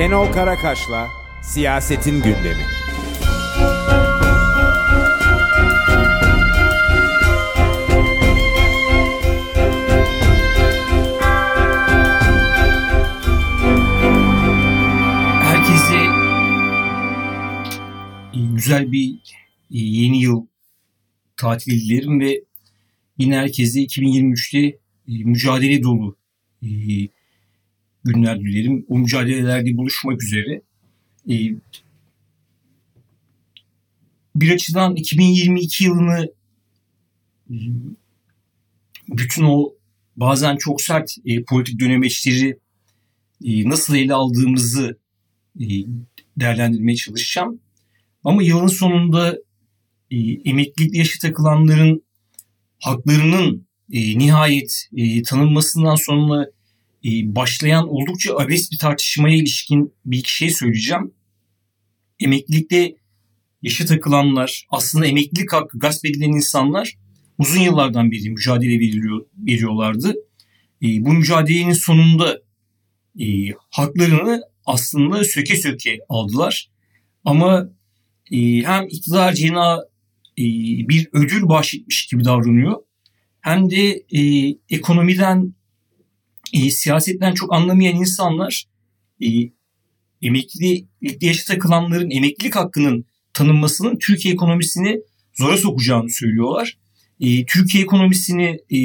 Şenol 0.00 0.32
Karakaş'la 0.32 1.08
Siyasetin 1.42 2.14
Gündemi. 2.14 2.64
Herkese 15.42 15.96
e, 18.34 18.40
güzel 18.54 18.92
bir 18.92 19.14
e, 19.70 19.78
yeni 19.78 20.22
yıl 20.22 20.46
tatili 21.36 21.80
dilerim 21.80 22.20
ve 22.20 22.44
yine 23.18 23.36
herkese 23.36 23.80
2023'te 23.80 24.58
e, 24.58 24.78
mücadele 25.06 25.82
dolu 25.82 26.16
günler 28.04 28.40
dilerim. 28.40 28.86
O 28.88 28.98
mücadelelerde 28.98 29.76
buluşmak 29.76 30.22
üzere. 30.22 30.62
Bir 34.36 34.50
açıdan 34.50 34.96
2022 34.96 35.84
yılını 35.84 36.28
bütün 39.08 39.44
o 39.44 39.72
bazen 40.16 40.56
çok 40.56 40.80
sert 40.82 41.16
politik 41.48 41.80
dönemeçleri 41.80 42.58
nasıl 43.40 43.94
ele 43.94 44.14
aldığımızı 44.14 44.98
değerlendirmeye 46.36 46.96
çalışacağım. 46.96 47.60
Ama 48.24 48.42
yılın 48.42 48.66
sonunda 48.66 49.38
e, 50.10 50.16
emeklilik 50.44 50.94
yaşı 50.94 51.20
takılanların 51.20 52.02
haklarının 52.80 53.66
e, 53.92 54.18
nihayet 54.18 54.88
e, 54.96 55.22
tanınmasından 55.22 55.94
sonra 55.94 56.44
e, 56.44 56.50
başlayan 57.04 57.88
oldukça 57.88 58.36
abes 58.36 58.72
bir 58.72 58.78
tartışmaya 58.78 59.36
ilişkin 59.36 59.94
bir 60.04 60.18
iki 60.18 60.36
şey 60.36 60.50
söyleyeceğim. 60.50 61.14
Emeklilikte 62.20 62.94
yaşı 63.62 63.86
takılanlar, 63.86 64.66
aslında 64.70 65.06
emeklilik 65.06 65.52
hakkı 65.52 65.78
gasp 65.78 66.06
edilen 66.06 66.28
insanlar 66.28 66.96
uzun 67.38 67.60
yıllardan 67.60 68.10
beri 68.10 68.30
mücadele 68.30 68.78
veriliyor, 68.80 69.26
veriyorlardı. 69.38 70.14
E, 70.82 71.04
bu 71.04 71.12
mücadelenin 71.12 71.72
sonunda 71.72 72.40
e, 73.20 73.26
haklarını 73.70 74.42
aslında 74.66 75.24
söke 75.24 75.56
söke 75.56 75.98
aldılar. 76.08 76.70
Ama 77.24 77.70
e, 78.32 78.38
hem 78.62 78.86
iktidar 78.88 79.32
cena 79.32 79.84
e, 80.38 80.44
bir 80.88 81.08
ödül 81.12 81.48
bahşetmiş 81.48 82.06
gibi 82.06 82.24
davranıyor. 82.24 82.76
Hem 83.40 83.70
de 83.70 84.04
e, 84.12 84.54
ekonomiden, 84.70 85.54
e, 86.52 86.70
siyasetten 86.70 87.34
çok 87.34 87.54
anlamayan 87.54 87.96
insanlar 87.96 88.64
e, 89.22 89.26
emeklilik 90.22 90.88
yaşa 91.20 91.54
takılanların 91.54 92.10
emeklilik 92.10 92.56
hakkının 92.56 93.04
tanınmasının 93.32 93.98
Türkiye 93.98 94.34
ekonomisini 94.34 95.00
zora 95.34 95.56
sokacağını 95.56 96.10
söylüyorlar. 96.10 96.78
E, 97.20 97.46
Türkiye 97.46 97.84
ekonomisini 97.84 98.58
e, 98.70 98.78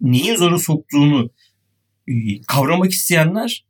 neyin 0.00 0.36
zora 0.36 0.58
soktuğunu 0.58 1.30
e, 2.08 2.12
kavramak 2.46 2.92
isteyenler 2.92 3.64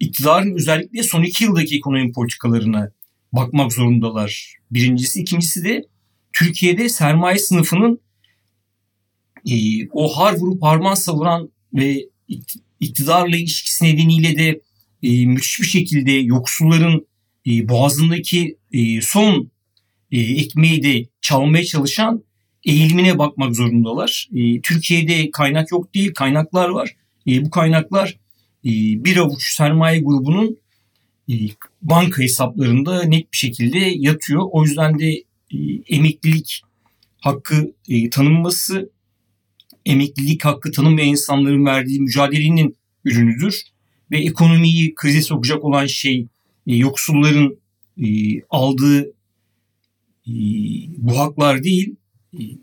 iktidarın 0.00 0.54
özellikle 0.54 1.02
son 1.02 1.22
iki 1.22 1.44
yıldaki 1.44 1.76
ekonomi 1.76 2.12
politikalarına 2.12 2.92
bakmak 3.32 3.72
zorundalar. 3.72 4.54
Birincisi. 4.70 5.20
ikincisi 5.20 5.64
de 5.64 5.84
Türkiye'de 6.32 6.88
sermaye 6.88 7.38
sınıfının 7.38 8.00
e, 9.50 9.54
o 9.88 10.08
har 10.08 10.34
vurup 10.34 10.62
harman 10.62 10.94
savuran 10.94 11.50
ve 11.74 12.11
iktidarla 12.80 13.36
ilişkisi 13.36 13.84
nedeniyle 13.84 14.38
de 14.38 14.60
e, 15.02 15.26
müthiş 15.26 15.60
bir 15.60 15.66
şekilde 15.66 16.12
yoksulların 16.12 17.06
e, 17.46 17.68
boğazındaki 17.68 18.56
e, 18.72 19.00
son 19.00 19.50
e, 20.12 20.20
ekmeği 20.20 20.82
de 20.82 21.06
çalmaya 21.20 21.64
çalışan 21.64 22.24
eğilimine 22.64 23.18
bakmak 23.18 23.56
zorundalar. 23.56 24.28
E, 24.34 24.60
Türkiye'de 24.60 25.30
kaynak 25.30 25.72
yok 25.72 25.94
değil, 25.94 26.14
kaynaklar 26.14 26.68
var. 26.68 26.96
E, 27.26 27.44
bu 27.44 27.50
kaynaklar 27.50 28.18
e, 28.64 28.70
bir 29.04 29.16
avuç 29.16 29.54
sermaye 29.54 30.00
grubunun 30.00 30.58
e, 31.30 31.34
banka 31.82 32.22
hesaplarında 32.22 33.02
net 33.02 33.32
bir 33.32 33.38
şekilde 33.38 33.78
yatıyor. 33.78 34.42
O 34.52 34.64
yüzden 34.64 34.98
de 34.98 35.10
e, 35.50 35.56
emeklilik 35.88 36.62
hakkı 37.20 37.74
e, 37.88 38.10
tanınması, 38.10 38.90
emeklilik 39.86 40.44
hakkı 40.44 40.72
tanınmayan 40.72 41.08
insanların 41.08 41.66
verdiği 41.66 42.00
mücadelenin 42.00 42.76
ürünüdür. 43.04 43.62
Ve 44.10 44.18
ekonomiyi 44.18 44.94
krize 44.94 45.22
sokacak 45.22 45.64
olan 45.64 45.86
şey 45.86 46.26
yoksulların 46.66 47.58
aldığı 48.50 49.12
bu 50.98 51.18
haklar 51.18 51.62
değil, 51.64 51.96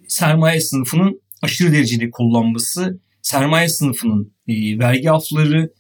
sermaye 0.08 0.62
sınıfının 0.62 1.22
aşırı 1.42 1.74
derecede 1.74 2.10
kullanması, 2.12 3.00
sermaye 3.22 3.70
sınıfının 3.70 4.32
vergi 4.80 5.12
afları 5.12 5.74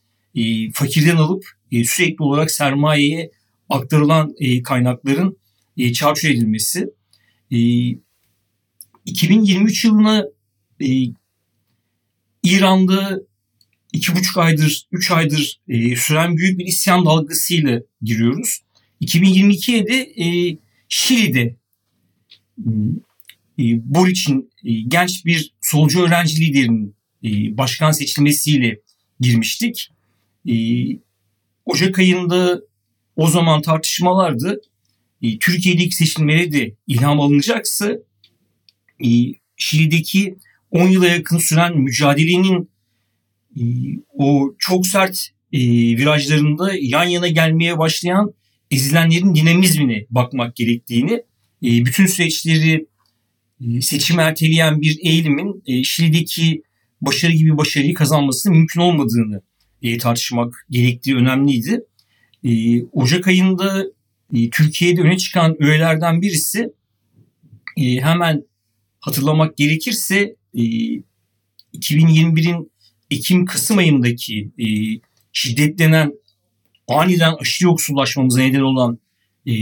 fakirden 0.73 1.15
alıp 1.15 1.45
e, 1.71 1.83
sürekli 1.83 2.23
olarak 2.23 2.51
sermayeye 2.51 3.31
aktarılan 3.69 4.33
e, 4.39 4.63
kaynakların 4.63 5.37
e, 5.77 5.93
çarçur 5.93 6.29
edilmesi. 6.29 6.89
2023 9.05 9.85
yılına 9.85 10.25
İran'da 12.43 13.19
iki 13.93 14.15
buçuk 14.15 14.37
aydır, 14.37 14.87
üç 14.91 15.11
aydır 15.11 15.61
süren 15.95 16.37
büyük 16.37 16.59
bir 16.59 16.65
isyan 16.65 17.05
dalgasıyla 17.05 17.81
giriyoruz. 18.01 18.59
2022'ye 19.01 19.87
de 19.87 20.13
Şili'de 20.89 21.55
Boric'in 23.67 24.51
genç 24.87 25.25
bir 25.25 25.53
solcu 25.61 26.01
öğrenci 26.01 26.41
liderinin 26.41 26.95
başkan 27.57 27.91
seçilmesiyle 27.91 28.79
girmiştik. 29.19 29.91
Ocak 31.65 31.99
ayında 31.99 32.61
o 33.15 33.27
zaman 33.27 33.61
tartışmalardı. 33.61 34.61
E, 35.21 35.39
Türkiye'deki 35.39 35.95
seçimlere 35.95 36.51
de 36.51 36.75
ilham 36.87 37.19
alınacaksa 37.19 37.91
e, 39.05 39.09
Şili'deki 39.57 40.37
10 40.71 40.87
yıla 40.87 41.07
yakın 41.07 41.37
süren 41.37 41.77
mücadelenin 41.77 42.69
e, 43.55 43.63
o 44.13 44.55
çok 44.59 44.87
sert 44.87 45.29
e, 45.53 45.59
virajlarında 45.97 46.71
yan 46.81 47.03
yana 47.03 47.27
gelmeye 47.27 47.77
başlayan 47.77 48.33
ezilenlerin 48.71 49.35
dinamizmine 49.35 50.05
bakmak 50.09 50.55
gerektiğini, 50.55 51.13
e, 51.63 51.85
bütün 51.85 52.05
süreçleri 52.05 52.87
e, 53.61 53.81
seçim 53.81 54.19
erteleyen 54.19 54.81
bir 54.81 54.97
eğilimin 55.03 55.63
Şili'deki 55.83 56.63
başarı 57.01 57.31
gibi 57.31 57.57
başarıyı 57.57 57.93
kazanmasının 57.93 58.57
mümkün 58.57 58.81
olmadığını 58.81 59.41
tartışmak 59.99 60.65
gerektiği 60.69 61.15
önemliydi. 61.15 61.81
Ocak 62.91 63.27
ayında 63.27 63.85
Türkiye'de 64.51 65.01
öne 65.01 65.17
çıkan 65.17 65.63
öğelerden 65.63 66.21
birisi 66.21 66.73
hemen 67.77 68.43
hatırlamak 68.99 69.57
gerekirse 69.57 70.35
e, 70.55 70.61
2021'in 71.73 72.71
Ekim-Kasım 73.11 73.77
ayındaki 73.77 74.51
e, 74.59 74.65
şiddetlenen 75.33 76.13
aniden 76.87 77.33
aşırı 77.39 77.67
yoksullaşmamıza 77.67 78.39
neden 78.41 78.61
olan 78.61 78.99
e, 79.45 79.53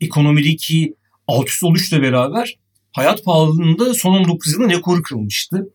ekonomideki 0.00 0.94
alt 1.28 1.48
üst 1.48 1.64
oluşla 1.64 2.02
beraber 2.02 2.58
hayat 2.92 3.24
pahalılığında 3.24 3.94
son 3.94 4.12
19 4.12 4.52
yılın 4.52 4.70
rekoru 4.70 5.02
kırılmıştı. 5.02 5.68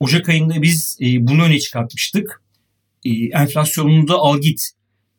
Ocak 0.00 0.28
ayında 0.28 0.62
biz 0.62 0.98
e, 1.00 1.26
bunu 1.26 1.42
öne 1.42 1.58
çıkartmıştık 1.58 2.42
e, 3.04 3.10
enflasyonunda 3.10 4.14
al 4.14 4.40
git 4.40 4.70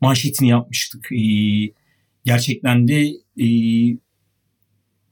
manşetini 0.02 0.50
yapmıştık. 0.50 1.12
E, 1.12 1.22
gerçekten 2.26 2.88
de 2.88 3.12
e, 3.44 3.48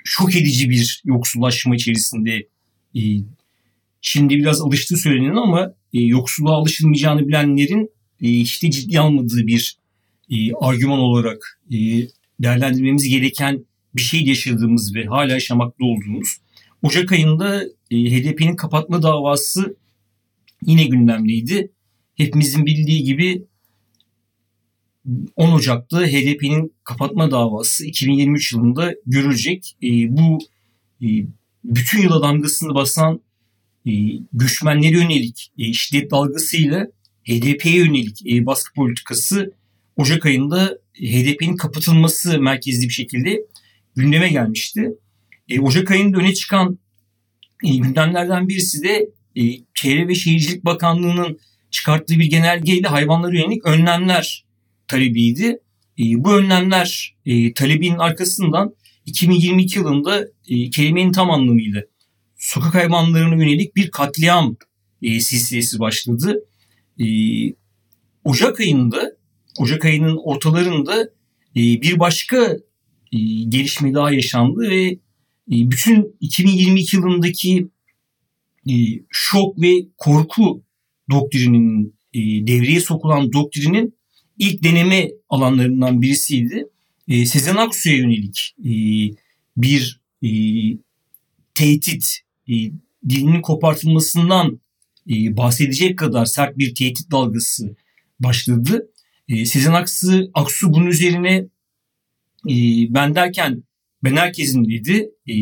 şok 0.04 0.36
edici 0.36 0.70
bir 0.70 1.02
yoksullaşma 1.06 1.76
içerisinde 1.76 2.48
e, 2.96 3.02
şimdi 4.02 4.38
biraz 4.38 4.62
alıştığı 4.62 4.98
söylenen 4.98 5.36
ama 5.36 5.74
e, 5.94 6.02
yoksulluğa 6.02 6.56
alışılmayacağını 6.56 7.28
bilenlerin 7.28 7.90
e, 8.22 8.28
hiç 8.28 8.64
de 8.64 8.72
ciddi 8.72 9.00
almadığı 9.00 9.48
bir 9.48 9.78
e, 10.30 10.54
argüman 10.54 11.00
olarak 11.00 11.60
e, 11.72 11.78
değerlendirmemiz 12.40 13.10
gereken 13.10 13.66
bir 13.96 14.02
şey 14.02 14.24
yaşadığımız 14.24 14.96
ve 14.96 15.06
hala 15.06 15.34
yaşamakta 15.34 15.86
olduğumuz. 15.86 16.38
Ocak 16.84 17.12
ayında 17.12 17.64
e, 17.92 17.96
HDP'nin 17.96 18.56
kapatma 18.56 19.04
davası 19.04 19.76
yine 20.66 20.84
gündemdeydi 20.84 21.72
hepimizin 22.16 22.66
bildiği 22.66 23.04
gibi 23.04 23.46
10 25.36 25.52
Ocak'ta 25.52 26.06
HDP'nin 26.06 26.74
kapatma 26.84 27.32
davası 27.32 27.86
2023 27.86 28.54
yılında 28.54 28.94
görülecek. 29.06 29.78
E, 29.84 30.18
bu 30.18 30.40
e, 31.02 31.08
bütün 31.64 32.02
yıla 32.02 32.22
damgasını 32.22 32.76
basan 32.76 33.22
göçmenlere 34.34 34.98
yönelik 34.98 35.52
e, 35.58 35.74
şiddet 35.74 36.12
dalgasıyla 36.12 36.88
HDP'ye 37.24 37.78
yönelik 37.78 38.32
e, 38.32 38.46
baskı 38.46 38.74
politikası 38.74 39.54
Ocak 39.98 40.26
ayında 40.26 40.78
HDP'nin 40.96 41.56
kapatılması 41.56 42.40
merkezli 42.40 42.88
bir 42.88 42.94
şekilde 42.94 43.42
gündeme 43.96 44.30
gelmişti. 44.30 44.90
E, 45.50 45.60
Ocak 45.60 45.92
ayında 45.92 46.18
öne 46.18 46.34
çıkan 46.34 46.80
gündemlerden 47.64 48.48
birisi 48.48 48.84
de 48.84 49.10
Çevre 49.74 50.08
ve 50.08 50.16
Şehircilik 50.16 50.66
Bakanlığı'nın 50.66 51.40
çıkarttığı 51.72 52.20
bir 52.20 52.26
genelgeyle 52.26 52.88
hayvanlara 52.88 53.38
yönelik 53.38 53.66
önlemler 53.66 54.46
talebiydi. 54.88 55.60
Bu 56.00 56.34
önlemler 56.34 57.16
talebinin 57.56 57.98
arkasından 57.98 58.76
2022 59.06 59.80
yılında 59.80 60.28
kelimenin 60.72 61.12
tam 61.12 61.32
anlamıyla 61.32 61.82
sokak 62.42 62.76
hayvanlarına 62.76 63.44
yönelik 63.44 63.76
bir 63.76 63.92
katliam 63.92 64.56
e, 65.02 65.20
silsilesi 65.20 65.80
başladı. 65.80 66.44
E, 67.00 67.06
Ocak 68.24 68.60
ayında, 68.60 69.12
Ocak 69.60 69.86
ayının 69.86 70.18
ortalarında 70.24 71.04
e, 71.56 71.62
bir 71.82 72.00
başka 72.00 72.58
e, 73.12 73.18
gelişme 73.48 73.94
daha 73.94 74.12
yaşandı 74.12 74.60
ve 74.60 74.86
e, 74.86 75.00
bütün 75.48 76.18
2022 76.20 76.96
yılındaki 76.96 77.68
e, 78.70 78.74
şok 79.10 79.62
ve 79.62 79.86
korku 79.98 80.64
doktrinin 81.12 81.96
e, 82.14 82.20
devreye 82.20 82.80
sokulan 82.80 83.34
doktrinin 83.34 83.96
ilk 84.38 84.64
deneme 84.64 85.10
alanlarından 85.30 86.02
birisiydi. 86.02 86.66
E, 87.08 87.26
Sezen 87.26 87.56
Aksu'ya 87.56 87.96
yönelik 87.96 88.56
e, 88.60 88.72
bir 89.58 90.02
e, 90.24 90.30
tehdit, 91.54 92.22
e, 92.50 92.54
dilinin 93.10 93.42
kopartılmasından 93.42 94.60
e, 95.10 95.38
bahsedecek 95.38 96.00
kadar 96.00 96.26
sert 96.26 96.58
bir 96.58 96.76
tehdit 96.76 97.12
dalgası 97.12 97.76
başladı. 98.20 98.90
E, 99.30 99.46
Sezen 99.46 99.74
Aksu, 99.74 100.32
Aksu 100.34 100.74
bunun 100.74 100.88
üzerine 100.88 101.36
e, 102.50 102.56
ben 102.90 103.16
derken 103.16 103.64
ben 104.04 104.16
herkesin 104.16 104.66
dedi. 104.66 105.12
E, 105.28 105.36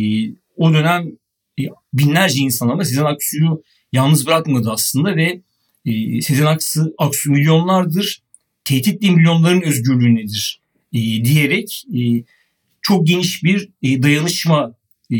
o 0.57 0.73
dönem 0.73 1.11
e, 1.59 1.63
binlerce 1.93 2.39
insan 2.39 2.69
ama 2.69 2.85
Sezen 2.85 3.05
Aksu'yu 3.05 3.63
yalnız 3.91 4.27
bırakmadı 4.27 4.71
aslında 4.71 5.15
ve 5.15 5.41
e, 5.85 6.21
Sezen 6.21 6.45
Aksu, 6.45 6.93
Aksu 6.97 7.31
milyonlardır 7.31 8.21
tehditle 8.69 9.09
milyonların 9.09 9.61
özgürlüğü 9.61 10.15
nedir 10.15 10.61
e, 10.93 10.99
diyerek 10.99 11.83
e, 11.97 12.23
çok 12.81 13.07
geniş 13.07 13.43
bir 13.43 13.69
e, 13.83 14.03
dayanışma 14.03 14.75
e, 15.11 15.17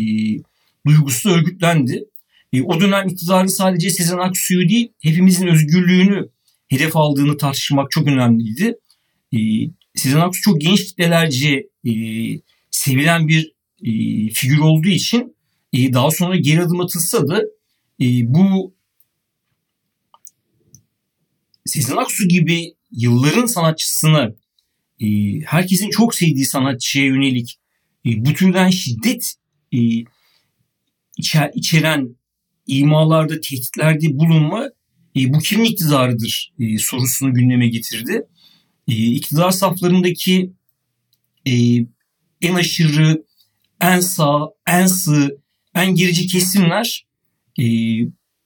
duygusu 0.87 1.29
örgütlendi. 1.29 2.05
E, 2.53 2.61
o 2.61 2.81
dönem 2.81 3.07
iktidarı 3.07 3.49
sadece 3.49 3.89
Sezen 3.89 4.17
Aksu'yu 4.17 4.69
değil 4.69 4.91
hepimizin 5.01 5.47
özgürlüğünü 5.47 6.29
hedef 6.67 6.97
aldığını 6.97 7.37
tartışmak 7.37 7.91
çok 7.91 8.07
önemliydi. 8.07 8.75
E, 9.33 9.37
Sezen 9.95 10.19
Aksu 10.19 10.41
çok 10.41 10.61
geniş 10.61 10.85
kitlelerce 10.85 11.67
e, 11.85 11.91
sevilen 12.71 13.27
bir 13.27 13.53
e, 13.83 13.91
figür 14.33 14.59
olduğu 14.59 14.87
için 14.87 15.35
e, 15.73 15.93
daha 15.93 16.11
sonra 16.11 16.35
geri 16.35 16.61
adım 16.61 16.81
atılsa 16.81 17.27
da 17.27 17.41
e, 18.01 18.05
bu 18.33 18.75
Sezen 21.65 21.97
Aksu 21.97 22.27
gibi 22.27 22.73
yılların 22.91 23.45
sanatçısını 23.45 24.35
e, 25.01 25.05
herkesin 25.45 25.89
çok 25.89 26.15
sevdiği 26.15 26.45
sanatçıya 26.45 27.05
yönelik 27.05 27.59
e, 28.05 28.25
bu 28.25 28.33
türden 28.33 28.69
şiddet 28.69 29.33
e, 29.73 29.77
içer, 31.19 31.51
içeren 31.53 32.15
imalarda, 32.67 33.41
tehditlerde 33.41 34.17
bulunma 34.17 34.69
e, 35.15 35.33
bu 35.33 35.39
kimin 35.39 35.65
iktidarıdır 35.65 36.53
e, 36.59 36.77
sorusunu 36.77 37.33
gündeme 37.33 37.67
getirdi. 37.67 38.21
E, 38.87 38.93
iktidar 38.93 39.51
saflarındaki 39.51 40.53
e, 41.47 41.53
en 42.41 42.55
aşırı, 42.55 43.23
en 43.81 43.99
sağ, 43.99 44.49
en 44.67 44.85
sığ, 44.85 45.37
en 45.75 45.95
gerici 45.95 46.27
kesimler 46.27 47.07
e, 47.59 47.65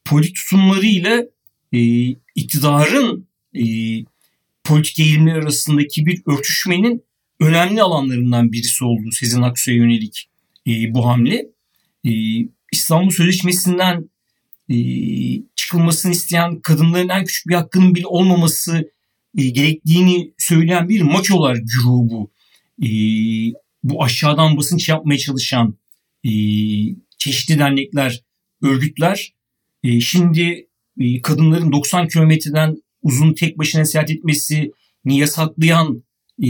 politik 0.05 0.35
tutumlarıyla 0.35 1.23
e, 1.73 2.07
iktidarın 2.35 3.27
e, 3.55 3.63
politik 4.63 4.99
eğilimler 4.99 5.35
arasındaki 5.35 6.05
bir 6.05 6.21
örtüşmenin 6.27 7.03
önemli 7.39 7.81
alanlarından 7.81 8.51
birisi 8.51 8.85
oldu 8.85 9.11
Sezen 9.11 9.41
Aksu'ya 9.41 9.77
yönelik 9.77 10.29
e, 10.67 10.93
bu 10.93 11.05
hamle. 11.05 11.45
E, 12.05 12.11
İstanbul 12.73 13.09
Sözleşmesi'nden 13.09 14.09
e, 14.69 14.75
çıkılmasını 15.55 16.11
isteyen 16.11 16.59
kadınların 16.59 17.09
en 17.09 17.25
küçük 17.25 17.47
bir 17.47 17.55
hakkının 17.55 17.95
bile 17.95 18.07
olmaması 18.07 18.91
e, 19.37 19.49
gerektiğini 19.49 20.33
söyleyen 20.37 20.89
bir 20.89 21.01
maçolar 21.01 21.55
grubu. 21.55 22.31
E, 22.83 22.89
bu 23.83 24.03
aşağıdan 24.03 24.57
basınç 24.57 24.89
yapmaya 24.89 25.17
çalışan 25.17 25.77
e, 26.23 26.29
çeşitli 27.17 27.59
dernekler, 27.59 28.23
örgütler 28.61 29.33
e, 29.83 29.99
şimdi 29.99 30.67
e, 30.99 31.21
kadınların 31.21 31.71
90 31.71 32.07
kilometreden 32.07 32.77
uzun 33.01 33.33
tek 33.33 33.57
başına 33.57 33.85
seyahat 33.85 34.11
etmesini 34.11 34.71
yasaklayan, 35.05 36.03
e, 36.43 36.47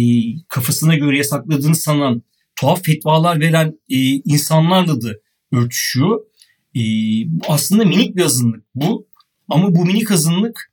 kafasına 0.48 0.96
göre 0.96 1.18
yasakladığını 1.18 1.76
sanan, 1.76 2.24
tuhaf 2.56 2.84
fetvalar 2.84 3.40
veren 3.40 3.80
e, 3.90 3.98
insanlarla 4.10 5.02
da 5.02 5.23
örtüşüyor. 5.54 6.22
E, 6.76 6.82
aslında 7.48 7.86
minik 7.86 8.16
bir 8.16 8.22
azınlık 8.22 8.64
bu. 8.76 9.08
Ama 9.50 9.76
bu 9.76 9.86
minik 9.86 10.12
azınlık 10.12 10.72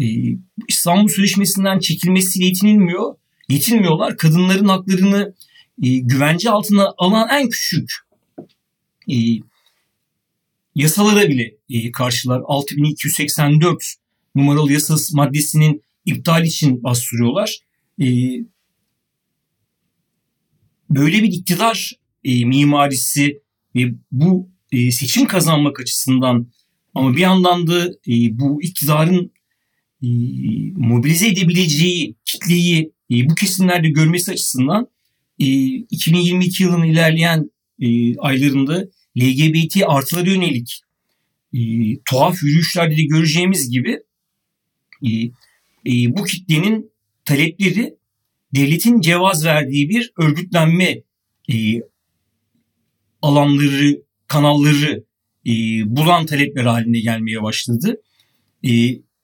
e, 0.00 0.04
İstanbul 0.68 1.08
Sözleşmesi'nden 1.08 1.78
çekilmesiyle 1.78 2.46
yetinilmiyor. 2.46 3.14
Yetinmiyorlar. 3.48 4.16
Kadınların 4.16 4.68
haklarını 4.68 5.34
e, 5.82 5.98
güvence 5.98 6.50
altına 6.50 6.94
alan 6.98 7.28
en 7.30 7.48
küçük 7.48 7.90
e, 9.10 9.16
yasalara 10.74 11.28
bile 11.28 11.54
e, 11.70 11.92
karşılar. 11.92 12.42
6284 12.44 13.94
numaralı 14.34 14.72
yasası 14.72 15.16
maddesinin 15.16 15.82
iptal 16.04 16.44
için 16.44 16.82
bastırıyorlar. 16.82 17.58
E, 18.00 18.06
böyle 20.90 21.22
bir 21.22 21.32
iktidar 21.32 21.92
e, 22.24 22.44
mimarisi 22.44 23.42
ve 23.74 23.94
bu 24.12 24.48
e, 24.72 24.90
seçim 24.90 25.26
kazanmak 25.26 25.80
açısından 25.80 26.46
ama 26.94 27.16
bir 27.16 27.20
yandan 27.20 27.66
da 27.66 27.86
e, 27.86 28.38
bu 28.38 28.62
iktidarın 28.62 29.32
e, 30.02 30.08
mobilize 30.76 31.28
edebileceği 31.28 32.14
kitleyi 32.24 32.92
e, 33.10 33.28
bu 33.30 33.34
kesimlerde 33.34 33.88
görmesi 33.88 34.32
açısından 34.32 34.88
e, 35.38 35.46
2022 35.74 36.62
yılının 36.62 36.86
ilerleyen 36.86 37.50
e, 37.80 38.16
aylarında 38.18 38.88
LGBT 39.18 39.76
artıları 39.86 40.30
yönelik 40.30 40.80
e, 41.54 41.60
tuhaf 42.04 42.42
yürüyüşlerde 42.42 42.96
de 42.96 43.02
göreceğimiz 43.02 43.70
gibi 43.70 43.98
e, 45.02 45.10
e, 45.86 46.16
bu 46.16 46.24
kitlenin 46.24 46.90
talepleri 47.24 47.94
devletin 48.54 49.00
cevaz 49.00 49.44
verdiği 49.44 49.88
bir 49.88 50.12
örgütlenme 50.18 51.02
e, 51.52 51.54
alanları, 53.22 54.02
kanalları 54.26 55.04
e, 55.46 55.52
bulan 55.96 56.26
talepler 56.26 56.64
haline 56.64 57.00
gelmeye 57.00 57.42
başladı. 57.42 57.96
E, 58.64 58.70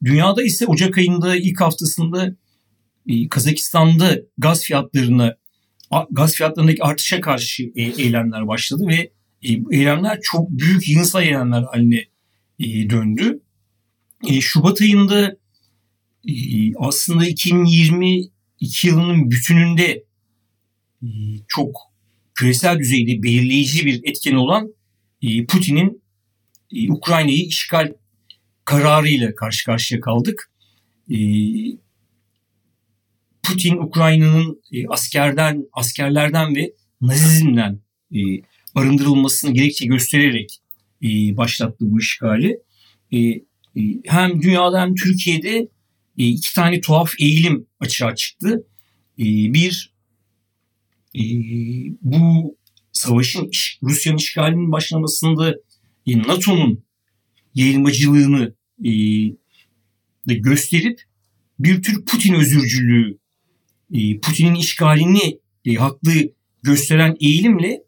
dünyada 0.05 0.43
ise 0.43 0.67
Ocak 0.67 0.99
ayında 0.99 1.37
ilk 1.37 1.61
haftasında 1.61 2.37
e, 3.09 3.29
Kazakistan'da 3.29 4.19
gaz 4.39 4.63
fiyatlarına 4.63 5.37
gaz 6.11 6.35
fiyatlarındaki 6.35 6.83
artışa 6.83 7.21
karşı 7.21 7.63
e, 7.63 7.83
eylemler 7.83 8.49
başladı 8.49 8.87
ve 8.89 9.11
e, 9.43 9.79
eylemler 9.79 10.19
çok 10.23 10.51
büyük 10.51 10.89
yığınsal 10.89 11.23
eylemler 11.23 11.63
haline 11.63 12.05
e, 12.59 12.91
döndü. 12.91 13.41
E, 14.29 14.41
Şubat 14.41 14.81
ayında 14.81 15.37
e, 16.29 16.35
aslında 16.79 17.27
2022 17.27 18.31
yılının 18.87 19.31
bütününde 19.31 20.05
e, 21.03 21.09
çok 21.49 21.77
küresel 22.37 22.79
düzeyde 22.79 23.23
belirleyici 23.23 23.87
bir 23.87 24.01
etken 24.05 24.35
olan 24.35 24.75
e, 25.23 25.47
Putin'in 25.47 26.03
e, 26.73 26.93
Ukrayna'yı 26.93 27.47
işgal 27.47 27.93
kararıyla 28.65 29.35
karşı 29.35 29.67
karşıya 29.67 30.01
kaldık. 30.01 30.51
E, 31.11 31.19
Putin 33.43 33.77
Ukrayna'nın 33.77 34.63
askerden, 34.89 35.65
askerlerden 35.73 36.57
ve 36.57 36.73
Nazizmden 37.01 37.81
arındırılmasını 38.75 39.55
gerekçe 39.55 39.87
göstererek 39.87 40.61
başlattı 41.37 41.77
bu 41.81 42.01
işgali. 42.01 42.59
Hem 44.05 44.43
dünyada 44.43 44.81
hem 44.81 44.95
Türkiye'de 44.95 45.69
iki 46.17 46.55
tane 46.55 46.81
tuhaf 46.81 47.13
eğilim 47.21 47.67
açığa 47.81 48.15
çıktı. 48.15 48.67
Bir 49.19 49.96
e, 51.17 51.23
bu 52.03 52.57
savaşın 52.93 53.51
Rusya'nın 53.83 54.19
işgalinin 54.19 54.73
başlamasında 54.73 55.55
e, 56.07 56.19
NATO'nun 56.19 56.85
yayılmacılığını 57.55 58.55
e, 58.85 60.35
gösterip 60.35 61.03
bir 61.59 61.83
tür 61.83 62.05
Putin 62.05 62.35
özürcülüğü 62.35 63.19
e, 63.93 64.21
Putin'in 64.21 64.55
işgalini 64.55 65.39
e, 65.65 65.75
haklı 65.75 66.13
gösteren 66.63 67.17
eğilimle 67.21 67.83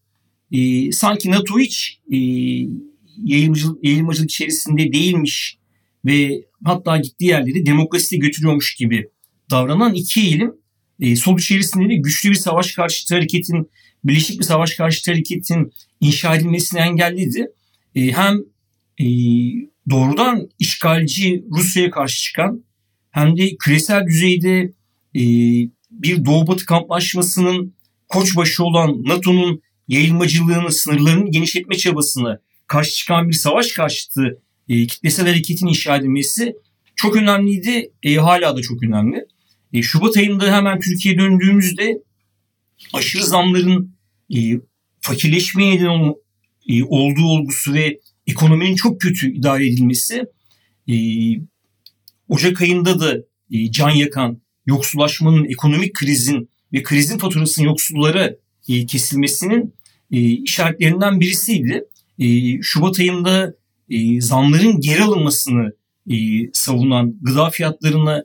sanki 0.92 1.30
NATO 1.30 1.58
hiç 1.58 2.00
e, 2.12 2.16
yayılmacılık, 3.24 3.84
yayılmacılık 3.84 4.30
içerisinde 4.30 4.92
değilmiş 4.92 5.58
ve 6.04 6.44
hatta 6.64 6.96
gittiği 6.96 7.24
yerleri 7.24 7.66
demokrasi 7.66 8.18
götürüyormuş 8.18 8.74
gibi 8.74 9.08
davranan 9.50 9.94
iki 9.94 10.20
eğilim 10.20 10.54
e, 11.00 11.16
sol 11.16 11.38
içerisinde 11.38 11.88
de 11.88 11.94
güçlü 11.94 12.30
bir 12.30 12.34
savaş 12.34 12.72
karşıtı 12.72 13.14
hareketin, 13.14 13.70
birleşik 14.04 14.38
bir 14.40 14.44
savaş 14.44 14.74
karşıtı 14.74 15.10
hareketin 15.10 15.72
inşa 16.00 16.36
edilmesini 16.36 16.80
engelledi. 16.80 17.46
E, 17.94 18.12
hem 18.12 18.38
e, 19.00 19.06
doğrudan 19.90 20.48
işgalci 20.58 21.44
Rusya'ya 21.50 21.90
karşı 21.90 22.22
çıkan 22.22 22.64
hem 23.10 23.36
de 23.36 23.56
küresel 23.56 24.06
düzeyde 24.06 24.72
e, 25.14 25.22
bir 25.90 26.24
Doğu 26.24 26.46
Batı 26.46 26.66
kamplaşmasının 26.66 27.74
koçbaşı 28.08 28.64
olan 28.64 29.02
NATO'nun 29.04 29.62
yayılmacılığını, 29.88 30.72
sınırlarını 30.72 31.30
genişletme 31.30 31.76
çabasını 31.76 32.40
karşı 32.66 32.96
çıkan 32.96 33.28
bir 33.28 33.34
savaş 33.34 33.72
karşıtı 33.72 34.42
e, 34.68 34.86
kitlesel 34.86 35.26
hareketin 35.26 35.66
inşa 35.66 35.96
edilmesi 35.96 36.56
çok 36.96 37.16
önemliydi. 37.16 37.90
E, 38.02 38.14
hala 38.14 38.56
da 38.56 38.62
çok 38.62 38.82
önemli. 38.82 39.26
E, 39.72 39.82
Şubat 39.82 40.16
ayında 40.16 40.56
hemen 40.56 40.80
Türkiye'ye 40.80 41.20
döndüğümüzde 41.20 42.02
aşırı 42.92 43.24
zamların 43.24 43.94
e, 44.36 44.38
fakirleşmeye 45.00 45.76
neden 45.76 46.14
e, 46.68 46.84
olduğu 46.84 47.26
olgusu 47.26 47.74
ve 47.74 48.00
ekonominin 48.26 48.74
çok 48.74 49.00
kötü 49.00 49.32
idare 49.32 49.66
edilmesi 49.66 50.24
e, 50.88 50.94
Ocak 52.28 52.62
ayında 52.62 53.00
da 53.00 53.16
e, 53.50 53.72
can 53.72 53.90
yakan 53.90 54.40
yoksullaşmanın, 54.66 55.44
ekonomik 55.44 55.94
krizin 55.94 56.50
ve 56.72 56.82
krizin 56.82 57.18
faturasının 57.18 57.66
yoksullara 57.66 58.34
e, 58.68 58.86
kesilmesinin 58.86 59.74
e, 60.12 60.20
işaretlerinden 60.20 61.20
birisiydi. 61.20 61.84
E, 62.18 62.26
Şubat 62.62 63.00
ayında 63.00 63.54
e, 63.90 64.20
zamların 64.20 64.80
geri 64.80 65.02
alınmasını 65.02 65.72
e, 66.10 66.16
savunan 66.52 67.18
gıda 67.22 67.50
fiyatlarına, 67.50 68.24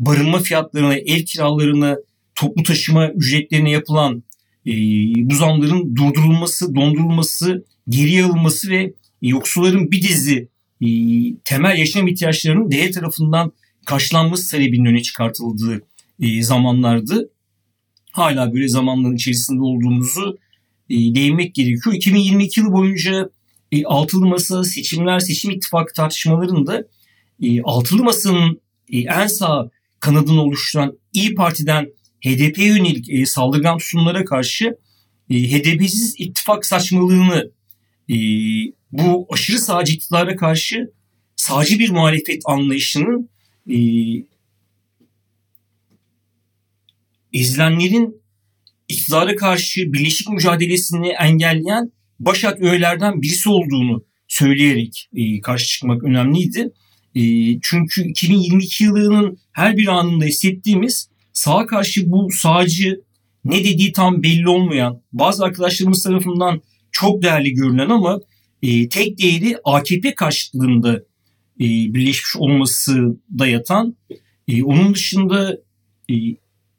barınma 0.00 0.38
fiyatlarına, 0.38 0.94
ev 0.94 1.24
kiralarına, 1.24 1.96
toplu 2.34 2.62
taşıma 2.62 3.08
ücretlerine 3.08 3.70
yapılan 3.70 4.22
e, 4.66 4.72
bu 5.30 5.34
zamların 5.34 5.96
durdurulması, 5.96 6.74
dondurulması, 6.74 7.64
geriye 7.88 8.24
alınması 8.24 8.70
ve 8.70 8.94
yoksulların 9.22 9.90
bir 9.90 10.02
dizi 10.02 10.48
e, 10.80 10.88
temel 11.44 11.78
yaşam 11.78 12.08
ihtiyaçlarının 12.08 12.70
devlet 12.70 12.94
tarafından 12.94 13.52
karşılanması 13.86 14.50
talebinin 14.50 14.84
öne 14.84 15.02
çıkartıldığı 15.02 15.82
e, 16.20 16.42
zamanlardı. 16.42 17.30
Hala 18.12 18.54
böyle 18.54 18.68
zamanların 18.68 19.14
içerisinde 19.14 19.62
olduğumuzu 19.62 20.38
e, 20.90 20.94
değinmek 20.94 21.54
gerekiyor. 21.54 21.94
2022 21.94 22.60
yılı 22.60 22.72
boyunca 22.72 23.30
e, 23.72 23.84
altılı 23.84 24.26
masa 24.26 24.64
seçimler, 24.64 25.18
seçim 25.18 25.50
ittifakı 25.50 25.92
tartışmalarında 25.94 26.84
e, 27.42 27.62
altılı 27.62 28.04
masanın 28.04 28.60
e, 28.92 28.98
en 28.98 29.26
sağ 29.26 29.70
kanadını 30.00 30.42
oluşturan 30.42 30.98
İyi 31.12 31.34
Parti'den 31.34 31.88
HDP'ye 32.24 32.66
yönelik 32.66 33.10
e, 33.10 33.26
saldırgan 33.26 33.78
tutumlara 33.78 34.24
karşı 34.24 34.78
e, 35.30 35.34
HDP'siz 35.34 36.14
ittifak 36.18 36.66
saçmalığını 36.66 37.50
e, 38.10 38.16
bu 38.92 39.26
aşırı 39.30 39.58
sağcı 39.58 39.92
iktidara 39.92 40.36
karşı 40.36 40.90
sağcı 41.36 41.78
bir 41.78 41.90
muhalefet 41.90 42.42
anlayışının 42.44 43.30
e, 43.70 43.78
ezilenlerin 47.32 48.22
iktidara 48.88 49.36
karşı 49.36 49.92
birleşik 49.92 50.28
mücadelesini 50.28 51.08
engelleyen 51.08 51.92
Başak 52.20 52.60
öğelerden 52.60 53.22
birisi 53.22 53.48
olduğunu 53.48 54.04
söyleyerek 54.28 55.08
e, 55.14 55.40
karşı 55.40 55.66
çıkmak 55.66 56.04
önemliydi. 56.04 56.72
E, 57.14 57.22
çünkü 57.62 58.08
2022 58.08 58.84
yılının 58.84 59.38
her 59.52 59.76
bir 59.76 59.86
anında 59.86 60.24
hissettiğimiz 60.24 61.08
sağa 61.32 61.66
karşı 61.66 62.10
bu 62.10 62.28
sağcı 62.32 63.00
ne 63.44 63.64
dediği 63.64 63.92
tam 63.92 64.22
belli 64.22 64.48
olmayan 64.48 65.02
bazı 65.12 65.44
arkadaşlarımız 65.44 66.02
tarafından 66.02 66.62
çok 66.92 67.22
değerli 67.22 67.54
görülen 67.54 67.88
ama 67.88 68.20
e, 68.62 68.88
tek 68.88 69.18
değeri 69.18 69.56
AKP 69.64 70.14
karşıtlığında 70.14 70.96
e, 71.60 71.64
birleşmiş 71.94 72.36
olması 72.36 73.18
da 73.38 73.46
yatan 73.46 73.96
e, 74.48 74.62
onun 74.62 74.94
dışında 74.94 75.58
e, 76.10 76.14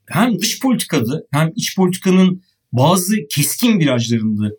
hem 0.06 0.40
dış 0.40 0.60
politikada 0.60 1.24
hem 1.32 1.52
iç 1.56 1.76
politikanın 1.76 2.44
bazı 2.74 3.16
keskin 3.30 3.80
virajlarında 3.80 4.52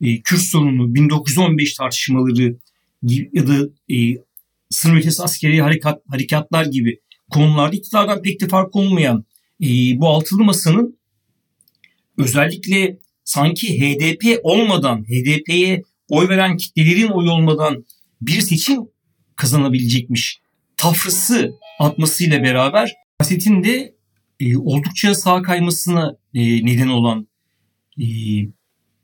e, 0.00 0.20
Kürt 0.20 0.40
sorunu, 0.40 0.94
1915 0.94 1.74
tartışmaları 1.74 2.56
ya 3.32 3.46
da 3.46 3.68
e, 3.94 4.16
sınır 4.70 4.96
ötesi 4.96 5.22
askeri 5.22 5.62
harekat, 5.62 6.02
harekatlar 6.08 6.64
gibi 6.64 7.00
konularda 7.30 7.76
iktidardan 7.76 8.22
pek 8.22 8.40
de 8.40 8.48
fark 8.48 8.76
olmayan 8.76 9.24
e, 9.62 9.66
bu 10.00 10.08
altılı 10.08 10.44
masanın 10.44 10.98
özellikle 12.18 12.98
sanki 13.24 13.80
HDP 13.80 14.40
olmadan, 14.42 15.04
HDP'ye 15.04 15.82
oy 16.08 16.28
veren 16.28 16.56
kitlelerin 16.56 17.08
oy 17.08 17.28
olmadan 17.28 17.84
bir 18.20 18.40
seçim 18.40 18.80
kazanabilecekmiş 19.36 20.40
tafrısı 20.76 21.52
atmasıyla 21.80 22.42
beraber 22.42 22.94
siyasetin 23.22 23.64
de 23.64 23.94
e, 24.40 24.56
oldukça 24.56 25.14
sağ 25.14 25.42
kaymasına 25.42 26.16
e, 26.34 26.66
neden 26.66 26.88
olan 26.88 27.28
e, 27.98 28.06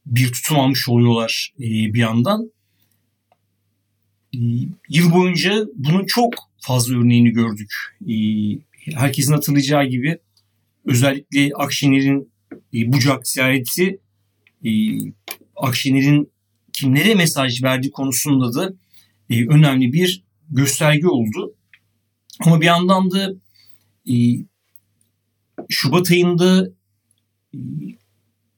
bir 0.06 0.32
tutum 0.32 0.60
almış 0.60 0.88
oluyorlar 0.88 1.52
e, 1.58 1.64
bir 1.64 1.98
yandan. 1.98 2.53
E, 4.34 4.38
yıl 4.88 5.12
boyunca 5.12 5.66
bunun 5.74 6.06
çok 6.06 6.34
fazla 6.58 6.96
örneğini 6.98 7.30
gördük. 7.30 7.74
E, 8.08 8.14
herkesin 8.94 9.32
hatırlayacağı 9.32 9.86
gibi 9.86 10.18
özellikle 10.84 11.50
Akşener'in 11.54 12.32
e, 12.74 12.92
Bucak 12.92 13.28
ziyareti 13.28 13.98
e, 14.64 14.70
Akşener'in 15.56 16.30
kimlere 16.72 17.14
mesaj 17.14 17.62
verdiği 17.62 17.90
konusunda 17.90 18.54
da 18.54 18.74
e, 19.30 19.46
önemli 19.46 19.92
bir 19.92 20.24
gösterge 20.50 21.08
oldu. 21.08 21.54
Ama 22.40 22.60
bir 22.60 22.66
yandan 22.66 23.10
da 23.10 23.32
Şubat 25.68 26.10
ayında 26.10 26.68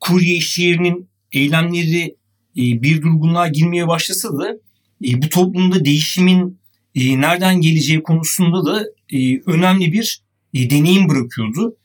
kurye 0.01 0.35
işçilerinin 0.35 1.09
eylemleri 1.33 2.17
bir 2.57 3.03
durgunluğa 3.03 3.49
girmeye 3.49 3.89
başlasa 3.89 4.39
da 4.39 4.59
e, 5.05 5.23
bu 5.23 5.29
toplumda 5.29 5.85
değişimin 5.85 6.61
e, 6.95 7.21
nereden 7.21 7.61
geleceği 7.61 8.03
konusunda 8.03 8.65
da 8.65 8.85
e, 9.13 9.41
önemli 9.41 9.93
bir 9.93 10.23
e, 10.55 10.71
deneyim 10.71 11.09
bırakıyordu. 11.09 11.77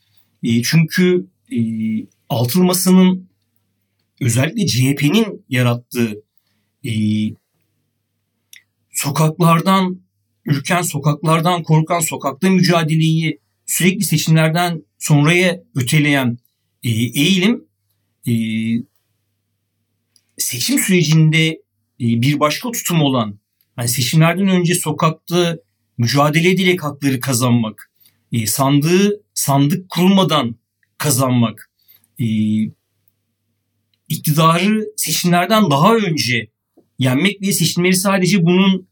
E, 0.44 0.63
çünkü 0.63 1.27
e, 1.51 1.60
altılı 2.30 2.63
özellikle 4.22 4.68
CHP'nin 4.68 5.46
yarattığı 5.50 6.24
e, 6.86 6.91
sokaklardan 8.91 10.01
ürken 10.46 10.82
sokaklardan 10.82 11.63
korkan 11.63 12.00
sokakta 12.00 12.50
mücadeleyi 12.50 13.39
sürekli 13.65 14.03
seçimlerden 14.03 14.84
sonraya 15.00 15.63
öteleyen 15.75 16.38
e, 16.84 16.89
eğilim 16.89 17.65
e, 18.27 18.34
seçim 20.38 20.80
sürecinde 20.80 21.62
bir 22.01 22.39
başka 22.39 22.72
tutum 22.72 23.01
olan 23.01 23.39
hani 23.75 23.88
seçimlerden 23.88 24.48
önce 24.48 24.75
sokakta 24.75 25.58
mücadele 25.98 26.50
edilerek 26.50 26.84
hakları 26.84 27.20
kazanmak, 27.20 27.91
e, 28.31 28.48
sandığı 28.48 29.22
sandık 29.34 29.89
kurulmadan 29.89 30.55
kazanmak, 30.98 31.72
e, 32.20 32.25
iktidarı 34.10 34.86
seçimlerden 34.98 35.72
daha 35.72 35.96
önce 35.96 36.48
yenmek 37.00 37.41
ve 37.41 37.51
seçimleri 37.51 37.96
sadece 37.96 38.46
bunun 38.46 38.91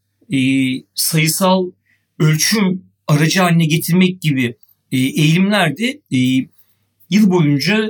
sayısal 0.95 1.71
ölçüm 2.19 2.83
aracı 3.07 3.41
haline 3.41 3.65
getirmek 3.65 4.21
gibi 4.21 4.55
eğilimlerde 4.91 6.01
yıl 7.09 7.31
boyunca 7.31 7.89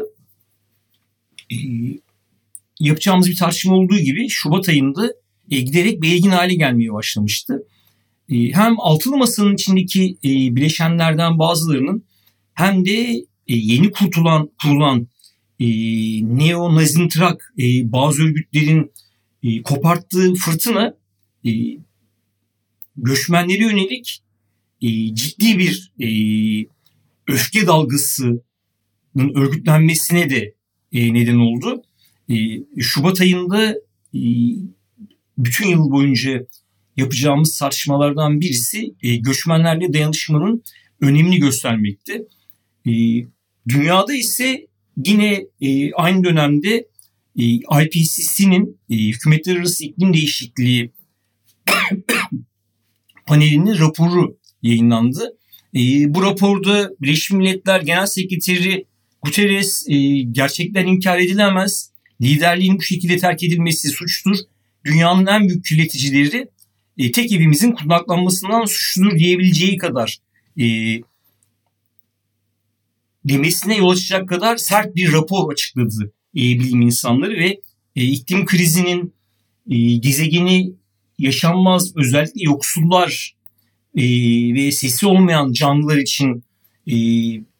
yapacağımız 2.79 3.29
bir 3.29 3.35
tartışma 3.35 3.75
olduğu 3.75 3.97
gibi 3.97 4.29
Şubat 4.29 4.69
ayında 4.69 5.13
e, 5.51 5.59
giderek 5.59 6.01
belirgin 6.01 6.29
hale 6.29 6.55
gelmeye 6.55 6.93
başlamıştı. 6.93 7.63
E, 8.29 8.35
hem 8.35 8.79
altılı 8.79 9.17
masanın 9.17 9.53
içindeki 9.53 10.17
e, 10.23 10.55
bileşenlerden 10.55 11.39
bazılarının 11.39 12.03
hem 12.53 12.85
de 12.85 13.25
e, 13.47 13.55
yeni 13.55 13.91
kurtulan 13.91 14.49
kurulan 14.61 15.07
e, 15.59 15.67
neo-nazintrak 16.37 17.53
e, 17.59 17.91
bazı 17.91 18.23
örgütlerin 18.23 18.91
e, 19.43 19.61
koparttığı 19.61 20.33
fırtına 20.33 20.93
e, 21.45 21.51
göçmenlere 22.97 23.63
yönelik 23.63 24.21
e, 24.81 25.15
ciddi 25.15 25.57
bir 25.57 25.91
e, 25.99 26.09
öfke 27.27 27.67
dalgası 27.67 28.43
örgütlenmesine 29.15 30.29
de 30.29 30.53
e, 30.91 31.13
neden 31.13 31.35
oldu. 31.35 31.83
E, 32.29 32.35
Şubat 32.79 33.21
ayında 33.21 33.69
e, 34.13 34.21
bütün 35.37 35.67
yıl 35.67 35.91
boyunca 35.91 36.45
yapacağımız 36.97 37.57
tartışmalardan 37.57 38.41
birisi 38.41 38.95
e, 39.01 39.15
göçmenlerle 39.15 39.93
dayanışmanın 39.93 40.63
önemini 41.01 41.39
göstermekti. 41.39 42.27
E, 42.87 42.91
dünyada 43.67 44.13
ise 44.13 44.67
yine 45.05 45.45
aynı 45.95 46.23
dönemde 46.23 46.87
IPCC'nin 47.35 48.79
e, 48.89 48.95
Hükümetler 48.95 49.55
Arası 49.55 49.85
İklim 49.85 50.13
Değişikliği 50.13 50.91
panelinin 53.25 53.79
raporu 53.79 54.37
yayınlandı. 54.61 55.37
Bu 56.07 56.21
raporda 56.21 56.91
Birleşmiş 57.01 57.31
Milletler 57.31 57.81
Genel 57.81 58.05
Sekreteri 58.05 58.85
Guterres 59.21 59.85
e, 59.89 60.21
gerçekten 60.31 60.87
inkar 60.87 61.19
edilemez. 61.19 61.91
Liderliğin 62.21 62.77
bu 62.77 62.81
şekilde 62.81 63.17
terk 63.17 63.43
edilmesi 63.43 63.89
suçtur. 63.89 64.37
Dünyanın 64.85 65.25
en 65.25 65.47
büyük 65.47 65.65
kirleticileri 65.65 66.49
e, 66.97 67.11
tek 67.11 67.31
evimizin 67.31 67.71
kundaklanmasından 67.71 68.65
suçludur 68.65 69.19
diyebileceği 69.19 69.77
kadar 69.77 70.17
e, 70.59 70.65
demesine 73.25 73.77
yol 73.77 73.89
açacak 73.89 74.29
kadar 74.29 74.57
sert 74.57 74.95
bir 74.95 75.11
rapor 75.11 75.53
açıkladı 75.53 76.13
e, 76.35 76.39
bilim 76.39 76.81
insanları 76.81 77.39
ve 77.39 77.59
e, 77.95 78.03
iklim 78.03 78.45
krizinin 78.45 79.13
e, 79.69 79.77
gezegeni 79.95 80.73
yaşanmaz 81.19 81.97
özellikle 81.97 82.41
yoksullar 82.43 83.35
e, 83.95 84.03
ve 84.53 84.71
sesi 84.71 85.07
olmayan 85.07 85.51
canlılar 85.51 85.97
için 85.97 86.43
e, 86.87 86.95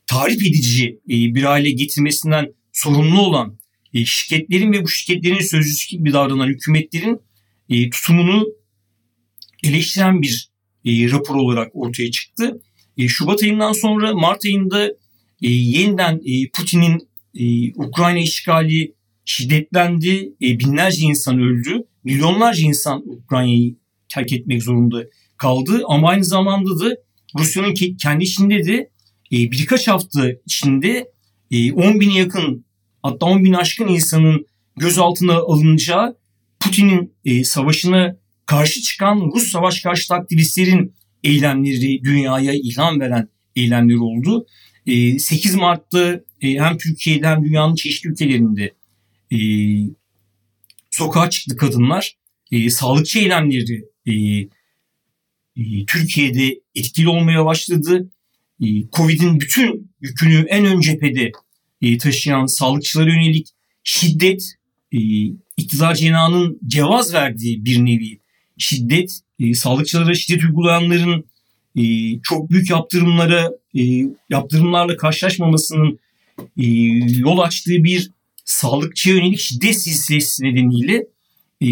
tarif 0.08 0.42
edici 0.42 1.00
e, 1.10 1.13
bir 1.36 1.44
hale 1.44 1.72
getirmesinden 1.72 2.54
sorumlu 2.74 3.22
olan 3.22 3.59
e, 3.93 4.05
şirketlerin 4.05 4.74
ve 4.74 4.84
bu 4.84 4.88
şirketlerin 4.88 5.41
sözcüsü 5.41 5.98
gibi 5.98 6.13
davranan 6.13 6.48
hükümetlerin 6.48 7.19
e, 7.69 7.89
tutumunu 7.89 8.48
eleştiren 9.63 10.22
bir 10.22 10.50
e, 10.86 11.12
rapor 11.12 11.36
olarak 11.36 11.72
ortaya 11.74 12.12
çıktı. 12.12 12.62
E, 12.98 13.08
Şubat 13.08 13.43
ayından 13.43 13.74
sonra 13.74 14.13
Mart 14.13 14.46
ayında 14.46 14.88
e, 15.41 15.50
yeniden 15.50 16.22
e, 16.25 16.50
Putin'in 16.50 17.10
e, 17.36 17.74
Ukrayna 17.74 18.19
işgali 18.19 18.93
şiddetlendi. 19.25 20.34
E, 20.41 20.60
binlerce 20.60 21.05
insan 21.05 21.39
öldü. 21.39 21.84
Milyonlarca 22.03 22.63
insan 22.63 23.03
Ukrayna'yı 23.05 23.75
terk 24.10 24.34
etmek 24.34 24.63
zorunda 24.63 25.03
kaldı. 25.38 25.81
Ama 25.88 26.10
aynı 26.10 26.24
zamanda 26.24 26.79
da 26.79 26.98
Rusya'nın 27.39 27.74
kendi 27.98 28.24
içinde 28.24 28.65
de 28.65 28.89
e, 29.31 29.51
birkaç 29.51 29.88
hafta 29.88 30.31
içinde 30.46 31.12
e, 31.51 31.74
10 31.74 32.00
bin 32.00 32.10
yakın 32.10 32.65
hatta 33.03 33.25
10 33.25 33.44
bin 33.44 33.53
aşkın 33.53 33.88
insanın 33.88 34.46
gözaltına 34.77 35.34
alınacağı 35.34 36.18
Putin'in 36.60 37.13
e, 37.25 37.44
savaşına 37.44 38.15
karşı 38.46 38.82
çıkan 38.82 39.32
Rus 39.36 39.51
savaş 39.51 39.82
karşıtı 39.82 40.13
aktivistlerin 40.13 40.96
eylemleri 41.24 42.03
dünyaya 42.03 42.53
ilham 42.53 43.00
veren 43.00 43.29
eylemleri 43.56 44.00
oldu. 44.00 44.46
8 44.86 45.56
Mart'ta 45.56 46.22
hem 46.41 46.77
Türkiye'de 46.77 47.27
hem 47.27 47.44
dünyanın 47.44 47.75
çeşitli 47.75 48.10
ülkelerinde 48.10 48.74
sokağa 50.91 51.29
çıktı 51.29 51.58
kadınlar. 51.58 52.18
Sağlıkçı 52.70 53.20
eylemleri 53.20 53.89
Türkiye'de 55.88 56.62
etkili 56.75 57.10
olmaya 57.10 57.46
başladı. 57.46 58.12
Covid'in 58.91 59.39
bütün 59.39 59.91
yükünü 60.01 60.46
en 60.50 60.65
ön 60.65 60.79
cephede 60.79 61.32
taşıyan 62.00 62.46
sağlıkçılara 62.46 63.10
yönelik 63.10 63.48
şiddet, 63.84 64.56
iktidar 65.58 65.96
cenahının 65.96 66.60
cevaz 66.68 67.13
verdiği 67.13 67.65
bir 67.65 67.86
nevi 67.86 68.20
şiddet, 68.58 69.20
sağlıkçılara 69.54 70.15
şiddet 70.15 70.44
uygulayanların 70.44 71.26
çok 72.24 72.50
büyük 72.50 72.70
yaptırımlara 72.70 73.52
yaptırımlarla 74.30 74.98
karşılaşmamasının 74.98 76.00
yol 77.18 77.39
açtığı 77.39 77.84
bir 77.84 78.12
sağlıkçıya 78.46 79.15
yönelik 79.15 79.39
şiddet 79.39 79.82
silsilesi 79.82 80.44
nedeniyle 80.44 81.06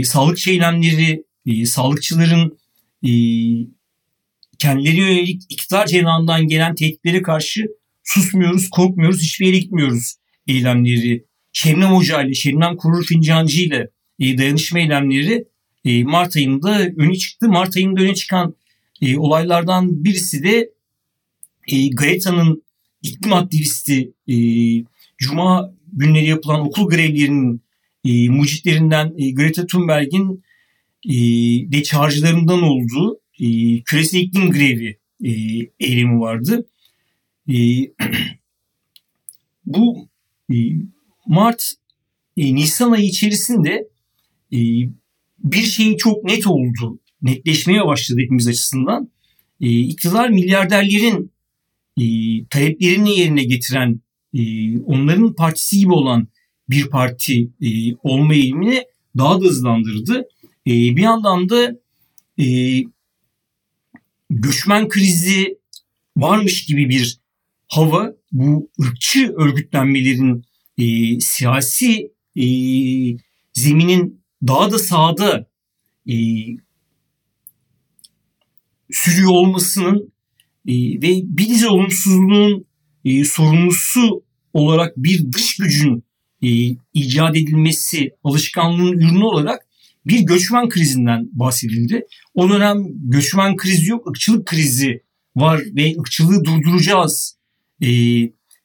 sağlıkçı 0.03 0.49
eylemleri, 0.51 1.23
sağlıkçıların 1.65 2.57
kendileri 4.59 4.97
yönelik 4.97 5.43
iktidar 5.49 5.87
cenahından 5.87 6.47
gelen 6.47 6.75
tehditlere 6.75 7.21
karşı 7.21 7.67
susmuyoruz, 8.07 8.69
korkmuyoruz, 8.69 9.21
hiçbir 9.21 9.45
yere 9.45 9.59
gitmiyoruz 9.59 10.15
eylemleri. 10.47 11.25
Şebnem 11.53 11.89
Hoca 11.89 12.21
ile, 12.21 12.33
Şebnem 12.33 12.77
Kurur 12.77 13.05
Fincancı 13.05 13.61
ile 13.61 13.89
e, 14.19 14.37
dayanışma 14.37 14.79
eylemleri 14.79 15.45
e, 15.85 16.03
Mart 16.03 16.35
ayında 16.35 16.87
öne 16.97 17.15
çıktı. 17.15 17.49
Mart 17.49 17.77
ayında 17.77 18.01
öne 18.01 18.15
çıkan 18.15 18.55
e, 19.01 19.17
olaylardan 19.17 20.03
birisi 20.03 20.43
de 20.43 20.69
e, 21.67 21.87
Gaeta'nın 21.87 22.63
iklim 23.01 23.33
aktivisti 23.33 24.13
e, 24.27 24.35
Cuma 25.17 25.73
günleri 25.93 26.27
yapılan 26.27 26.59
okul 26.59 26.89
grevlerinin 26.89 27.61
e, 28.05 28.29
mucitlerinden 28.29 29.13
e, 29.17 29.31
Greta 29.31 29.65
Thunberg'in 29.65 30.43
e, 31.05 31.15
de 31.71 31.83
çağrıcılarından 31.83 32.61
olduğu 32.61 33.19
e, 33.39 33.47
küresel 33.81 34.19
iklim 34.19 34.51
grevi 34.51 34.97
e, 35.23 35.31
eylemi 35.79 36.19
vardı. 36.19 36.65
E, 37.47 37.55
bu 39.65 40.09
e, 40.53 40.55
Mart 41.25 41.73
e, 42.37 42.55
Nisan 42.55 42.91
ayı 42.91 43.05
içerisinde 43.05 43.87
e, 44.53 44.59
bir 45.39 45.63
şeyi 45.63 45.97
çok 45.97 46.23
net 46.23 46.47
oldu. 46.47 46.99
Netleşmeye 47.21 47.85
başladı 47.85 48.19
hepimiz 48.21 48.47
açısından. 48.47 49.11
E, 49.61 49.79
iktidar 49.79 50.29
milyarderlerin 50.29 51.31
e, 51.97 52.05
taleplerini 52.45 53.19
yerine 53.19 53.43
getiren 53.43 54.01
e, 54.33 54.41
onların 54.79 55.33
partisi 55.33 55.79
gibi 55.79 55.93
olan 55.93 56.27
bir 56.69 56.89
parti 56.89 57.49
e, 57.61 57.95
olma 58.03 58.33
eğilimini 58.33 58.83
daha 59.17 59.41
da 59.41 59.45
hızlandırdı. 59.45 60.27
E, 60.67 60.71
bir 60.71 61.01
yandan 61.01 61.49
da 61.49 61.75
e, 62.39 62.45
göçmen 64.29 64.89
krizi 64.89 65.57
varmış 66.17 66.65
gibi 66.65 66.89
bir 66.89 67.19
hava 67.67 68.13
bu 68.31 68.69
ırkçı 68.81 69.33
örgütlenmelerin 69.37 70.43
e, 70.77 71.19
siyasi 71.19 72.11
e, 72.35 72.45
zeminin 73.53 74.23
daha 74.47 74.71
da 74.71 74.79
sağda 74.79 75.47
e, 76.09 76.15
sürüyor 78.91 79.31
olmasının 79.31 80.13
e, 80.67 80.73
ve 81.01 81.21
bir 81.23 81.49
dizi 81.49 81.67
olumsuzluğun 81.67 82.65
e, 83.05 83.25
sorumlusu 83.25 84.23
olarak 84.53 84.97
bir 84.97 85.31
dış 85.31 85.57
gücün 85.57 86.03
e, 86.41 86.49
icat 86.93 87.37
edilmesi 87.37 88.11
alışkanlığın 88.23 88.93
ürünü 88.93 89.23
olarak 89.23 89.67
bir 90.05 90.19
göçmen 90.19 90.69
krizinden 90.69 91.29
bahsedildi. 91.31 92.05
O 92.33 92.49
dönem 92.49 92.77
göçmen 92.87 93.55
krizi 93.55 93.89
yok, 93.89 94.07
ırkçılık 94.07 94.45
krizi 94.45 95.03
var 95.35 95.61
ve 95.75 95.95
ırkçılığı 95.99 96.45
durduracağız 96.45 97.36
e, 97.81 97.89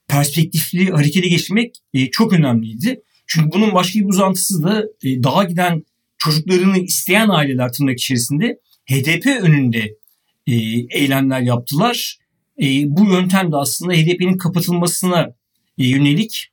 perspektifli 0.08 0.90
harekete 0.90 1.28
geçmek 1.28 1.76
e, 1.94 2.10
çok 2.10 2.32
önemliydi. 2.32 3.02
Çünkü 3.26 3.52
bunun 3.52 3.74
başka 3.74 4.00
bir 4.00 4.08
uzantısı 4.08 4.62
da 4.62 4.84
e, 5.04 5.22
daha 5.22 5.44
giden 5.44 5.84
çocuklarını 6.18 6.78
isteyen 6.78 7.28
aileler 7.28 7.72
tırnak 7.72 7.98
içerisinde 7.98 8.60
HDP 8.90 9.26
önünde 9.26 9.96
e, 10.46 10.54
eylemler 10.98 11.40
yaptılar. 11.40 12.18
E, 12.62 12.66
bu 12.86 13.04
yöntem 13.04 13.52
de 13.52 13.56
aslında 13.56 13.92
HDP'nin 13.92 14.38
kapatılmasına 14.38 15.34
e, 15.78 15.86
yönelik 15.86 16.52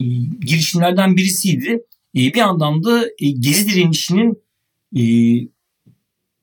e, 0.00 0.04
girişimlerden 0.46 1.16
birisiydi. 1.16 1.70
E, 2.16 2.18
bir 2.18 2.36
yandan 2.36 2.84
da 2.84 3.06
e, 3.18 3.30
Gezi 3.30 3.68
direnişinin 3.68 4.42
e, 4.96 5.02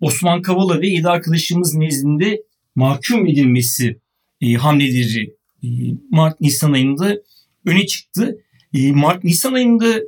Osman 0.02 0.42
Kavala 0.42 0.82
ve 0.82 0.88
yedi 0.88 1.10
arkadaşımız 1.10 1.76
nezdinde 1.76 2.44
mahkum 2.76 3.28
edilmesi 3.28 4.00
e, 4.46 4.54
hamleleri 4.54 5.36
e, 5.64 5.68
Mart-Nisan 6.12 6.74
ayında 6.74 7.18
öne 7.66 7.86
çıktı. 7.86 8.38
E, 8.74 8.92
Mart-Nisan 8.92 9.54
ayında 9.54 10.00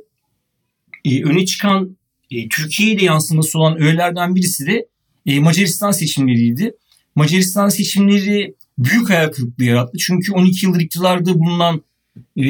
e, 1.04 1.24
öne 1.24 1.46
çıkan 1.46 1.96
e, 2.30 2.48
Türkiye'ye 2.48 3.00
de 3.00 3.04
yansıması 3.04 3.58
olan 3.58 3.80
öğelerden 3.82 4.34
birisi 4.34 4.66
de 4.66 4.88
e, 5.26 5.40
Macaristan 5.40 5.90
seçimleriydi. 5.90 6.74
Macaristan 7.14 7.68
seçimleri 7.68 8.54
büyük 8.78 9.10
hayal 9.10 9.28
kırıklığı 9.28 9.64
yarattı. 9.64 9.98
Çünkü 9.98 10.32
12 10.32 10.66
yıldır 10.66 10.80
iktidarda 10.80 11.38
bulunan 11.38 11.82
e, 12.36 12.42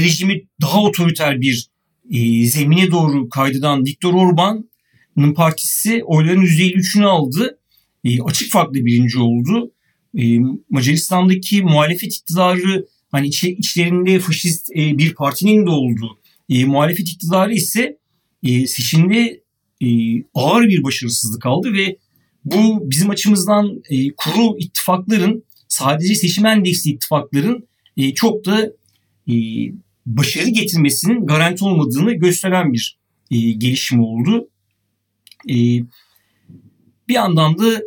rejimi 0.00 0.42
daha 0.60 0.82
otoriter 0.82 1.40
bir 1.40 1.68
e, 2.10 2.46
zemine 2.46 2.90
doğru 2.90 3.28
kaydıran 3.28 3.84
Viktor 3.84 4.14
Orban'ın 4.14 5.34
partisi 5.34 6.04
oyların 6.04 6.42
%53'ünü 6.42 7.04
aldı. 7.04 7.58
E, 8.04 8.22
açık 8.22 8.52
farklı 8.52 8.74
birinci 8.74 9.18
oldu. 9.18 9.72
E, 10.18 10.38
Macaristan'daki 10.70 11.62
muhalefet 11.62 12.16
iktidarı 12.16 12.86
hani 13.10 13.26
iç, 13.26 13.44
içlerinde 13.44 14.18
faşist 14.18 14.70
e, 14.70 14.98
bir 14.98 15.14
partinin 15.14 15.66
de 15.66 15.70
olduğu 15.70 16.18
e, 16.48 16.64
muhalefet 16.64 17.08
iktidarı 17.08 17.54
ise 17.54 17.98
e, 18.42 18.66
seçimde 18.66 19.42
e, 19.82 19.88
ağır 20.34 20.68
bir 20.68 20.82
başarısızlık 20.82 21.46
aldı 21.46 21.72
ve 21.72 21.96
bu 22.44 22.90
bizim 22.90 23.10
açımızdan 23.10 23.82
e, 23.90 24.14
kuru 24.16 24.58
ittifakların 24.58 25.44
sadece 25.68 26.14
seçim 26.14 26.46
endeksli 26.46 26.90
ittifakların 26.90 27.68
e, 27.96 28.14
çok 28.14 28.44
da 28.46 28.72
e, 29.28 29.34
başarı 30.06 30.48
getirmesinin 30.48 31.26
garanti 31.26 31.64
olmadığını 31.64 32.14
gösteren 32.14 32.72
bir 32.72 32.98
e, 33.30 33.36
gelişim 33.38 34.00
oldu. 34.00 34.48
E, 35.50 35.54
bir 37.08 37.14
yandan 37.14 37.58
da 37.58 37.82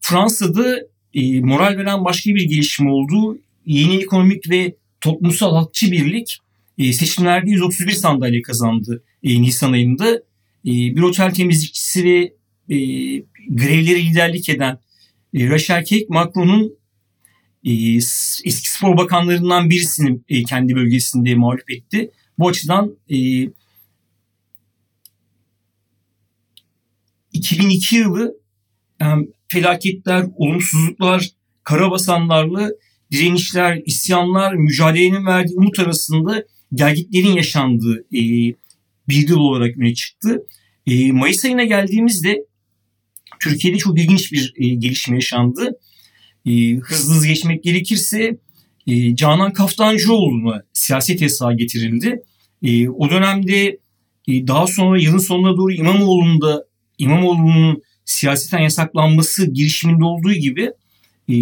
Fransa'da 0.00 0.89
e, 1.14 1.40
moral 1.40 1.76
veren 1.78 2.04
başka 2.04 2.30
bir 2.30 2.44
gelişim 2.44 2.86
oldu. 2.86 3.38
Yeni 3.66 3.96
ekonomik 3.96 4.50
ve 4.50 4.74
toplumsal 5.00 5.54
halkçı 5.54 5.92
birlik 5.92 6.38
e, 6.78 6.92
seçimlerde 6.92 7.50
131 7.50 7.90
sandalye 7.90 8.42
kazandı 8.42 9.02
e, 9.22 9.42
Nisan 9.42 9.72
ayında. 9.72 10.16
E, 10.66 10.72
bir 10.72 11.02
otel 11.02 11.34
temizlikçisi 11.34 12.04
ve 12.04 12.32
e, 12.74 12.76
grevleri 13.48 14.10
liderlik 14.10 14.48
eden 14.48 14.78
e, 15.34 15.48
Rachel 15.48 15.84
Keck 15.84 16.10
Macron'un 16.10 16.72
e, 17.64 17.96
eski 18.44 18.70
spor 18.70 18.96
bakanlarından 18.96 19.70
birisini 19.70 20.20
e, 20.28 20.42
kendi 20.42 20.74
bölgesinde 20.76 21.34
mağlup 21.34 21.70
etti. 21.70 22.10
Bu 22.38 22.48
açıdan 22.48 22.96
e, 23.10 23.16
2002 27.32 27.96
yılı 27.96 28.40
felaketler, 29.50 30.26
olumsuzluklar, 30.36 31.30
karabasanlarla 31.64 32.70
direnişler, 33.12 33.82
isyanlar, 33.86 34.54
mücadelenin 34.54 35.26
verdiği 35.26 35.54
umut 35.56 35.78
arasında 35.78 36.44
gelgitlerin 36.74 37.32
yaşandığı 37.32 37.98
e, 38.00 38.20
bir 39.08 39.28
yıl 39.28 39.38
olarak 39.38 39.76
öne 39.76 39.94
çıktı. 39.94 40.46
E, 40.86 41.12
Mayıs 41.12 41.44
ayına 41.44 41.64
geldiğimizde 41.64 42.44
Türkiye'de 43.40 43.78
çok 43.78 43.98
ilginç 43.98 44.32
bir 44.32 44.54
e, 44.56 44.68
gelişme 44.68 45.16
yaşandı. 45.16 45.78
E, 46.46 46.74
hızlı 46.74 47.14
hızlı 47.14 47.26
geçmek 47.26 47.64
gerekirse 47.64 48.38
e, 48.86 49.16
Canan 49.16 49.52
Kaftancıoğlu'na 49.52 50.62
siyaset 50.72 51.20
yasağı 51.20 51.56
getirildi. 51.56 52.22
E, 52.62 52.88
o 52.88 53.10
dönemde 53.10 53.78
e, 54.28 54.46
daha 54.46 54.66
sonra 54.66 55.00
yılın 55.00 55.18
sonuna 55.18 55.56
doğru 55.56 55.72
İmamoğlu'nda 55.72 56.64
İmamoğlu'nun 56.98 57.82
siyaseten 58.10 58.58
yasaklanması 58.58 59.46
girişiminde 59.50 60.04
olduğu 60.04 60.32
gibi 60.32 60.70
e, 61.30 61.34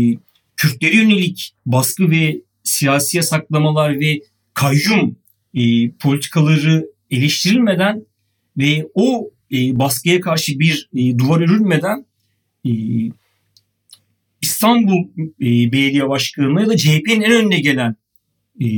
Kürtlere 0.56 0.96
yönelik 0.96 1.54
baskı 1.66 2.10
ve 2.10 2.42
siyasi 2.64 3.16
yasaklamalar 3.16 4.00
ve 4.00 4.20
kayyum 4.54 5.16
e, 5.54 5.90
politikaları 5.90 6.86
eleştirilmeden 7.10 8.04
ve 8.56 8.88
o 8.94 9.30
e, 9.52 9.78
baskıya 9.78 10.20
karşı 10.20 10.58
bir 10.58 10.88
e, 10.94 11.18
duvar 11.18 11.40
örülmeden 11.40 12.06
e, 12.66 12.72
İstanbul 14.40 15.08
e, 15.40 15.72
Belediye 15.72 16.08
Başkanı 16.08 16.60
ya 16.60 16.66
da 16.66 16.76
CHP'nin 16.76 17.20
en 17.20 17.32
önüne 17.32 17.60
gelen 17.60 17.96
e, 18.60 18.68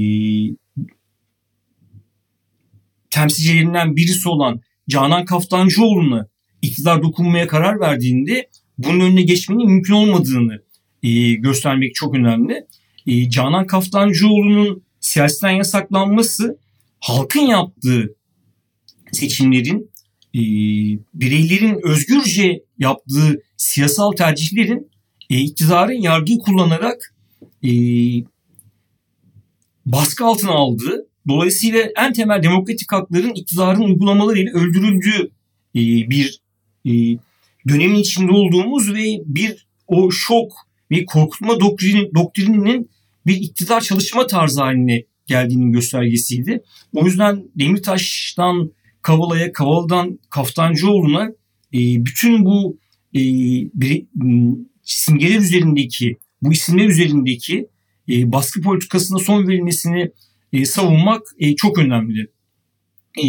temsilcilerinden 3.11 3.97
birisi 3.97 4.29
olan 4.29 4.61
Canan 4.89 5.25
Kaftancıoğlu'na 5.25 6.30
iktidar 6.63 7.03
dokunmaya 7.03 7.47
karar 7.47 7.81
verdiğinde 7.81 8.49
bunun 8.79 9.01
önüne 9.01 9.23
geçmenin 9.23 9.67
mümkün 9.67 9.95
olmadığını 9.95 10.63
e, 11.03 11.33
göstermek 11.33 11.95
çok 11.95 12.15
önemli. 12.15 12.67
E, 13.07 13.31
Canan 13.31 13.67
Kaftancıoğlu'nun 13.67 14.83
siyasetten 15.01 15.51
yasaklanması 15.51 16.59
halkın 17.01 17.41
yaptığı 17.41 18.15
seçimlerin 19.13 19.91
e, 20.35 20.41
bireylerin 21.15 21.81
özgürce 21.83 22.65
yaptığı 22.79 23.43
siyasal 23.57 24.13
tercihlerin 24.13 24.91
e, 25.31 25.39
iktidarın 25.39 26.03
yargıyı 26.03 26.39
kullanarak 26.39 27.15
e, 27.65 27.71
baskı 29.87 30.25
altına 30.25 30.53
aldığı 30.53 31.07
dolayısıyla 31.29 31.81
en 31.97 32.13
temel 32.13 32.43
demokratik 32.43 32.93
hakların 32.93 33.35
iktidarın 33.35 33.81
uygulamalarıyla 33.81 34.53
öldürüldüğü 34.53 35.31
e, 35.75 35.81
bir 36.11 36.40
e, 36.87 36.93
dönemin 37.69 37.95
içinde 37.95 38.33
olduğumuz 38.33 38.95
ve 38.95 39.21
bir 39.27 39.67
o 39.87 40.11
şok 40.11 40.53
ve 40.91 41.05
korkutma 41.05 41.61
doktrini, 41.61 42.15
doktrininin 42.15 42.91
bir 43.27 43.37
iktidar 43.37 43.81
çalışma 43.81 44.27
tarzı 44.27 44.61
haline 44.61 45.05
geldiğinin 45.27 45.73
göstergesiydi. 45.73 46.63
O 46.95 47.05
yüzden 47.07 47.45
Demirtaş'tan 47.59 48.73
Kavala'ya, 49.03 49.53
Kavala'dan 49.53 50.19
Kaftancıoğlu'na 50.31 51.25
e, 51.75 51.79
bütün 52.05 52.45
bu 52.45 52.79
e, 53.15 53.21
bir, 53.75 54.07
simgeler 54.83 55.39
üzerindeki, 55.39 56.17
bu 56.43 56.53
isimler 56.53 56.89
üzerindeki 56.89 57.69
e, 58.09 58.33
baskı 58.33 58.61
politikasına 58.61 59.19
son 59.19 59.49
verilmesini 59.49 60.11
e, 60.53 60.65
savunmak 60.65 61.23
e, 61.39 61.57
çok 61.57 61.79
önemli. 61.79 62.27
E, 63.25 63.27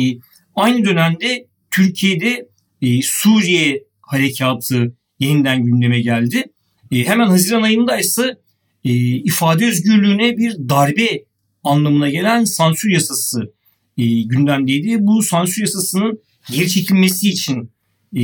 aynı 0.56 0.86
dönemde 0.86 1.48
Türkiye'de 1.72 2.50
e, 2.82 3.02
Suriye 3.02 3.84
harekatı 4.02 4.96
yeniden 5.20 5.64
gündeme 5.64 6.02
geldi. 6.02 6.44
E, 6.92 7.04
hemen 7.04 7.28
Haziran 7.28 7.62
ayında 7.62 7.98
ise 7.98 8.38
e, 8.86 8.94
ifade 9.16 9.66
özgürlüğüne 9.66 10.38
bir 10.38 10.56
darbe 10.70 11.24
anlamına 11.64 12.10
gelen 12.10 12.44
sansür 12.44 12.90
yasası 12.90 13.54
e, 13.98 14.22
gündemdeydi. 14.22 14.98
Bu 15.00 15.24
sansür 15.24 15.62
yasasının 15.62 16.20
geri 16.52 16.70
çekilmesi 16.70 17.30
için 17.30 17.72
e, 18.16 18.22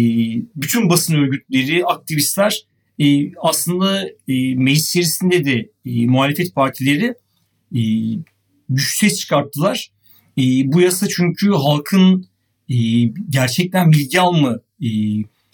bütün 0.55 0.89
basın 0.89 1.15
örgütleri, 1.15 1.85
aktivistler 1.85 2.65
e, 2.99 3.31
aslında 3.41 4.07
e, 4.27 4.55
meclis 4.55 4.89
içerisinde 4.89 5.45
de 5.45 5.69
e, 5.85 6.05
muhalefet 6.05 6.55
partileri 6.55 7.13
e, 7.75 7.81
güç 8.69 8.97
ses 8.97 9.19
çıkarttılar. 9.19 9.91
E, 10.37 10.41
bu 10.71 10.81
yasa 10.81 11.07
çünkü 11.07 11.51
halkın 11.51 12.27
e, 12.69 12.75
gerçekten 13.29 13.91
bilgi 13.91 14.21
alma 14.21 14.59
e, 14.83 14.89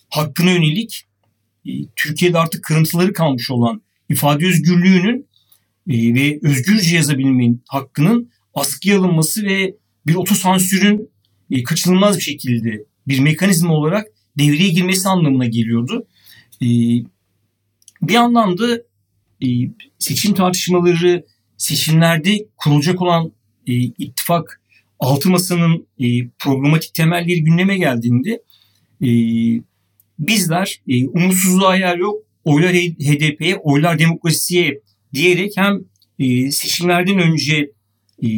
hakkına 0.10 0.52
yönelik 0.52 1.04
e, 1.66 1.72
Türkiye'de 1.96 2.38
artık 2.40 2.64
kırıntıları 2.64 3.14
kalmış 3.14 3.52
olan 3.52 3.82
ifade 4.10 4.46
özgürlüğünün 4.46 5.28
e, 5.90 6.14
ve 6.14 6.40
özgürce 6.44 6.96
yazabilmenin 6.96 7.64
hakkının 7.68 8.32
askıya 8.54 9.00
alınması 9.00 9.44
ve 9.44 9.76
bir 10.08 10.16
otosansürün 10.16 11.10
e, 11.52 11.64
kaçınılmaz 11.64 12.18
bir 12.18 12.24
şekilde 12.24 12.86
bir 13.08 13.20
mekanizma 13.20 13.74
olarak 13.74 14.08
devreye 14.38 14.70
girmesi 14.70 15.10
anlamına 15.10 15.46
geliyordu. 15.46 16.08
E, 16.62 16.68
bir 18.02 18.14
yandan 18.14 18.58
da 18.58 18.76
e, 19.44 19.48
seçim 20.00 20.34
tartışmaları, 20.34 21.26
seçimlerde 21.58 22.46
kurulacak 22.58 23.02
olan 23.02 23.32
e, 23.68 23.74
ittifak 23.74 24.62
altı 25.04 25.30
masanın 25.30 25.88
e, 26.00 26.28
programatik 26.40 26.94
temelleri 26.94 27.44
gündeme 27.44 27.78
geldiğinde 27.78 28.44
e, 29.02 29.10
bizler 30.20 30.82
e, 30.88 31.08
umutsuzluğa 31.08 31.76
yer 31.76 31.98
yok, 31.98 32.24
oylar 32.44 32.74
HDP'ye, 32.74 33.56
oylar 33.56 34.00
demokrasiye 34.00 34.82
diyerek 35.14 35.52
hem 35.56 35.80
e, 36.20 36.52
seçimlerden 36.52 37.20
önce 37.20 37.72
e, 38.24 38.30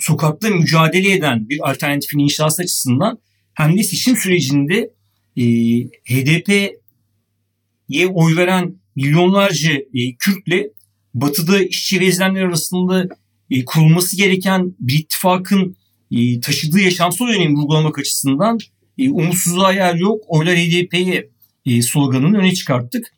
sokakta 0.00 0.50
mücadele 0.50 1.12
eden 1.12 1.48
bir 1.48 1.70
alternatifin 1.70 2.18
inşası 2.18 2.62
açısından 2.62 3.18
hem 3.54 3.78
de 3.78 3.82
seçim 3.82 4.16
sürecinde 4.16 4.90
e, 5.36 5.44
HDP'ye 5.84 8.06
oy 8.06 8.36
veren 8.36 8.74
milyonlarca 8.96 9.72
e, 9.72 10.16
Kürtle 10.18 10.70
batıda 11.14 11.62
işçi 11.62 12.00
ve 12.00 12.24
arasında 12.24 13.08
e, 13.50 13.64
kurulması 13.64 14.16
gereken 14.16 14.74
bir 14.80 14.98
ittifakın 14.98 15.76
e, 16.10 16.40
taşıdığı 16.40 16.80
yaşamsal 16.80 17.26
önemi 17.26 17.56
vurgulamak 17.56 17.98
açısından 17.98 18.58
e, 18.98 19.10
umutsuzluğa 19.10 19.72
yer 19.72 19.94
yok. 19.94 20.24
Oylar 20.28 20.56
HDP'ye 20.56 21.30
e, 21.66 21.82
sloganını 21.82 22.38
öne 22.38 22.54
çıkarttık. 22.54 23.12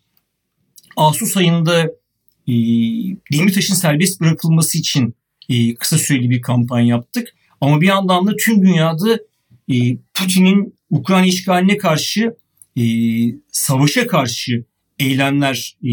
Ağustos 0.97 1.37
ayında 1.37 1.83
e, 2.49 2.55
Demirtaş'ın 3.33 3.75
serbest 3.75 4.21
bırakılması 4.21 4.79
için 4.79 5.14
e, 5.49 5.75
kısa 5.75 5.99
süreli 5.99 6.31
bir 6.31 6.43
kampanya 6.43 6.87
yaptık. 6.87 7.29
Ama 7.61 7.81
bir 7.81 7.87
yandan 7.87 8.27
da 8.27 8.37
tüm 8.37 8.62
dünyada 8.62 9.19
e, 9.69 9.97
Putin'in 10.14 10.75
Ukrayna 10.91 11.27
işgaline 11.27 11.77
karşı 11.77 12.37
e, 12.77 12.85
savaşa 13.53 14.07
karşı 14.07 14.64
eylemler 14.99 15.77
e, 15.85 15.91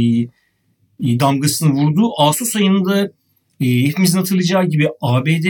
e, 1.00 1.20
damgasını 1.20 1.70
vurdu. 1.70 2.12
Ağustos 2.18 2.56
ayında 2.56 3.12
e, 3.62 3.84
hepimizin 3.88 4.18
hatırlayacağı 4.18 4.66
gibi 4.66 4.90
ABD 5.02 5.46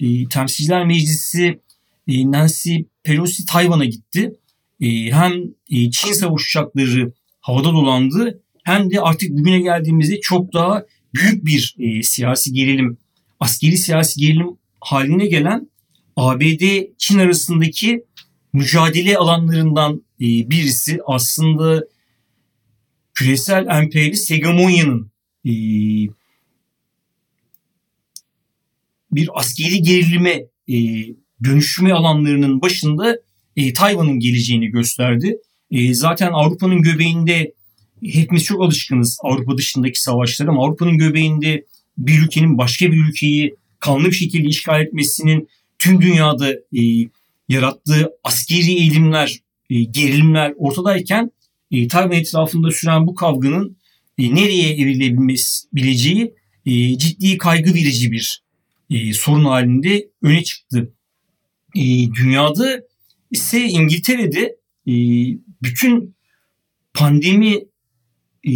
e, 0.00 0.28
Temsilciler 0.28 0.86
Meclisi 0.86 1.60
e, 2.08 2.30
Nancy 2.30 2.76
Pelosi 3.02 3.46
Tayvan'a 3.46 3.84
gitti. 3.84 4.32
E, 4.80 5.10
hem 5.10 5.32
e, 5.70 5.90
Çin 5.90 6.12
savaş 6.12 6.42
uçakları 6.44 7.12
havada 7.40 7.72
dolandı 7.72 8.42
hem 8.64 8.90
de 8.90 9.00
artık 9.00 9.30
bugüne 9.30 9.60
geldiğimizde 9.60 10.20
çok 10.20 10.52
daha 10.52 10.84
büyük 11.14 11.46
bir 11.46 11.76
e, 11.78 12.02
siyasi 12.02 12.52
gerilim 12.52 12.98
askeri 13.40 13.76
siyasi 13.76 14.20
gerilim 14.20 14.58
haline 14.80 15.26
gelen 15.26 15.70
ABD-Çin 16.16 17.18
arasındaki 17.18 18.04
mücadele 18.52 19.16
alanlarından 19.16 20.02
e, 20.20 20.26
birisi 20.50 20.98
aslında 21.06 21.84
küresel 23.14 23.66
emperyalist 23.66 24.30
hegemonyanın 24.30 25.10
e, 25.44 25.52
bir 29.16 29.28
askeri 29.34 29.82
gerilime 29.82 30.46
e, 30.68 30.76
dönüşme 31.44 31.92
alanlarının 31.92 32.62
başında 32.62 33.16
e, 33.56 33.72
Tayvan'ın 33.72 34.18
geleceğini 34.18 34.68
gösterdi. 34.68 35.38
E, 35.70 35.94
zaten 35.94 36.32
Avrupa'nın 36.32 36.82
göbeğinde 36.82 37.54
hepimiz 38.04 38.44
çok 38.44 38.62
alışkınız 38.62 39.18
Avrupa 39.22 39.58
dışındaki 39.58 40.02
savaşlara 40.02 40.50
ama 40.50 40.64
Avrupa'nın 40.64 40.98
göbeğinde 40.98 41.64
bir 41.98 42.22
ülkenin 42.22 42.58
başka 42.58 42.92
bir 42.92 43.08
ülkeyi 43.08 43.54
kanlı 43.80 44.04
bir 44.04 44.16
şekilde 44.16 44.48
işgal 44.48 44.80
etmesinin 44.80 45.48
tüm 45.78 46.02
dünyada 46.02 46.52
e, 46.52 46.82
yarattığı 47.48 48.10
askeri 48.24 48.70
eğilimler, 48.70 49.40
e, 49.70 49.84
gerilimler 49.84 50.52
ortadayken 50.56 51.30
e, 51.70 51.88
Tayvan 51.88 52.12
etrafında 52.12 52.70
süren 52.70 53.06
bu 53.06 53.14
kavganın 53.14 53.76
e, 54.18 54.34
nereye 54.34 54.72
evrilebileceği 54.74 56.34
e, 56.66 56.98
ciddi 56.98 57.38
kaygı 57.38 57.74
verici 57.74 58.12
bir 58.12 58.45
e, 58.90 59.12
sorun 59.12 59.44
halinde 59.44 60.08
öne 60.22 60.44
çıktı. 60.44 60.92
E, 61.76 61.82
dünyada 62.14 62.82
ise 63.30 63.64
İngiltere'de 63.64 64.56
e, 64.86 64.94
bütün 65.62 66.16
pandemi 66.94 67.54
e, 68.44 68.52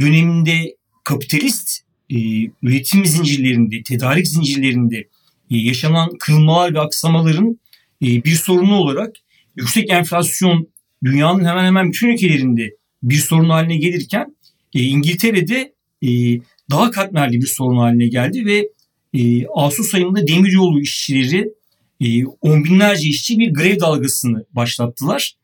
döneminde 0.00 0.76
kapitalist 1.04 1.80
e, 2.10 2.16
üretim 2.62 3.06
zincirlerinde, 3.06 3.82
tedarik 3.82 4.28
zincirlerinde 4.28 5.08
e, 5.50 5.56
yaşanan 5.56 6.10
kırılmalar 6.18 6.74
ve 6.74 6.80
aksamaların 6.80 7.60
e, 8.02 8.24
bir 8.24 8.34
sorunu 8.34 8.76
olarak 8.76 9.16
yüksek 9.56 9.90
enflasyon 9.90 10.68
dünyanın 11.04 11.44
hemen 11.44 11.64
hemen 11.64 11.88
bütün 11.88 12.08
ülkelerinde 12.08 12.70
bir 13.02 13.16
sorun 13.16 13.50
haline 13.50 13.76
gelirken 13.76 14.36
e, 14.74 14.82
İngiltere'de 14.82 15.74
e, 16.02 16.08
daha 16.70 16.90
katmerli 16.90 17.36
bir 17.36 17.46
sorun 17.46 17.78
haline 17.78 18.08
geldi 18.08 18.46
ve 18.46 18.68
e, 19.14 19.46
Ağustos 19.46 19.94
ayında 19.94 20.26
demiryolu 20.26 20.80
işçileri 20.80 21.48
e, 22.00 22.24
on 22.26 22.64
binlerce 22.64 23.08
işçi 23.08 23.38
bir 23.38 23.54
grev 23.54 23.80
dalgasını 23.80 24.44
başlattılar. 24.52 25.34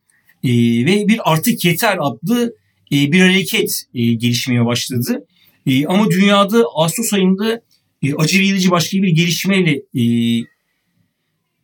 E, 0.43 0.49
ve 0.85 1.07
bir 1.07 1.31
artık 1.31 1.65
yeter 1.65 1.97
adlı 2.01 2.55
e, 2.91 3.11
bir 3.11 3.19
hareket 3.19 3.83
e, 3.93 4.13
gelişmeye 4.13 4.65
başladı. 4.65 5.25
E, 5.65 5.85
ama 5.85 6.11
dünyada 6.11 6.63
Ağustos 6.75 7.13
ayında 7.13 7.61
e, 8.03 8.13
acı 8.13 8.39
verici 8.39 8.71
başka 8.71 8.97
bir 8.97 9.07
gelişmeyle 9.07 9.81
e, 9.95 10.03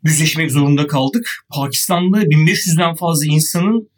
yüzleşmek 0.04 0.52
zorunda 0.52 0.88
kaldık. 0.88 1.46
Pakistan'da 1.50 2.24
1500'den 2.24 2.96
fazla 2.96 3.26
insanın 3.26 3.90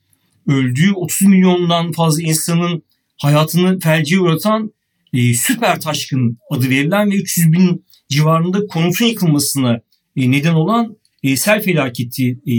öldüğü, 0.47 0.93
30 0.93 1.27
milyondan 1.27 1.91
fazla 1.91 2.21
insanın 2.21 2.83
hayatını 3.17 3.79
felciye 3.79 4.19
uğratan 4.19 4.73
e, 5.13 5.33
süper 5.33 5.81
taşkın 5.81 6.37
adı 6.51 6.69
verilen 6.69 7.11
ve 7.11 7.15
300 7.15 7.51
bin 7.51 7.85
civarında 8.13 8.67
konutun 8.67 9.05
yıkılmasına 9.05 9.81
e, 10.15 10.31
neden 10.31 10.53
olan 10.53 10.97
e, 11.23 11.37
sel 11.37 11.63
felaketi 11.63 12.39
e, 12.47 12.55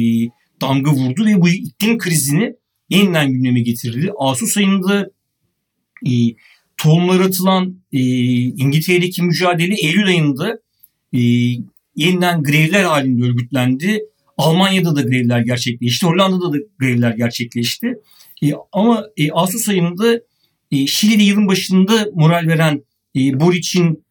damga 0.60 0.90
vurdu 0.90 1.26
ve 1.26 1.40
bu 1.40 1.48
iklim 1.48 1.98
krizini 1.98 2.54
yeniden 2.88 3.32
gündeme 3.32 3.60
getirildi. 3.60 4.12
Ağustos 4.18 4.56
ayında 4.56 5.10
e, 6.06 6.12
tohumlar 6.76 7.20
atılan 7.20 7.82
e, 7.92 8.00
İngiltere'deki 8.42 9.22
mücadele 9.22 9.74
Eylül 9.74 10.06
ayında 10.06 10.58
e, 11.12 11.20
yeniden 11.96 12.42
grevler 12.42 12.84
halinde 12.84 13.24
örgütlendi. 13.24 14.00
Almanya'da 14.36 14.96
da 14.96 15.02
grevler 15.02 15.40
gerçekleşti. 15.40 16.06
Hollanda'da 16.06 16.52
da 16.52 16.56
grevler 16.78 17.14
gerçekleşti. 17.14 17.94
E, 18.42 18.52
ama 18.72 19.04
e, 19.16 19.30
Ağustos 19.30 19.68
ayında 19.68 20.20
e, 20.70 20.86
Şili'de 20.86 21.22
yılın 21.22 21.48
başında 21.48 22.06
moral 22.14 22.46
veren 22.46 22.84
e, 23.16 23.40
Boric'in 23.40 24.03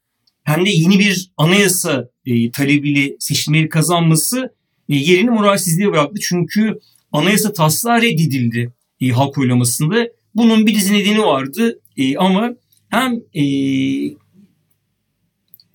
hem 0.44 0.66
de 0.66 0.70
yeni 0.70 1.00
bir 1.00 1.32
anayasa 1.38 2.10
e, 2.26 2.52
talebiyle 2.52 3.16
seçimleri 3.20 3.70
kazanması 3.70 4.56
e, 4.90 4.96
yerini 4.96 5.30
moralsizliğe 5.30 5.92
bıraktı. 5.92 6.20
Çünkü 6.22 6.80
anayasa 7.12 7.54
taslağı 7.54 8.02
reddedildi 8.02 8.74
e, 9.02 9.10
halk 9.10 9.38
oylamasında. 9.38 10.08
Bunun 10.36 10.68
bir 10.68 10.76
dizi 10.76 10.94
nedeni 10.94 11.22
vardı 11.22 11.80
e, 11.98 12.18
ama 12.18 12.56
hem 12.90 13.20
e, 13.34 13.44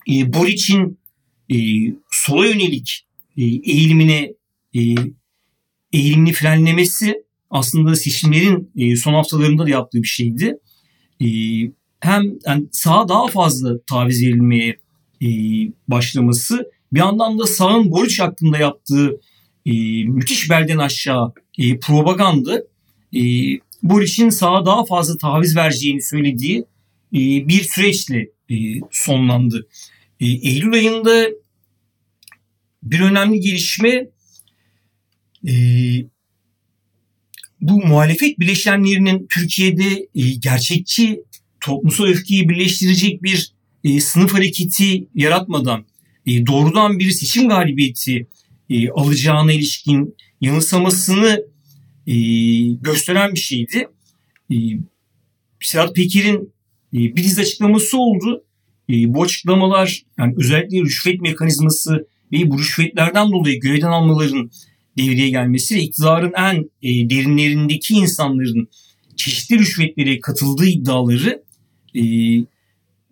e, 0.07 0.33
Boric'in 0.33 0.99
e, 1.51 1.57
sola 2.11 2.45
yönelik 2.45 3.05
e, 3.37 3.43
eğilimine 3.43 4.33
e, 4.75 4.79
eğilimini 5.93 6.33
frenlemesi 6.33 7.23
aslında 7.49 7.95
seçimlerin 7.95 8.71
e, 8.75 8.95
son 8.95 9.13
haftalarında 9.13 9.65
da 9.65 9.69
yaptığı 9.69 9.97
bir 9.97 10.07
şeydi. 10.07 10.57
E, 11.21 11.27
hem 11.99 12.23
yani 12.45 12.65
sağa 12.71 13.09
daha 13.09 13.27
fazla 13.27 13.79
taviz 13.89 14.23
verilmeye 14.23 14.77
e, 15.21 15.27
başlaması 15.87 16.71
bir 16.93 16.99
yandan 16.99 17.39
da 17.39 17.47
sağın 17.47 17.91
Boric 17.91 18.23
hakkında 18.23 18.57
yaptığı 18.57 19.21
e, 19.65 20.03
müthiş 20.03 20.49
belden 20.49 20.77
aşağı 20.77 21.33
e, 21.57 21.79
propaganda 21.79 22.63
e, 23.15 23.21
Boric'in 23.83 24.29
sağa 24.29 24.65
daha 24.65 24.85
fazla 24.85 25.17
taviz 25.17 25.55
vereceğini 25.55 26.01
söylediği 26.01 26.65
e, 27.13 27.19
bir 27.47 27.63
süreçle 27.63 28.29
e, 28.49 28.55
sonlandı. 28.91 29.67
E, 30.19 30.25
Eylül 30.25 30.73
ayında 30.73 31.25
bir 32.83 32.99
önemli 32.99 33.39
gelişme 33.39 34.07
e, 35.47 35.53
bu 37.61 37.85
muhalefet 37.85 38.39
bileşenlerinin 38.39 39.27
Türkiye'de 39.33 40.07
e, 40.15 40.29
gerçekçi 40.29 41.23
toplumsal 41.61 42.05
öfkeyi 42.05 42.49
birleştirecek 42.49 43.23
bir 43.23 43.53
e, 43.83 43.99
sınıf 43.99 44.33
hareketi 44.33 45.07
yaratmadan 45.15 45.85
e, 46.25 46.45
doğrudan 46.45 46.99
bir 46.99 47.11
seçim 47.11 47.49
galibiyeti 47.49 48.27
e, 48.69 48.89
alacağına 48.89 49.53
ilişkin 49.53 50.15
yanılsamasını 50.41 51.45
e, 52.07 52.15
gösteren 52.81 53.33
bir 53.33 53.39
şeydi. 53.39 53.87
E, 54.51 54.55
Serhat 55.61 55.95
Peker'in 55.95 56.53
e, 56.93 56.97
bir 56.97 57.23
dizi 57.23 57.41
açıklaması 57.41 57.97
oldu. 57.97 58.43
E, 58.89 59.13
bu 59.13 59.23
açıklamalar 59.23 60.03
yani 60.17 60.33
özellikle 60.37 60.81
rüşvet 60.81 61.21
mekanizması 61.21 62.07
ve 62.31 62.51
bu 62.51 62.59
rüşvetlerden 62.59 63.31
dolayı 63.31 63.59
görevden 63.59 63.87
almaların 63.87 64.51
devreye 64.97 65.29
gelmesi 65.29 65.75
ve 65.75 65.79
iktidarın 65.79 66.33
en 66.37 66.55
e, 66.81 67.09
derinlerindeki 67.09 67.93
insanların 67.93 68.67
çeşitli 69.15 69.59
rüşvetlere 69.59 70.19
katıldığı 70.19 70.65
iddiaları 70.65 71.43
e, 71.95 72.01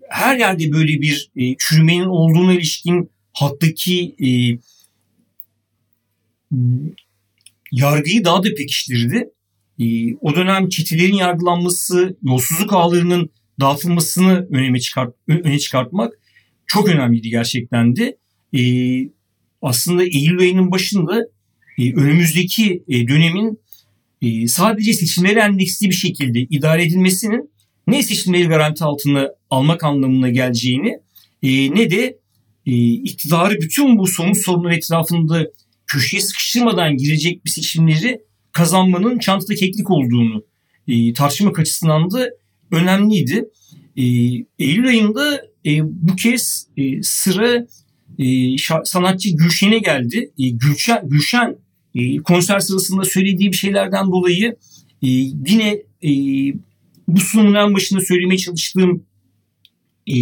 her 0.10 0.38
yerde 0.38 0.72
böyle 0.72 1.02
bir 1.02 1.32
e, 1.36 1.56
çürümenin 1.58 2.06
olduğuna 2.06 2.54
ilişkin 2.54 3.10
hattaki 3.34 4.16
e, 4.20 4.30
yargıyı 7.72 8.26
daha 8.26 8.44
da 8.44 8.56
pekiştirdi. 8.56 9.30
E, 9.80 10.16
o 10.16 10.36
dönem 10.36 10.70
çetelerin 10.70 11.16
yargılanması, 11.16 12.18
yolsuzluk 12.24 12.74
ağlarının 12.74 13.30
dağıtılmasını 13.60 14.48
öneme 14.52 14.80
çıkart, 14.80 15.16
öne 15.28 15.60
çıkartmak 15.60 16.14
çok 16.68 16.90
önemliydi 16.90 17.30
gerçekten 17.30 17.96
de. 17.96 18.18
E, 18.58 18.62
aslında 19.62 20.04
Eylül 20.04 20.40
ayının 20.40 20.72
başında 20.72 21.28
e, 21.80 21.94
önümüzdeki 21.94 22.84
e, 22.88 23.08
dönemin 23.08 23.60
e, 24.22 24.48
sadece 24.48 24.94
seçimleri 24.94 25.40
endeksli 25.40 25.90
bir 25.90 25.96
şekilde 25.96 26.40
idare 26.40 26.84
edilmesinin 26.84 27.50
ne 27.88 28.04
seçimleri 28.04 28.48
garanti 28.48 28.84
altına 28.84 29.30
almak 29.50 29.84
anlamına 29.84 30.30
geleceğini 30.30 31.00
e, 31.44 31.76
ne 31.76 31.92
de 31.92 32.20
e, 32.66 32.74
iktidarı 32.92 33.62
bütün 33.62 33.98
bu 33.98 34.08
somut 34.08 34.38
sorunlar 34.38 34.72
etrafında 34.72 35.48
köşeye 35.88 36.22
sıkıştırmadan 36.22 36.98
girecek 36.98 37.46
bir 37.46 37.50
seçimleri 37.50 38.22
kazanmanın 38.52 39.20
çantada 39.20 39.56
keklik 39.56 39.92
olduğunu 39.92 40.44
e, 40.88 41.14
tartışmak 41.14 41.60
açısından 41.60 42.12
da 42.12 42.30
önemliydi. 42.72 43.50
E, 43.98 44.04
Eylül 44.60 44.88
ayında 44.88 45.42
e, 45.66 45.80
bu 45.84 46.16
kez 46.16 46.68
e, 46.78 47.04
sıra 47.04 47.68
e, 48.20 48.58
sanatçı 48.84 49.30
Gülşen'e 49.30 49.80
geldi. 49.80 50.32
E, 50.40 50.50
Gülşen, 50.50 51.10
Gülşen 51.10 51.56
e, 51.96 52.18
konser 52.18 52.60
sırasında 52.60 53.04
söylediği 53.04 53.52
bir 53.52 53.58
şeylerden 53.58 54.08
dolayı 54.08 54.56
e, 55.04 55.08
yine 55.48 55.84
e, 56.02 56.12
bu 57.08 57.20
sunumun 57.20 57.54
en 57.54 57.74
başında 57.74 58.02
söylemeye 58.02 58.38
çalıştığım 58.38 59.06
e, 60.08 60.16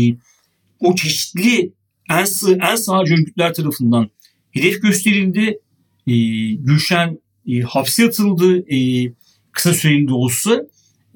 o 0.80 0.95
çeşitli 0.95 1.74
en, 2.10 2.26
sığ, 2.26 2.58
en 2.62 2.76
sağcı 2.76 3.13
örgütler 3.13 3.54
tarafından 3.54 4.10
hedef 4.52 4.82
gösterildi. 4.82 5.60
E, 6.08 6.13
Gülşen 6.54 7.19
e, 7.48 7.60
hapse 7.60 8.06
atıldı 8.06 8.74
e, 8.76 9.10
kısa 9.52 9.74
süreli 9.74 10.08
de 10.08 10.13
olsa. 10.13 10.67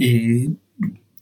E, 0.01 0.07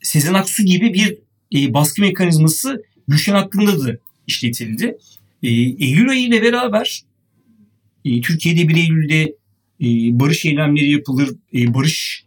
Sezen 0.02 0.34
Aksu 0.34 0.64
gibi 0.64 0.94
bir 0.94 1.18
e, 1.60 1.74
baskı 1.74 2.02
mekanizması 2.02 2.84
Gülşen 3.08 3.34
hakkındadır. 3.34 3.98
işletildi. 4.28 4.98
E, 5.44 5.50
Eylül 5.50 6.10
ayı 6.10 6.28
ile 6.28 6.42
beraber 6.42 7.04
e, 8.06 8.22
Türkiye'de 8.22 8.68
1 8.68 8.76
Eylül'de 8.76 9.22
e, 9.82 10.20
barış 10.20 10.46
eylemleri 10.46 10.92
yapılır, 10.92 11.36
e, 11.54 11.74
barış 11.74 12.27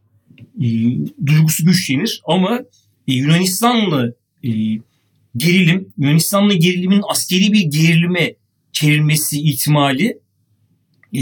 e, 0.60 0.66
duygusu 1.26 1.64
güçlenir 1.64 2.22
ama 2.26 2.60
e, 3.08 3.12
Yunanistan'la 3.12 4.12
e, 4.44 4.50
gerilim, 5.36 5.92
Yunanistan'la 5.98 6.54
gerilimin 6.54 7.02
askeri 7.08 7.52
bir 7.52 7.62
gerilime 7.62 8.34
çevrilmesi 8.72 9.40
ihtimali 9.40 10.18
e, 11.16 11.20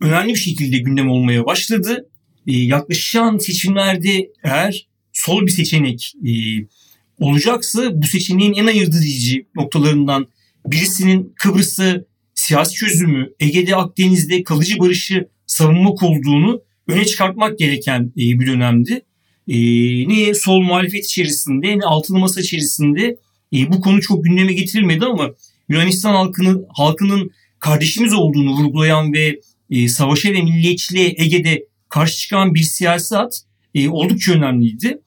önemli 0.00 0.28
bir 0.28 0.38
şekilde 0.38 0.78
gündem 0.78 1.10
olmaya 1.10 1.46
başladı. 1.46 2.08
E, 2.46 2.52
yaklaşan 2.52 3.38
seçimlerde 3.38 4.30
eğer 4.44 4.88
sol 5.12 5.46
bir 5.46 5.50
seçenek 5.50 6.14
e, 6.26 6.32
olacaksa 7.18 8.02
bu 8.02 8.06
seçeneğin 8.06 8.54
en 8.54 8.66
ayırtıcı 8.66 9.44
noktalarından 9.56 10.26
birisinin 10.66 11.32
Kıbrıs'ta 11.36 12.04
siyasi 12.34 12.74
çözümü, 12.74 13.30
Ege'de 13.40 13.76
Akdeniz'de 13.76 14.42
kalıcı 14.42 14.78
barışı 14.78 15.28
savunmak 15.46 16.02
olduğunu 16.02 16.62
öne 16.88 17.04
çıkartmak 17.04 17.58
gereken 17.58 18.02
e, 18.02 18.20
bir 18.40 18.46
dönemdi. 18.46 19.02
E, 19.48 19.58
ne 20.08 20.34
sol 20.34 20.62
muhalefet 20.62 21.04
içerisinde 21.04 21.78
ne 21.78 21.84
altılı 21.84 22.18
masa 22.18 22.40
içerisinde 22.40 23.16
e, 23.52 23.72
bu 23.72 23.80
konu 23.80 24.00
çok 24.00 24.24
gündeme 24.24 24.52
getirilmedi 24.52 25.04
ama 25.04 25.30
Yunanistan 25.68 26.14
halkının 26.14 26.66
halkının 26.68 27.30
kardeşimiz 27.58 28.14
olduğunu 28.14 28.50
vurgulayan 28.50 29.12
ve 29.12 29.40
savaşa 29.88 30.32
ve 30.32 30.42
milliyetçiliğe 30.42 31.14
Ege'de 31.18 31.66
karşı 31.88 32.18
çıkan 32.18 32.54
bir 32.54 32.62
siyasat 32.62 33.42
e, 33.74 33.88
oldukça 33.88 34.32
önemliydi. 34.32 35.00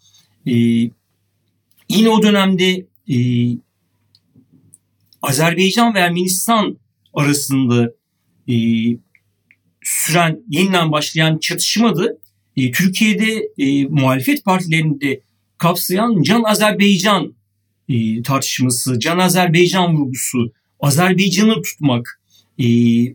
Yine 1.90 2.10
o 2.10 2.24
dönemde 2.24 2.86
Azerbaycan 5.22 5.94
ve 5.94 6.00
Ermenistan 6.00 6.78
arasında 7.14 7.92
süren 10.06 10.40
yeniden 10.50 10.92
başlayan 10.92 11.38
çatışmadı. 11.38 12.18
E, 12.58 12.72
Türkiye'de 12.72 13.48
e, 13.58 13.86
muhalefet 13.86 14.46
partilerinde 14.46 15.22
kapsayan 15.58 16.22
Can 16.22 16.44
Azerbaycan 16.44 17.36
e, 17.90 18.22
tartışması, 18.22 19.00
Can 19.00 19.20
Azerbaycan 19.20 19.96
vurgusu, 19.96 20.54
Azerbaycan'ı 20.80 21.62
tutmak 21.62 22.22
e, 22.60 22.66
e, 22.66 23.14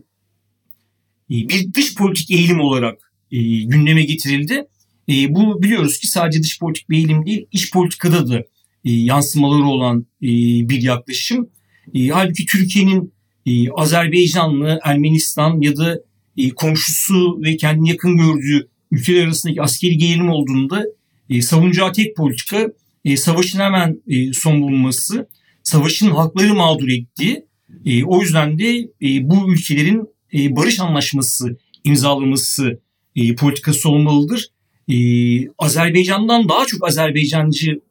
bir 1.29 1.73
dış 1.73 1.95
politik 1.95 2.31
eğilim 2.31 2.59
olarak 2.59 3.11
e, 3.31 3.37
gündeme 3.63 4.03
getirildi. 4.03 4.67
E, 5.09 5.35
bu 5.35 5.63
biliyoruz 5.63 5.99
ki 5.99 6.07
sadece 6.07 6.43
dış 6.43 6.59
politik 6.59 6.89
bir 6.89 6.97
eğilim 6.97 7.25
değil, 7.25 7.45
iç 7.51 7.71
politikada 7.71 8.27
da 8.27 8.37
e, 8.85 8.91
yansımaları 8.91 9.63
olan 9.63 10.05
e, 10.21 10.27
bir 10.69 10.81
yaklaşım. 10.81 11.49
E, 11.93 12.07
halbuki 12.07 12.45
Türkiye'nin 12.45 13.13
e, 13.45 13.69
Azerbaycanlı, 13.71 14.79
Ermenistan 14.83 15.61
ya 15.61 15.77
da 15.77 15.99
e, 16.37 16.49
komşusu 16.49 17.41
ve 17.43 17.57
kendini 17.57 17.89
yakın 17.89 18.17
gördüğü 18.17 18.67
ülkeler 18.91 19.23
arasındaki 19.23 19.61
askeri 19.61 19.97
gerilim 19.97 20.29
olduğunda 20.29 20.83
e, 21.29 21.41
savunacağı 21.41 21.93
tek 21.93 22.15
politika 22.15 22.67
e, 23.05 23.17
savaşın 23.17 23.59
hemen 23.59 24.01
e, 24.07 24.33
son 24.33 24.61
bulunması, 24.61 25.27
savaşın 25.63 26.11
halkları 26.11 26.55
mağdur 26.55 26.87
ettiği, 26.87 27.45
e, 27.85 28.03
o 28.03 28.21
yüzden 28.21 28.59
de 28.59 28.77
e, 28.77 29.29
bu 29.29 29.53
ülkelerin 29.53 30.03
e, 30.33 30.55
barış 30.55 30.79
anlaşması 30.79 31.57
imzalaması 31.83 32.81
e, 33.15 33.35
politikası 33.35 33.89
olmalıdır. 33.89 34.47
E, 34.87 34.95
Azerbaycan'dan 35.57 36.49
daha 36.49 36.65
çok 36.65 36.87
Azerbaycancı 36.87 37.81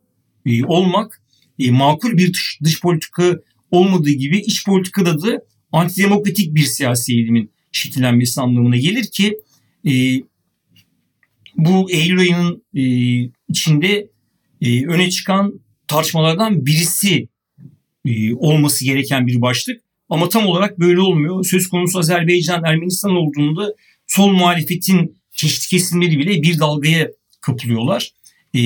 e, 0.47 0.65
olmak 0.65 1.23
e, 1.59 1.71
makul 1.71 2.17
bir 2.17 2.33
dış, 2.33 2.59
dış 2.63 2.81
politika 2.81 3.41
olmadığı 3.71 4.11
gibi 4.11 4.39
iç 4.39 4.67
politikada 4.67 5.23
da 5.23 5.43
antidemokratik 5.73 6.55
bir 6.55 6.65
siyasi 6.65 7.13
eğilimin 7.13 7.51
şekillenmesi 7.77 8.41
anlamına 8.41 8.77
gelir 8.77 9.05
ki 9.13 9.39
e, 9.87 10.23
bu 11.57 11.91
Eylül 11.91 12.19
ayının 12.19 12.65
e, 12.75 12.83
içinde 13.49 14.09
e, 14.61 14.87
öne 14.87 15.11
çıkan 15.11 15.61
tartışmalardan 15.89 16.67
birisi 16.67 17.29
e, 18.07 18.35
olması 18.35 18.85
gereken 18.85 19.27
bir 19.27 19.41
başlık. 19.41 19.83
Ama 20.09 20.29
tam 20.29 20.47
olarak 20.47 20.79
böyle 20.79 21.01
olmuyor. 21.01 21.45
Söz 21.45 21.69
konusu 21.69 21.99
Azerbaycan, 21.99 22.65
Ermenistan 22.65 23.11
olduğunda 23.11 23.75
sol 24.07 24.33
muhalefetin 24.33 25.17
çeşitli 25.33 25.69
kesimleri 25.69 26.19
bile 26.19 26.43
bir 26.43 26.59
dalgaya 26.59 27.09
kapılıyorlar. 27.41 28.13
E, 28.55 28.61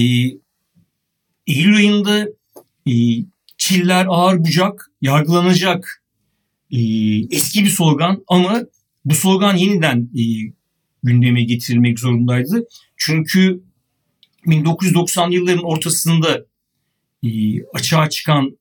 Eylül 1.46 1.76
ayında 1.76 2.28
e, 2.86 2.92
Çiller 3.58 4.06
ağır 4.08 4.38
bucak, 4.38 4.90
yargılanacak 5.00 6.02
e, 6.70 6.78
eski 7.30 7.64
bir 7.64 7.70
slogan 7.70 8.24
ama 8.28 8.62
bu 9.04 9.14
slogan 9.14 9.56
yeniden 9.56 10.10
e, 10.18 10.22
gündeme 11.02 11.44
getirilmek 11.44 11.98
zorundaydı. 11.98 12.64
Çünkü 12.96 13.62
1990 14.46 15.30
yılların 15.30 15.64
ortasında 15.64 16.44
e, 17.22 17.28
açığa 17.74 18.10
çıkan 18.10 18.58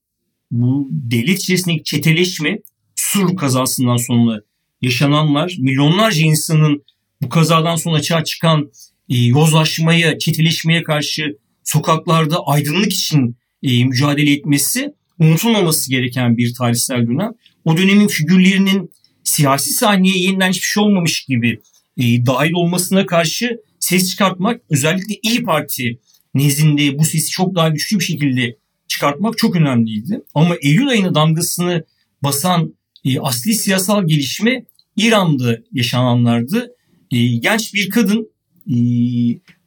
bu 0.52 0.88
devlet 0.91 1.39
içerisindeki 1.39 1.84
çeteleşme 1.84 2.60
Sur 2.95 3.38
kazasından 3.38 3.97
sonra 3.97 4.41
yaşananlar, 4.82 5.56
milyonlarca 5.60 6.21
insanın 6.21 6.84
bu 7.21 7.30
kazadan 7.30 7.75
sonra 7.75 7.95
açığa 7.95 8.23
çıkan 8.23 8.71
e, 9.10 9.17
yozlaşmaya, 9.17 10.19
çeteleşmeye 10.19 10.84
karşı 10.84 11.38
sokaklarda 11.63 12.38
aydınlık 12.45 12.93
için 12.93 13.36
e, 13.63 13.86
mücadele 13.86 14.32
etmesi 14.32 14.93
unutulmaması 15.19 15.91
gereken 15.91 16.38
bir 16.38 16.54
tarihsel 16.54 17.08
dönem. 17.08 17.32
O 17.65 17.78
dönemin 17.78 18.08
figürlerinin 18.08 18.91
siyasi 19.23 19.73
sahneye 19.73 20.17
yeniden 20.17 20.49
hiçbir 20.49 20.67
şey 20.67 20.84
olmamış 20.84 21.25
gibi 21.25 21.62
e, 21.97 22.25
dahil 22.25 22.51
olmasına 22.53 23.05
karşı 23.05 23.60
ses 23.79 24.10
çıkartmak 24.10 24.62
özellikle 24.69 25.15
İyi 25.23 25.43
Parti 25.43 25.99
nezdinde 26.34 26.99
bu 26.99 27.05
sesi 27.05 27.29
çok 27.29 27.55
daha 27.55 27.69
güçlü 27.69 27.99
bir 27.99 28.03
şekilde 28.03 28.58
çıkartmak 28.88 29.38
çok 29.38 29.55
önemliydi. 29.55 30.21
Ama 30.34 30.55
Eylül 30.62 30.88
ayına 30.88 31.15
damgasını 31.15 31.84
basan 32.23 32.73
e, 33.05 33.19
asli 33.19 33.53
siyasal 33.53 34.08
gelişme 34.08 34.65
İran'da 34.97 35.58
yaşananlardı. 35.73 36.75
E, 37.12 37.27
genç 37.27 37.73
bir 37.73 37.89
kadın 37.89 38.29
e, 38.67 38.77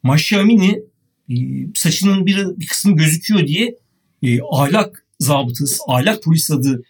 Maşa 0.03 0.39
Amini 0.39 0.81
e, 1.29 1.35
saçının 1.75 2.25
bir, 2.25 2.37
bir 2.37 2.67
kısmı 2.67 2.95
gözüküyor 2.95 3.47
diye 3.47 3.75
e, 4.23 4.39
ahlak 4.51 5.05
zabıtası, 5.19 5.77
ahlak 5.87 6.23
polis 6.23 6.51
adı 6.51 6.83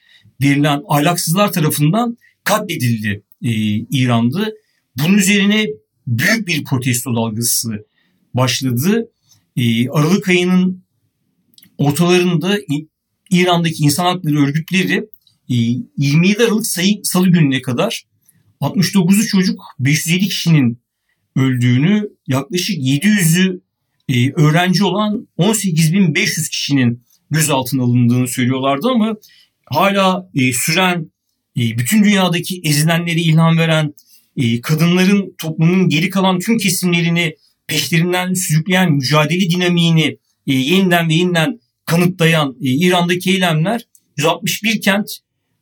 verilen 0.43 0.83
ahlaksızlar 0.87 1.51
tarafından 1.51 2.17
katledildi 2.43 3.23
e, 3.41 3.51
İran'da. 3.75 4.51
Bunun 4.97 5.17
üzerine 5.17 5.67
büyük 6.07 6.47
bir 6.47 6.63
protesto 6.63 7.15
dalgası 7.15 7.85
başladı. 8.33 9.11
E, 9.57 9.89
Aralık 9.89 10.29
ayının 10.29 10.83
ortalarında 11.77 12.59
İran'daki 13.29 13.83
insan 13.83 14.05
hakları 14.05 14.39
örgütleri 14.39 15.05
e, 15.49 15.55
27 15.97 16.43
Aralık 16.43 16.67
sayı, 16.67 16.99
salı 17.03 17.27
gününe 17.27 17.61
kadar 17.61 18.03
69'u 18.61 19.27
çocuk 19.27 19.61
507 19.79 20.27
kişinin 20.27 20.83
öldüğünü 21.35 22.09
yaklaşık 22.27 22.77
700'ü 22.77 23.61
e, 24.09 24.31
öğrenci 24.31 24.83
olan 24.83 25.27
18.500 25.37 26.49
kişinin 26.49 27.03
gözaltına 27.31 27.83
alındığını 27.83 28.27
söylüyorlardı 28.27 28.87
ama 28.87 29.15
hala 29.65 30.29
e, 30.35 30.53
süren 30.53 31.01
e, 31.01 31.12
bütün 31.55 32.03
dünyadaki 32.03 32.61
ezilenleri 32.63 33.21
ilham 33.21 33.57
veren 33.57 33.93
e, 34.37 34.61
kadınların 34.61 35.35
toplumun 35.37 35.89
geri 35.89 36.09
kalan 36.09 36.39
tüm 36.39 36.57
kesimlerini 36.57 37.35
peşlerinden 37.67 38.33
sürükleyen 38.33 38.91
mücadele 38.91 39.49
dinamiğini 39.49 40.17
e, 40.47 40.53
yeniden 40.53 41.09
ve 41.09 41.13
yeniden 41.13 41.59
kanıtlayan 41.85 42.55
e, 42.61 42.69
İran'daki 42.69 43.31
eylemler 43.31 43.81
161 44.17 44.81
kent 44.81 45.09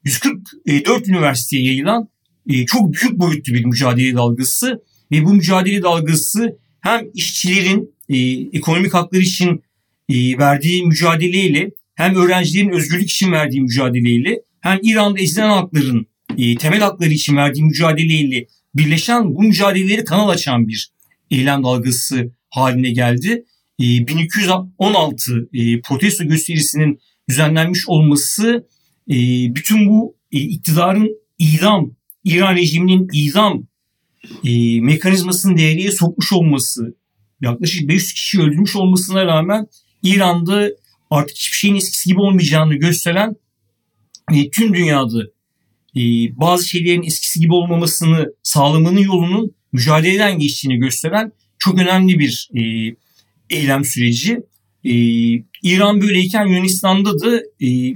144 0.03 1.07
üniversiteye 1.07 1.63
yayılan 1.63 2.07
e, 2.49 2.65
çok 2.65 2.93
büyük 2.93 3.19
boyutlu 3.19 3.53
bir 3.53 3.65
mücadele 3.65 4.15
dalgası 4.15 4.83
ve 5.11 5.25
bu 5.25 5.33
mücadele 5.33 5.81
dalgası 5.83 6.59
hem 6.81 7.05
işçilerin 7.13 7.95
e, 8.09 8.17
ekonomik 8.57 8.93
hakları 8.93 9.21
için 9.21 9.63
e, 10.09 10.37
verdiği 10.37 10.85
mücadeleyle 10.85 11.71
hem 11.95 12.15
öğrencilerin 12.15 12.69
özgürlük 12.69 13.09
için 13.09 13.31
verdiği 13.31 13.61
mücadeleyle 13.61 14.41
hem 14.61 14.79
İran'da 14.83 15.19
ezilen 15.19 15.49
halkların 15.49 16.07
e, 16.37 16.55
temel 16.55 16.79
hakları 16.79 17.09
için 17.09 17.35
verdiği 17.35 17.63
mücadeleyle 17.63 18.45
birleşen 18.75 19.35
bu 19.35 19.43
mücadeleleri 19.43 20.03
kanal 20.03 20.29
açan 20.29 20.67
bir 20.67 20.91
eylem 21.31 21.63
dalgası 21.63 22.31
haline 22.49 22.91
geldi. 22.91 23.45
E, 23.79 23.83
1216 23.83 25.49
e, 25.53 25.81
protesto 25.81 26.23
gösterisinin 26.23 26.99
düzenlenmiş 27.29 27.87
olması 27.87 28.67
e, 29.09 29.15
bütün 29.55 29.89
bu 29.89 30.17
e, 30.31 30.39
iktidarın 30.39 31.09
idam, 31.37 31.91
İran 32.23 32.55
rejiminin 32.55 33.07
idam 33.13 33.63
e, 34.43 34.81
mekanizmasını 34.81 35.57
devreye 35.57 35.91
sokmuş 35.91 36.33
olması, 36.33 36.95
yaklaşık 37.41 37.89
500 37.89 38.13
kişi 38.13 38.41
öldürmüş 38.41 38.75
olmasına 38.75 39.25
rağmen 39.25 39.67
İran'da 40.03 40.69
artık 41.09 41.37
hiçbir 41.37 41.57
şeyin 41.57 41.75
eskisi 41.75 42.09
gibi 42.09 42.19
olmayacağını 42.19 42.75
gösteren 42.75 43.35
e, 44.33 44.49
tüm 44.49 44.73
dünyada 44.73 45.23
e, 45.95 46.01
bazı 46.39 46.69
şeylerin 46.69 47.03
eskisi 47.03 47.39
gibi 47.39 47.53
olmamasını 47.53 48.33
sağlamanın 48.43 48.99
yolunun 48.99 49.55
mücadeleden 49.71 50.39
geçtiğini 50.39 50.77
gösteren 50.77 51.31
çok 51.59 51.79
önemli 51.79 52.19
bir 52.19 52.49
e, 52.55 52.61
eylem 53.49 53.85
süreci. 53.85 54.39
E, 54.83 54.93
İran 55.63 56.01
böyleyken 56.01 56.45
Yunanistan'da 56.45 57.19
da 57.19 57.41
e, 57.65 57.95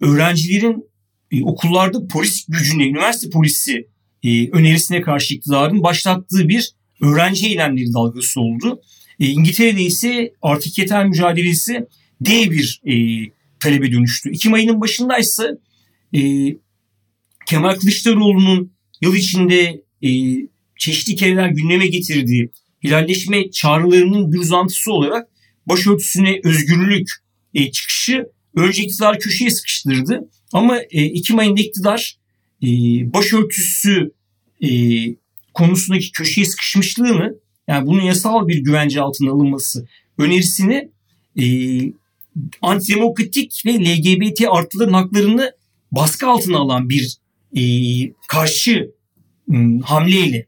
öğrencilerin 0.00 0.84
e, 1.30 1.42
okullarda 1.42 2.06
polis 2.06 2.46
gücüne, 2.48 2.86
üniversite 2.86 3.30
polisi 3.30 3.88
e, 4.22 4.50
önerisine 4.50 5.00
karşı 5.00 5.34
iktidarın 5.34 5.82
başlattığı 5.82 6.48
bir 6.48 6.70
öğrenci 7.00 7.46
eylemleri 7.46 7.94
dalgası 7.94 8.40
oldu. 8.40 8.80
E, 9.20 9.26
İngiltere'de 9.26 9.82
ise 9.82 10.32
artık 10.42 10.78
yeter 10.78 11.06
mücadelesi 11.06 11.86
dev 12.20 12.50
bir 12.50 12.80
e, 12.86 12.94
talebe 13.60 13.92
dönüştü. 13.92 14.30
Ekim 14.30 14.52
ayının 14.52 14.80
başındaysa 14.80 15.58
e, 16.14 16.20
Kemal 17.46 17.74
Kılıçdaroğlu'nun 17.74 18.72
yıl 19.00 19.14
içinde 19.14 19.82
e, 20.02 20.10
çeşitli 20.78 21.16
kereler 21.16 21.48
gündeme 21.48 21.86
getirdiği 21.86 22.50
hilalleşme 22.84 23.50
çağrılarının 23.50 24.32
bir 24.32 24.38
uzantısı 24.38 24.92
olarak 24.92 25.28
başörtüsüne 25.66 26.40
özgürlük 26.44 27.10
e, 27.54 27.70
çıkışı 27.70 28.26
önce 28.56 28.82
iktidar 28.82 29.18
köşeye 29.18 29.50
sıkıştırdı. 29.50 30.30
Ama 30.52 30.78
e, 30.78 31.02
Ekim 31.02 31.38
ayında 31.38 31.60
iktidar 31.60 32.16
e, 32.62 32.66
başörtüsü 33.12 34.10
e, 34.62 34.68
konusundaki 35.54 36.12
köşeye 36.12 36.44
sıkışmışlığını 36.44 37.34
yani 37.68 37.86
bunun 37.86 38.02
yasal 38.02 38.48
bir 38.48 38.58
güvence 38.58 39.00
altına 39.00 39.30
alınması 39.30 39.86
önerisini 40.18 40.90
e, 41.38 41.44
antidemokratik 42.62 43.62
ve 43.66 43.72
LGBT 43.72 44.42
artıların 44.50 44.92
haklarını 44.92 45.52
baskı 45.92 46.26
altına 46.26 46.58
alan 46.58 46.88
bir 46.88 47.16
e, 47.56 47.62
karşı 48.28 48.90
e, 49.52 49.56
hamleyle 49.84 50.46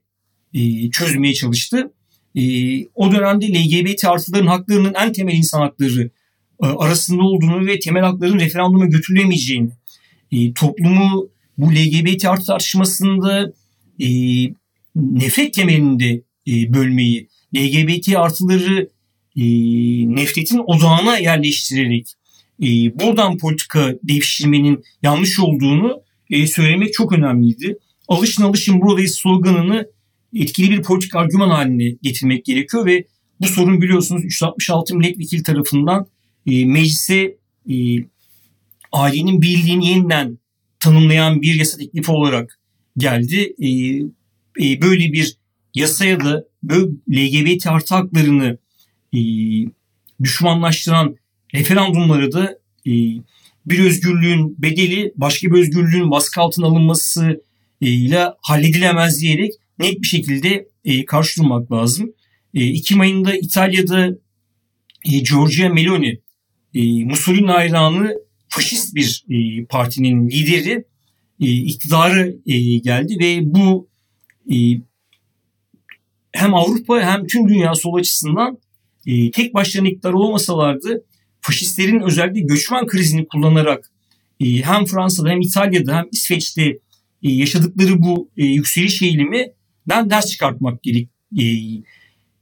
e, 0.55 0.91
çözmeye 0.91 1.35
çalıştı. 1.35 1.93
E, 2.35 2.43
o 2.87 3.13
dönemde 3.13 3.47
LGBT 3.47 4.05
artıların 4.05 4.47
haklarının 4.47 4.95
en 4.95 5.13
temel 5.13 5.35
insan 5.35 5.61
hakları 5.61 6.11
e, 6.63 6.67
arasında 6.67 7.23
olduğunu 7.23 7.67
ve 7.67 7.79
temel 7.79 8.03
hakların 8.03 8.39
referanduma 8.39 8.87
götürülemeyeceğini, 8.87 9.71
e, 10.33 10.53
toplumu 10.53 11.29
bu 11.59 11.73
LGBT 11.73 12.25
artı 12.25 12.47
tartışmasında 12.47 13.53
e, 14.01 14.09
nefret 14.97 15.55
temelinde 15.55 16.23
e, 16.49 16.73
bölmeyi, 16.73 17.29
LGBT 17.57 18.17
artıları 18.17 18.89
e, 19.39 19.45
nefretin 20.17 20.59
odağına 20.59 21.19
yerleştirerek 21.19 22.15
e, 22.63 22.67
buradan 23.01 23.39
politika 23.39 23.95
devşirmenin 24.03 24.85
yanlış 25.03 25.41
olduğunu 25.41 26.03
e, 26.31 26.47
söylemek 26.47 26.93
çok 26.93 27.13
önemliydi. 27.13 27.79
Alışın 28.09 28.43
alışın 28.43 28.81
buradayız 28.81 29.15
sloganını 29.15 29.89
etkili 30.35 30.71
bir 30.71 30.83
politik 30.83 31.17
argüman 31.17 31.51
haline 31.51 31.91
getirmek 32.03 32.45
gerekiyor 32.45 32.87
ve 32.87 33.05
bu 33.41 33.47
sorun 33.47 33.83
biliyorsunuz 33.83 34.25
366 34.25 34.97
milletvekili 34.97 35.43
tarafından 35.43 36.07
e, 36.47 36.65
meclise 36.65 37.37
e, 37.71 37.75
ailenin 38.93 39.43
birliğini 39.43 39.87
yeniden 39.87 40.39
tanımlayan 40.81 41.43
bir 41.43 41.55
yasa 41.55 41.79
teklifi 41.79 42.11
olarak 42.11 42.59
geldi. 42.97 43.55
E, 43.59 43.69
e, 44.65 44.83
böyle 44.83 45.13
bir 45.13 45.37
yasaya 45.75 46.21
da 46.21 46.45
LGBT 47.11 47.67
artı 47.67 47.95
haklarını 47.95 48.59
e, 49.15 49.21
düşmanlaştıran 50.23 51.17
referandumları 51.55 52.33
da 52.33 52.59
e, 52.87 52.93
bir 53.67 53.85
özgürlüğün 53.85 54.63
bedeli 54.63 55.13
başka 55.17 55.51
bir 55.51 55.59
özgürlüğün 55.59 56.11
baskı 56.11 56.41
altına 56.41 56.67
alınması 56.67 57.43
ile 57.81 58.25
halledilemez 58.43 59.21
diyerek 59.21 59.53
net 59.79 60.03
bir 60.03 60.07
şekilde 60.07 60.69
e, 60.85 61.05
karşı 61.05 61.43
durmak 61.43 61.73
lazım. 61.73 62.13
E, 62.55 62.65
Ekim 62.65 63.01
ayında 63.01 63.37
İtalya'da 63.37 64.09
e, 65.05 65.19
Giorgia 65.19 65.69
Meloni, 65.69 66.21
e, 66.75 67.05
Mussolini 67.05 67.51
hayranı 67.51 68.15
faşist 68.49 68.95
bir 68.95 69.25
e, 69.31 69.65
partinin 69.65 70.31
lideri 70.31 70.85
e, 71.41 71.47
iktidarı 71.47 72.37
e, 72.47 72.79
geldi 72.79 73.17
ve 73.21 73.41
bu 73.55 73.89
e, 74.53 74.57
hem 76.33 76.55
Avrupa 76.55 77.01
hem 77.01 77.27
tüm 77.27 77.49
dünya 77.49 77.75
sol 77.75 77.95
açısından 77.95 78.59
e, 79.09 79.31
tek 79.31 79.55
başlarına 79.55 79.89
iktidar 79.89 80.13
olmasalardı 80.13 81.05
faşistlerin 81.41 82.01
özellikle 82.01 82.41
göçmen 82.41 82.87
krizini 82.87 83.27
kullanarak 83.29 83.91
e, 84.41 84.47
hem 84.47 84.85
Fransa'da 84.85 85.29
hem 85.29 85.41
İtalya'da 85.41 85.97
hem 85.97 86.05
İsveç'te 86.13 86.63
e, 87.23 87.33
yaşadıkları 87.33 88.03
bu 88.03 88.31
e, 88.37 88.45
yükseliş 88.45 89.03
eğiliminden 89.03 90.11
ders 90.11 90.27
çıkartmak 90.27 90.83
gerek, 90.83 91.09
e, 91.39 91.45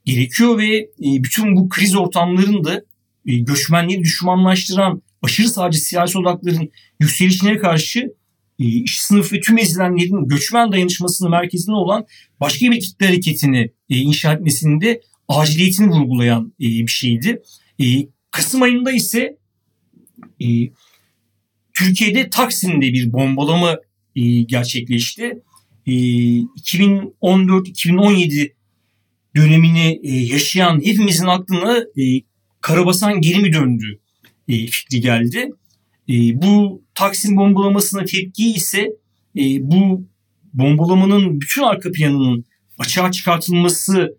gerekiyor 0.04 0.58
ve 0.58 0.76
e, 0.76 0.88
bütün 1.00 1.56
bu 1.56 1.68
kriz 1.68 1.96
ortamlarında 1.96 2.82
e, 3.26 3.34
göçmenleri 3.34 4.02
düşmanlaştıran 4.02 5.02
aşırı 5.22 5.48
sağcı 5.48 5.78
siyasi 5.78 6.18
odakların 6.18 6.70
yükselişine 7.00 7.58
karşı 7.58 8.00
e, 8.58 8.64
iş 8.64 9.00
sınıf 9.00 9.32
ve 9.32 9.40
tüm 9.40 9.58
ezilenlerin 9.58 10.28
göçmen 10.28 10.72
dayanışmasının 10.72 11.30
merkezinde 11.30 11.76
olan 11.76 12.06
başka 12.40 12.70
bir 12.70 12.80
kitle 12.80 13.06
hareketini 13.06 13.70
e, 13.90 13.96
inşa 13.96 14.32
etmesinde 14.32 15.00
aciliyetini 15.28 15.88
vurgulayan 15.88 16.52
e, 16.60 16.64
bir 16.64 16.86
şeydi. 16.86 17.42
E, 17.80 17.84
Kasım 18.30 18.62
ayında 18.62 18.92
ise 18.92 19.36
e, 20.40 20.46
Türkiye'de 21.74 22.30
Taksim'de 22.30 22.92
bir 22.92 23.12
bombalama 23.12 23.76
e, 24.16 24.42
gerçekleşti. 24.42 25.42
E, 25.86 25.92
2014-2017 25.92 28.52
dönemini 29.36 30.00
e, 30.02 30.12
yaşayan 30.12 30.80
hepimizin 30.84 31.26
aklına 31.26 31.78
e, 31.78 32.02
Karabasan 32.60 33.20
geri 33.20 33.38
mi 33.38 33.52
döndü 33.52 33.98
e, 34.48 34.66
fikri 34.66 35.00
geldi. 35.00 35.50
E, 36.08 36.42
bu 36.42 36.82
Taksim 36.94 37.36
bombalamasına 37.36 38.04
tepki 38.04 38.52
ise 38.52 38.80
e, 39.36 39.70
bu 39.70 40.04
bombalamanın 40.54 41.40
bütün 41.40 41.62
arka 41.62 41.92
planının 41.92 42.44
açığa 42.78 43.12
çıkartılması 43.12 44.16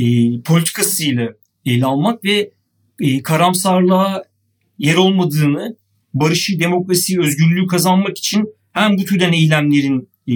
e, 0.00 0.40
politikasıyla 0.42 1.28
ele 1.66 1.84
almak 1.86 2.24
ve 2.24 2.50
e, 3.00 3.22
karamsarlığa 3.22 4.24
yer 4.78 4.94
olmadığını, 4.94 5.76
barışı, 6.14 6.60
demokrasiyi, 6.60 7.20
özgürlüğü 7.20 7.66
kazanmak 7.66 8.18
için 8.18 8.48
hem 8.72 8.98
bu 8.98 9.04
türden 9.04 9.32
eylemlerin 9.32 10.08
e, 10.28 10.34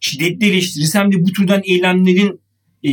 şiddetli 0.00 0.46
eleştirisi 0.46 0.98
hem 0.98 1.12
de 1.12 1.24
bu 1.24 1.32
türden 1.32 1.62
eylemlerin 1.64 2.40
e, 2.84 2.90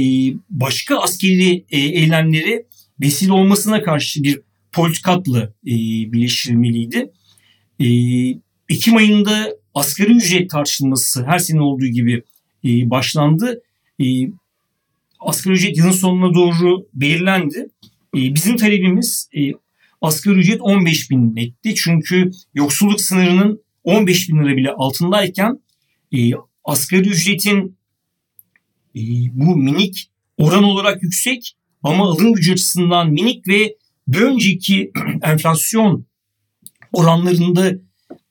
başka 0.49 0.99
askeri 0.99 1.65
e, 1.69 1.79
eylemlere 1.79 2.65
vesile 3.01 3.33
olmasına 3.33 3.83
karşı 3.83 4.23
bir 4.23 4.41
politikatla 4.71 5.53
e, 5.67 5.73
birleştirilmeliydi. 6.11 7.11
E, 7.79 7.87
Ekim 8.69 8.95
ayında 8.95 9.49
asgari 9.73 10.11
ücret 10.11 10.49
tartışılması 10.49 11.25
her 11.25 11.39
sene 11.39 11.61
olduğu 11.61 11.87
gibi 11.87 12.23
e, 12.65 12.89
başlandı. 12.89 13.61
E, 14.01 14.05
asgari 15.19 15.53
ücret 15.53 15.77
yılın 15.77 15.91
sonuna 15.91 16.33
doğru 16.33 16.87
belirlendi. 16.93 17.69
E, 18.15 18.33
bizim 18.35 18.57
talebimiz 18.57 19.29
e, 19.37 19.51
asgari 20.01 20.39
ücret 20.39 20.61
15 20.61 21.11
bin 21.11 21.35
netti. 21.35 21.75
Çünkü 21.75 22.31
yoksulluk 22.53 23.01
sınırının 23.01 23.61
15 23.83 24.29
bin 24.29 24.43
lira 24.43 24.57
bile 24.57 24.71
altındayken 24.71 25.59
e, 26.11 26.31
asgari 26.63 27.09
ücretin 27.09 27.77
e, 28.95 29.01
bu 29.31 29.55
minik 29.55 30.09
oran 30.37 30.63
olarak 30.63 31.03
yüksek 31.03 31.55
ama 31.83 32.03
alım 32.03 32.33
gücü 32.33 32.53
açısından 32.53 33.11
minik 33.11 33.47
ve 33.47 33.75
bir 34.07 34.21
önceki 34.21 34.91
enflasyon 35.21 36.05
oranlarında 36.93 37.71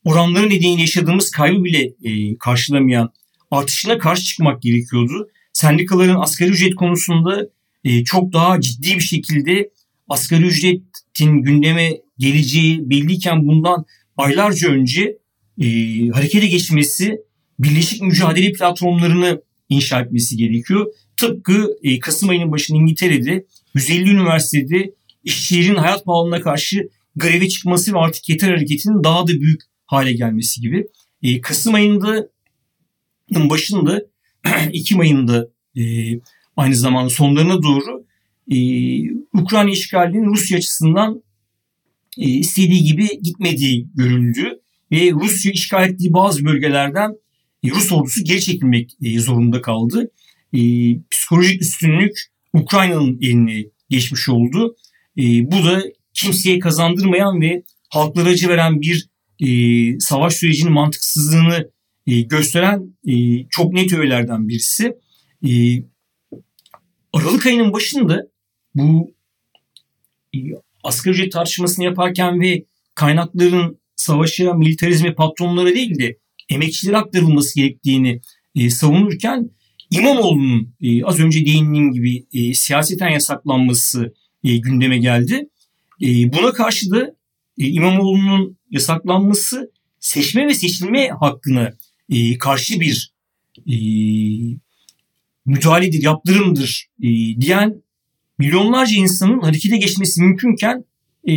oranları 0.05 0.47
nedeniyle 0.47 0.81
yaşadığımız 0.81 1.31
kaybı 1.31 1.65
bile 1.65 1.93
karşılamayan 2.39 3.13
artışına 3.51 3.99
karşı 3.99 4.25
çıkmak 4.25 4.63
gerekiyordu. 4.63 5.29
Sendikaların 5.59 6.21
asgari 6.21 6.51
ücret 6.51 6.75
konusunda 6.75 7.49
e, 7.85 8.05
çok 8.05 8.33
daha 8.33 8.61
ciddi 8.61 8.95
bir 8.95 9.01
şekilde 9.01 9.71
asgari 10.09 10.47
ücretin 10.47 11.43
gündeme 11.43 12.01
geleceği 12.19 12.91
belliyken 12.91 13.47
bundan 13.49 13.85
aylarca 14.17 14.69
önce 14.69 15.19
e, 15.61 15.67
harekete 16.09 16.47
geçmesi, 16.47 17.21
birleşik 17.59 18.03
mücadele 18.03 18.53
platformlarını 18.53 19.43
inşa 19.69 20.01
etmesi 20.01 20.37
gerekiyor. 20.37 20.87
Tıpkı 21.17 21.77
e, 21.83 21.99
Kasım 21.99 22.29
ayının 22.29 22.53
başında 22.53 22.79
İngiltere'de 22.79 23.47
150 23.75 24.11
üniversitede 24.11 24.95
işçilerin 25.25 25.75
hayat 25.75 26.05
pahalılığına 26.05 26.41
karşı 26.41 26.89
greve 27.17 27.49
çıkması 27.49 27.95
ve 27.95 27.99
artık 27.99 28.29
yeter 28.29 28.49
hareketinin 28.49 29.05
daha 29.05 29.27
da 29.27 29.33
büyük 29.33 29.61
hale 29.87 30.13
gelmesi 30.13 30.61
gibi. 30.61 30.87
E, 31.23 31.41
Kasım 31.41 31.75
ayında 31.75 32.29
başında 33.31 34.03
Ekim 34.73 35.01
ayında 35.01 35.49
e, 35.77 35.83
aynı 36.57 36.77
zamanda 36.77 37.11
sonlarına 37.11 37.63
doğru 37.63 38.05
e, 38.51 38.59
Ukrayna 39.43 39.71
işgalinin 39.71 40.25
Rusya 40.25 40.59
açısından 40.59 41.23
e, 42.19 42.29
istediği 42.29 42.83
gibi 42.85 43.09
gitmediği 43.23 43.89
görüldü 43.95 44.61
ve 44.93 45.11
Rusya 45.11 45.53
işgal 45.53 45.91
ettiği 45.91 46.13
bazı 46.13 46.45
bölgelerden 46.45 47.11
e, 47.65 47.71
Rus 47.71 47.93
ordusu 47.93 48.25
geri 48.25 48.41
çekilmek 48.41 48.97
e, 49.03 49.19
zorunda 49.19 49.63
kaldı. 49.63 50.11
E, 50.53 50.61
psikolojik 51.11 51.63
üstünlük 51.63 52.19
Ukrayna'nın 52.53 53.19
eline 53.23 53.65
geçmiş 53.91 54.29
oldu. 54.29 54.77
E, 55.19 55.23
bu 55.23 55.65
da 55.65 55.83
kimseye 56.15 56.59
kazandırmayan 56.59 57.41
ve 57.41 57.63
halklara 57.89 58.29
acı 58.29 58.49
veren 58.49 58.81
bir 58.81 59.09
e, 59.41 59.49
savaş 60.01 60.35
sürecinin 60.35 60.73
mantıksızlığını 60.73 61.71
e, 62.09 62.21
gösteren 62.21 62.97
e, 63.07 63.45
çok 63.51 63.73
net 63.73 63.93
öğelerden 63.93 64.49
birisi. 64.49 64.97
E, 65.49 65.51
Aralık 67.13 67.47
ayının 67.47 67.73
başında 67.73 68.29
bu 68.75 69.15
e, 70.35 70.39
asgari 70.85 71.15
ücret 71.15 71.33
tartışmasını 71.33 71.85
yaparken 71.85 72.41
ve 72.41 72.65
kaynakların 72.95 73.79
savaşa, 73.97 74.55
militarizme, 74.55 75.15
patronlara 75.15 75.75
değil 75.75 75.99
de 75.99 76.19
emekçilere 76.49 76.97
aktarılması 76.97 77.61
gerektiğini 77.61 78.21
savunurken 78.71 79.51
İmamoğlu'nun 79.91 80.75
e, 80.81 81.05
az 81.05 81.21
önce 81.21 81.47
değindiğim 81.47 81.93
gibi 81.93 82.25
siyaseten 82.55 83.09
yasaklanması 83.09 84.15
gündeme 84.43 84.99
geldi. 84.99 85.49
Buna 86.01 86.53
karşı 86.53 86.91
da 86.91 87.17
e, 87.59 87.67
İmamoğlu'nun 87.67 88.59
yasaklanması 88.71 89.73
seçme 90.01 90.47
ve 90.47 90.55
seçilme 90.55 91.09
hakkına 91.09 91.73
e, 92.11 92.39
karşı 92.39 92.81
bir 92.81 93.13
e, 93.67 93.77
müdahaledir, 95.47 96.03
yaptırımdır 96.03 96.87
e, 97.03 97.09
diyen 97.41 97.83
milyonlarca 98.39 98.97
insanın 98.97 99.41
harekete 99.41 99.77
geçmesi 99.77 100.23
mümkünken 100.23 100.85
e, 101.29 101.35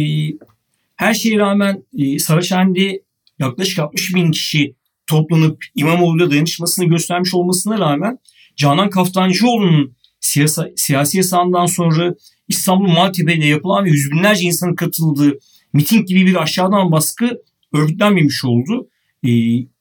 her 0.96 1.14
şeye 1.14 1.40
rağmen 1.40 1.84
e, 1.98 2.20
Saraçhane'de 2.20 3.02
yaklaşık 3.40 3.80
60 3.80 4.16
bin 4.16 4.32
kişi 4.32 4.76
toplanıp 5.08 5.66
İmamoğlu'yla 5.76 6.32
dayanışmasını 6.32 6.86
göstermiş 6.86 7.34
olmasına 7.34 7.80
rağmen 7.80 8.20
Canan 8.56 8.90
Kaftancıoğlu'nun 8.90 9.96
siyasa, 10.20 10.70
siyasi 10.76 11.18
yasağından 11.18 11.66
sonra 11.66 12.16
İstanbul 12.48 12.88
Maltepe'de 12.88 13.46
yapılan 13.46 13.86
ve 13.86 13.90
yüz 13.90 14.12
binlerce 14.12 14.46
insanın 14.46 14.76
katıldığı 14.76 15.40
miting 15.74 16.08
gibi 16.08 16.26
bir 16.26 16.36
aşağıdan 16.36 16.92
baskı 16.92 17.42
örgütlenmemiş 17.74 18.46
oldu. 18.46 18.90
Ee, 19.24 19.30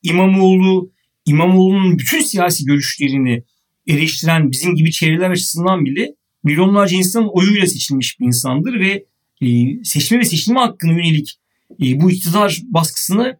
İmamoğlu, 0.03 0.93
İmamoğlu'nun 1.27 1.99
bütün 1.99 2.21
siyasi 2.21 2.65
görüşlerini 2.65 3.45
eleştiren 3.87 4.51
bizim 4.51 4.75
gibi 4.75 4.91
çevreler 4.91 5.31
açısından 5.31 5.85
bile 5.85 6.15
milyonlarca 6.45 6.97
insanın 6.97 7.29
oyuyla 7.29 7.67
seçilmiş 7.67 8.21
bir 8.21 8.27
insandır 8.27 8.81
ve 8.81 9.05
e, 9.41 9.49
seçme 9.85 10.19
ve 10.19 10.25
seçilme 10.25 10.61
hakkına 10.61 10.93
yönelik 10.93 11.39
e, 11.83 12.01
bu 12.01 12.11
iktidar 12.11 12.61
baskısını 12.65 13.39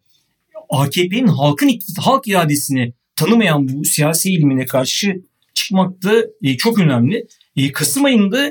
AKP'nin 0.71 1.27
halkın 1.27 1.79
halk 1.99 2.29
iradesini 2.29 2.93
tanımayan 3.17 3.69
bu 3.69 3.85
siyasi 3.85 4.29
eğilimine 4.29 4.67
karşı 4.67 5.23
çıkmak 5.55 6.03
da 6.03 6.25
e, 6.43 6.57
çok 6.57 6.79
önemli. 6.79 7.27
E, 7.57 7.73
Kasım 7.73 8.05
ayında 8.05 8.47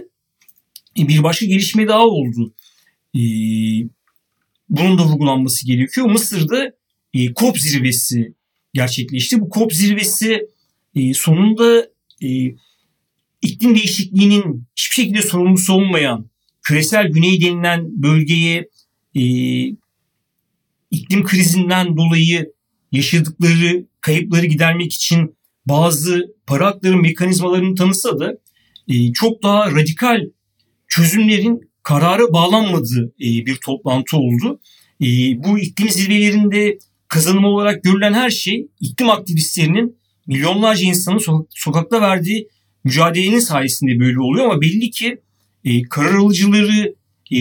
e, 1.00 1.08
bir 1.08 1.24
başka 1.24 1.46
gelişme 1.46 1.88
daha 1.88 2.06
oldu. 2.06 2.54
E, 3.16 3.22
bunun 4.70 4.98
da 4.98 5.04
vurgulanması 5.04 5.68
gerekiyor. 5.68 6.08
Mısır'da 6.08 6.79
e, 7.14 7.34
COP 7.34 7.60
zirvesi 7.60 8.34
gerçekleşti. 8.74 9.42
Bu 9.42 9.50
COP 9.54 9.74
zirvesi 9.74 10.48
e, 10.96 11.14
sonunda 11.14 11.88
e, 12.24 12.28
iklim 13.42 13.76
değişikliğinin 13.76 14.64
hiçbir 14.76 14.96
şekilde 14.96 15.22
sorumlusu 15.22 15.74
olmayan 15.74 16.30
küresel 16.62 17.08
güney 17.08 17.42
denilen 17.42 18.02
bölgeye 18.04 18.70
e, 19.16 19.24
iklim 20.92 21.24
krizinden 21.24 21.98
dolayı 21.98 22.54
yaşadıkları 22.92 23.86
kayıpları 24.02 24.46
gidermek 24.46 24.94
için 24.94 25.36
bazı 25.66 26.36
para 26.48 26.80
mekanizmalarını 26.84 27.76
tanısa 27.76 28.20
da 28.20 28.38
e, 28.88 29.14
çok 29.14 29.44
daha 29.44 29.72
radikal 29.72 30.22
çözümlerin 30.88 31.70
karara 31.84 32.34
bağlanmadığı 32.34 33.14
e, 33.22 33.46
bir 33.46 33.56
toplantı 33.56 34.18
oldu. 34.18 34.60
E, 35.02 35.08
bu 35.44 35.60
iklim 35.60 35.90
zirvelerinde 35.90 36.78
kazanım 37.10 37.46
olarak 37.46 37.84
görülen 37.84 38.14
her 38.14 38.30
şey 38.30 38.68
iklim 38.80 39.10
aktivistlerinin 39.10 39.98
milyonlarca 40.28 40.86
insanın 40.86 41.48
sokakta 41.50 42.02
verdiği 42.02 42.48
mücadelenin 42.84 43.40
sayesinde 43.40 44.00
böyle 44.00 44.20
oluyor 44.20 44.46
ama 44.46 44.62
belli 44.62 44.92
ki 44.92 45.22
karar 45.90 46.14
alıcıları 46.14 46.96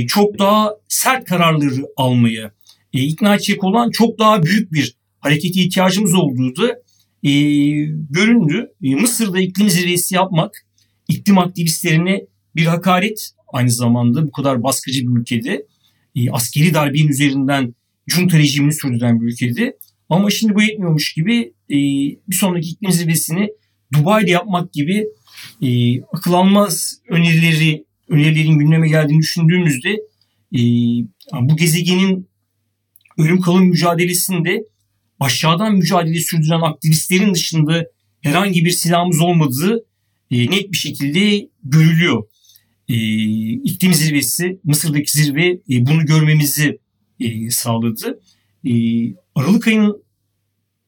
çok 0.07 0.39
daha 0.39 0.71
sert 0.89 1.25
kararları 1.25 1.87
almaya 1.97 2.53
ikna 2.93 3.35
edecek 3.35 3.64
olan 3.64 3.91
çok 3.91 4.19
daha 4.19 4.43
büyük 4.43 4.73
bir 4.73 4.95
harekete 5.21 5.61
ihtiyacımız 5.61 6.14
olduğu 6.14 6.57
da 6.57 6.69
e, 7.23 7.31
göründü. 8.11 8.73
E, 8.83 8.95
Mısır'da 8.95 9.41
iklim 9.41 9.71
zirvesi 9.71 10.14
yapmak 10.14 10.66
iklim 11.09 11.39
aktivistlerine 11.39 12.23
bir 12.57 12.66
hakaret 12.66 13.31
aynı 13.53 13.71
zamanda 13.71 14.27
bu 14.27 14.33
kadar 14.33 14.62
baskıcı 14.62 15.01
bir 15.03 15.21
ülkede 15.21 15.66
e, 16.16 16.31
askeri 16.31 16.75
darbenin 16.75 17.09
üzerinden 17.09 17.75
junta 18.09 18.39
rejimini 18.39 18.73
sürdüren 18.73 19.21
bir 19.21 19.27
ülkede 19.27 19.77
ama 20.09 20.31
şimdi 20.31 20.55
bu 20.55 20.63
yetmiyormuş 20.63 21.13
gibi 21.13 21.53
e, 21.71 21.77
bir 22.29 22.37
sonraki 22.37 22.69
iklim 22.69 22.93
zirvesini 22.93 23.49
Dubai'de 23.95 24.31
yapmak 24.31 24.73
gibi 24.73 25.07
e, 25.63 26.01
akıl 26.03 26.33
almaz 26.33 27.01
önerileri 27.09 27.85
önerilerin 28.09 28.59
gündeme 28.59 28.89
geldiğini 28.89 29.21
düşündüğümüzde 29.21 29.91
e, 30.55 30.61
bu 31.41 31.57
gezegenin 31.57 32.29
ölüm 33.19 33.41
kalım 33.41 33.65
mücadelesinde 33.65 34.65
aşağıdan 35.21 35.75
mücadele 35.75 36.21
sürdüren 36.21 36.61
aktivistlerin 36.61 37.35
dışında 37.35 37.87
herhangi 38.21 38.65
bir 38.65 38.71
silahımız 38.71 39.21
olmadığı 39.21 39.85
e, 40.31 40.51
net 40.51 40.73
bir 40.73 40.77
şekilde 40.77 41.49
görülüyor. 41.65 42.23
E, 42.89 42.95
iklim 43.53 43.95
zirvesi, 43.95 44.61
Mısır'daki 44.65 45.11
zirve 45.11 45.47
e, 45.47 45.87
bunu 45.87 46.07
görmemizi 46.07 46.79
e, 47.21 47.51
sağladı. 47.51 48.21
E, 48.64 48.73
Aralık 49.35 49.69
ayının 49.69 50.03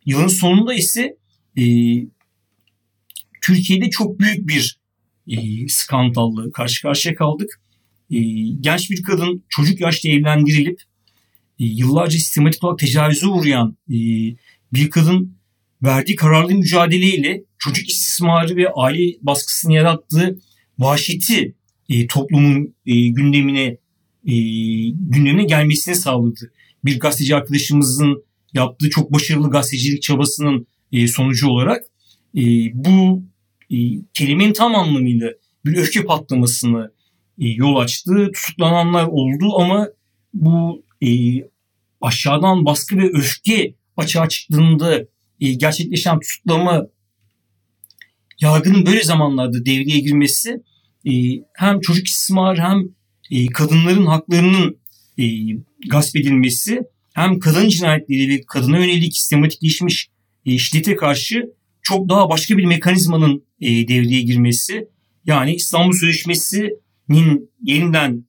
yılın 0.07 0.29
sonunda 0.29 0.75
ise 0.75 1.17
e, 1.59 1.65
Türkiye'de 3.43 3.91
çok 3.91 4.21
büyük 4.21 4.49
bir 4.49 4.81
e, 5.29 5.69
skandalla 5.69 6.53
karşı 6.53 6.83
karşıya 6.83 7.15
kaldık. 7.15 7.61
E, 8.11 8.19
genç 8.61 8.91
bir 8.91 9.03
kadın 9.03 9.45
çocuk 9.49 9.81
yaşta 9.81 10.09
evlendirilip 10.09 10.83
e, 11.61 11.65
yıllarca 11.65 12.19
sistematik 12.19 12.65
olarak 12.65 12.79
tecavüze 12.79 13.27
uğrayan 13.27 13.77
e, 13.89 13.97
bir 14.73 14.91
kadın 14.91 15.37
verdiği 15.83 16.17
kararlı 16.17 16.55
mücadeleyle 16.55 17.45
çocuk 17.59 17.91
istismarı 17.91 18.57
ve 18.57 18.69
aile 18.77 19.17
baskısını 19.23 19.73
yarattığı 19.73 20.39
vahşeti 20.79 21.55
e, 21.89 22.07
toplumun 22.07 22.75
gündemine 22.87 23.77
gündemine 24.95 25.45
gelmesini 25.45 25.95
sağladı. 25.95 26.53
Bir 26.85 27.01
gazeteci 27.01 27.37
arkadaşımızın 27.37 28.25
yaptığı 28.53 28.91
çok 28.91 29.13
başarılı 29.13 29.51
gazetecilik 29.51 30.03
çabasının 30.03 30.67
sonucu 31.09 31.49
olarak 31.49 31.85
bu 32.75 33.23
kelimenin 34.15 34.53
tam 34.53 34.75
anlamıyla 34.75 35.31
bir 35.65 35.77
öfke 35.77 36.05
patlamasını 36.05 36.93
yol 37.39 37.77
açtı. 37.77 38.31
Tutuklananlar 38.35 39.07
oldu 39.07 39.59
ama 39.59 39.89
bu 40.35 40.85
e, 41.03 41.09
aşağıdan 42.01 42.65
baskı 42.65 42.97
ve 42.97 43.11
öfke 43.13 43.75
açığa 43.97 44.29
çıktığında 44.29 44.99
e, 45.41 45.53
gerçekleşen 45.53 46.21
tutuklama 46.21 46.87
yargının 48.41 48.87
böyle 48.87 49.03
zamanlarda 49.03 49.65
devreye 49.67 49.99
girmesi 49.99 50.63
e, 51.07 51.13
hem 51.55 51.81
çocuk 51.81 52.07
istismarı 52.07 52.61
hem 52.61 52.79
e, 52.79 52.91
kadınların 53.53 54.07
haklarının 54.07 54.79
e, 55.19 55.25
gasp 55.91 56.17
edilmesi 56.17 56.83
hem 57.15 57.39
kadın 57.39 57.69
cinayetleri 57.69 58.29
ve 58.29 58.43
kadına 58.47 58.79
yönelik 58.79 59.17
sistematikleşmiş 59.17 60.09
e, 60.47 60.59
şiddete 60.59 60.97
karşı 60.97 61.53
çok 61.83 62.09
daha 62.09 62.31
başka 62.31 62.59
bir 62.59 62.65
mekanizmanın 62.65 63.45
e, 63.61 63.89
devreye 63.89 64.21
girmesi 64.21 64.89
yani 65.27 65.55
İstanbul 65.55 65.93
Sözleşmesi'nin 65.93 67.51
yeniden 67.63 68.25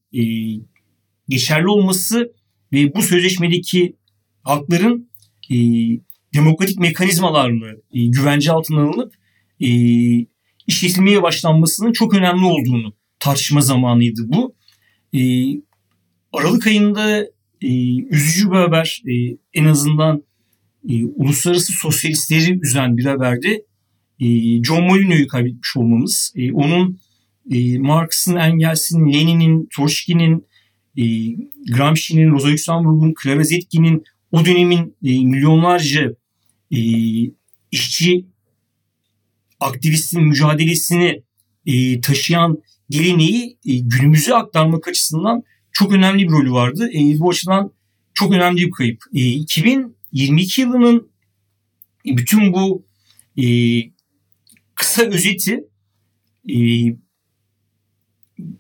geçerli 1.30 1.68
olması 1.68 2.34
ve 2.74 2.96
bu 2.96 3.02
sözleşmedeki 3.02 3.96
hakların 4.44 5.10
e, 5.52 5.56
demokratik 6.34 6.80
mekanizmalarla 6.80 7.72
e, 7.94 8.06
güvence 8.06 8.52
altına 8.52 8.82
alınıp 8.82 9.14
e, 9.60 9.70
işletilmeye 10.68 11.22
başlanmasının 11.22 11.92
çok 11.92 12.14
önemli 12.14 12.46
olduğunu 12.46 12.94
tartışma 13.20 13.62
zamanıydı 13.62 14.22
bu. 14.26 14.51
E, 15.14 15.22
Aralık 16.34 16.68
ayında 16.68 17.26
e, 17.62 17.98
üzücü 18.10 18.52
bir 18.52 18.56
haber 18.56 19.02
e, 19.08 19.38
en 19.54 19.66
azından 19.66 20.24
e, 20.90 21.06
uluslararası 21.06 21.74
sosyalistleri 21.74 22.60
üzen 22.64 22.98
bir 22.98 23.06
haberdi. 23.06 23.66
E, 24.20 24.28
John 24.64 24.84
Molyneux'u 24.84 25.28
kaybetmiş 25.28 25.78
olmamız. 25.78 26.34
E, 26.36 26.52
onun 26.52 27.00
e, 27.52 27.80
Marx'ın, 27.80 28.36
Engels'in, 28.36 29.14
Lenin'in, 29.14 29.70
Troçki'nin 29.76 30.46
e, 30.98 31.04
Gramsci'nin, 31.74 32.32
Rosa 32.32 32.48
Luxemburg'un, 32.48 33.14
Clara 33.24 33.44
Zetkin'in 33.44 34.04
o 34.32 34.46
dönemin 34.46 34.96
e, 35.04 35.26
milyonlarca 35.26 36.16
e, 36.72 36.80
işçi 37.72 38.26
aktivistin 39.60 40.24
mücadelesini 40.24 41.24
e, 41.66 42.02
taşıyan 42.02 42.58
geleneği 42.92 43.58
e, 43.66 43.78
günümüze 43.80 44.36
aktarmak 44.36 44.88
açısından 44.88 45.44
çok 45.72 45.92
önemli 45.92 46.24
bir 46.24 46.32
rolü 46.32 46.52
vardı. 46.52 46.90
E, 46.94 47.20
bu 47.20 47.30
açıdan 47.30 47.74
çok 48.14 48.34
önemli 48.34 48.66
bir 48.66 48.72
kayıp. 48.72 49.04
E, 49.14 49.20
2022 49.20 50.62
yılının 50.62 51.12
bütün 52.06 52.54
bu 52.54 52.86
e, 53.38 53.46
kısa 54.76 55.04
özeti 55.04 55.64
e, 56.50 56.56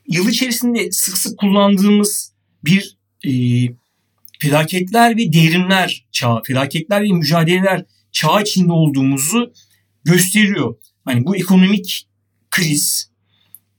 yıl 0.08 0.30
içerisinde 0.30 0.92
sık 0.92 1.18
sık 1.18 1.40
kullandığımız 1.40 2.34
bir 2.66 2.98
e, 3.26 3.32
felaketler 4.40 5.18
ve 5.18 5.34
devrimler 5.34 6.08
çağı, 6.12 6.44
felaketler 6.44 7.04
ve 7.04 7.12
mücadeleler 7.12 7.86
çağı 8.12 8.42
içinde 8.42 8.72
olduğumuzu 8.72 9.54
gösteriyor. 10.04 10.76
Hani 11.06 11.26
bu 11.26 11.36
ekonomik 11.36 12.08
kriz, 12.52 13.11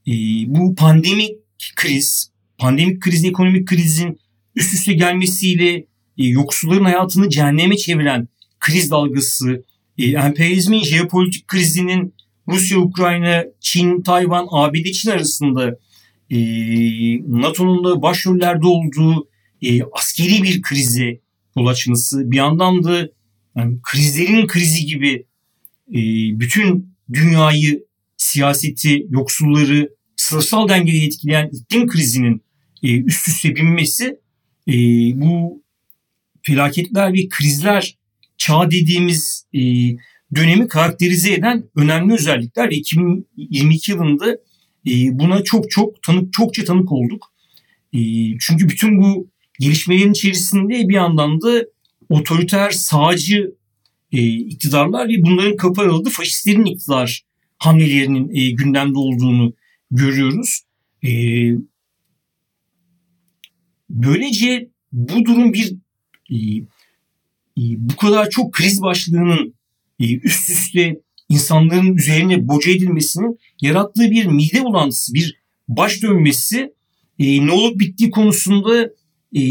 e, 0.07 0.13
bu 0.47 0.75
pandemik 0.75 1.35
kriz, 1.75 2.31
pandemik 2.57 3.01
kriz, 3.01 3.25
ekonomik 3.25 3.67
krizin 3.67 4.19
üst 4.55 4.73
üste 4.73 4.93
gelmesiyle 4.93 5.75
e, 6.17 6.25
yoksulların 6.25 6.83
hayatını 6.83 7.29
cehenneme 7.29 7.77
çeviren 7.77 8.27
kriz 8.59 8.91
dalgası, 8.91 9.63
e, 9.97 10.05
emperyalizmin 10.05 10.83
jeopolitik 10.83 11.47
krizinin 11.47 12.13
Rusya, 12.47 12.79
Ukrayna, 12.79 13.45
Çin, 13.59 14.01
Tayvan, 14.01 14.47
ABD, 14.51 14.91
Çin 14.91 15.09
arasında 15.09 15.77
e, 16.29 16.37
NATO'nun 17.41 17.83
da 17.83 18.01
başrollerde 18.01 18.67
olduğu 18.67 19.27
e, 19.61 19.83
askeri 19.83 20.43
bir 20.43 20.61
krize 20.61 21.19
yol 21.57 21.67
açması, 21.67 22.31
bir 22.31 22.37
yandan 22.37 22.83
da 22.83 23.09
yani 23.55 23.77
krizlerin 23.83 24.47
krizi 24.47 24.85
gibi 24.85 25.25
e, 25.89 25.99
bütün 26.39 26.95
dünyayı, 27.13 27.85
siyaseti, 28.23 29.07
yoksulları, 29.09 29.89
sınıfsal 30.15 30.69
dengeyi 30.69 31.05
etkileyen 31.07 31.49
iklim 31.53 31.87
krizinin 31.87 32.41
e, 32.83 32.97
üst 33.01 33.27
üste 33.27 33.55
binmesi 33.55 34.19
e, 34.67 34.73
bu 35.21 35.63
felaketler 36.41 37.13
ve 37.13 37.29
krizler 37.29 37.97
çağ 38.37 38.71
dediğimiz 38.71 39.45
e, 39.53 39.61
dönemi 40.35 40.67
karakterize 40.67 41.33
eden 41.33 41.63
önemli 41.75 42.13
özellikler 42.13 42.69
ve 42.69 42.75
2022 42.75 43.91
yılında 43.91 44.31
e, 44.87 45.19
buna 45.19 45.43
çok 45.43 45.71
çok 45.71 46.03
tanık 46.03 46.33
çokça 46.33 46.63
tanık 46.63 46.91
olduk. 46.91 47.33
E, 47.93 47.99
çünkü 48.39 48.69
bütün 48.69 49.01
bu 49.01 49.27
gelişmelerin 49.59 50.11
içerisinde 50.11 50.89
bir 50.89 50.93
yandan 50.93 51.41
da 51.41 51.65
otoriter 52.09 52.71
sağcı 52.71 53.55
e, 54.11 54.27
iktidarlar 54.27 55.09
ve 55.09 55.23
bunların 55.23 55.57
kapı 55.57 55.81
aralığı 55.81 56.09
faşistlerin 56.09 56.65
iktidar 56.65 57.23
hamlelerinin 57.65 58.35
e, 58.35 58.51
gündemde 58.51 58.97
olduğunu 58.97 59.53
görüyoruz. 59.91 60.61
E, 61.03 61.09
böylece 63.89 64.69
bu 64.91 65.25
durum 65.25 65.53
bir 65.53 65.75
e, 66.31 66.37
e, 67.57 67.63
bu 67.77 67.95
kadar 67.95 68.29
çok 68.29 68.53
kriz 68.53 68.81
başlığının 68.81 69.53
e, 69.99 70.17
üst 70.17 70.49
üste 70.49 71.01
insanların 71.29 71.97
üzerine 71.97 72.47
boca 72.47 72.71
edilmesinin 72.71 73.39
yarattığı 73.61 74.11
bir 74.11 74.25
mide 74.25 74.63
bulantısı, 74.63 75.13
bir 75.13 75.37
baş 75.67 76.03
dönmesi 76.03 76.73
e, 77.19 77.47
ne 77.47 77.51
olup 77.51 77.79
bittiği 77.79 78.11
konusunda 78.11 78.89
e, 79.35 79.41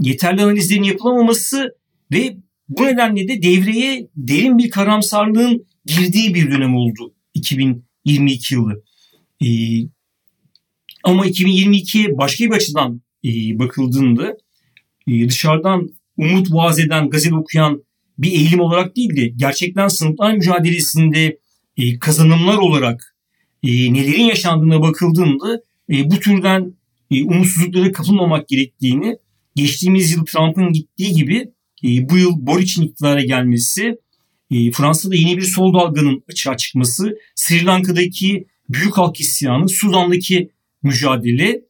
yeterli 0.00 0.42
analizlerin 0.42 0.82
yapılamaması 0.82 1.74
ve 2.12 2.36
bu 2.68 2.84
nedenle 2.84 3.28
de 3.28 3.42
devreye 3.42 4.08
derin 4.16 4.58
bir 4.58 4.70
karamsarlığın 4.70 5.66
girdiği 5.88 6.34
bir 6.34 6.50
dönem 6.50 6.74
oldu 6.76 7.14
2022 7.34 8.54
yılı. 8.54 8.84
E, 9.42 9.48
ama 11.04 11.26
2022'ye 11.26 12.18
başka 12.18 12.44
bir 12.44 12.50
açıdan 12.50 13.02
e, 13.24 13.58
bakıldığında 13.58 14.36
e, 15.06 15.28
dışarıdan 15.28 15.88
umut 16.16 16.52
vaaz 16.52 16.78
eden, 16.78 17.10
gazel 17.10 17.32
okuyan 17.32 17.82
bir 18.18 18.32
eğilim 18.32 18.60
olarak 18.60 18.96
değil 18.96 19.16
de 19.16 19.28
gerçekten 19.36 19.88
sınıflar 19.88 20.34
mücadelesinde 20.34 21.38
e, 21.76 21.98
kazanımlar 21.98 22.56
olarak 22.56 23.16
e, 23.62 23.92
nelerin 23.92 24.24
yaşandığına 24.24 24.82
bakıldığında 24.82 25.60
e, 25.90 26.10
bu 26.10 26.20
türden 26.20 26.74
e, 27.10 27.24
umutsuzluklara 27.24 27.92
kapılmamak 27.92 28.48
gerektiğini 28.48 29.16
geçtiğimiz 29.54 30.12
yıl 30.12 30.24
Trump'ın 30.24 30.72
gittiği 30.72 31.12
gibi 31.12 31.52
e, 31.84 32.08
bu 32.08 32.18
yıl 32.18 32.46
Boric'in 32.46 32.82
iktidara 32.82 33.22
gelmesi, 33.22 33.98
e, 34.50 34.70
Fransa'da 34.70 35.14
yeni 35.14 35.36
bir 35.36 35.42
sol 35.42 35.74
dalganın 35.74 36.24
açığa 36.30 36.56
çıkması, 36.56 37.18
Sri 37.34 37.64
Lanka'daki 37.64 38.46
büyük 38.68 38.98
halk 38.98 39.20
isyanı, 39.20 39.68
Sudan'daki 39.68 40.50
mücadele, 40.82 41.60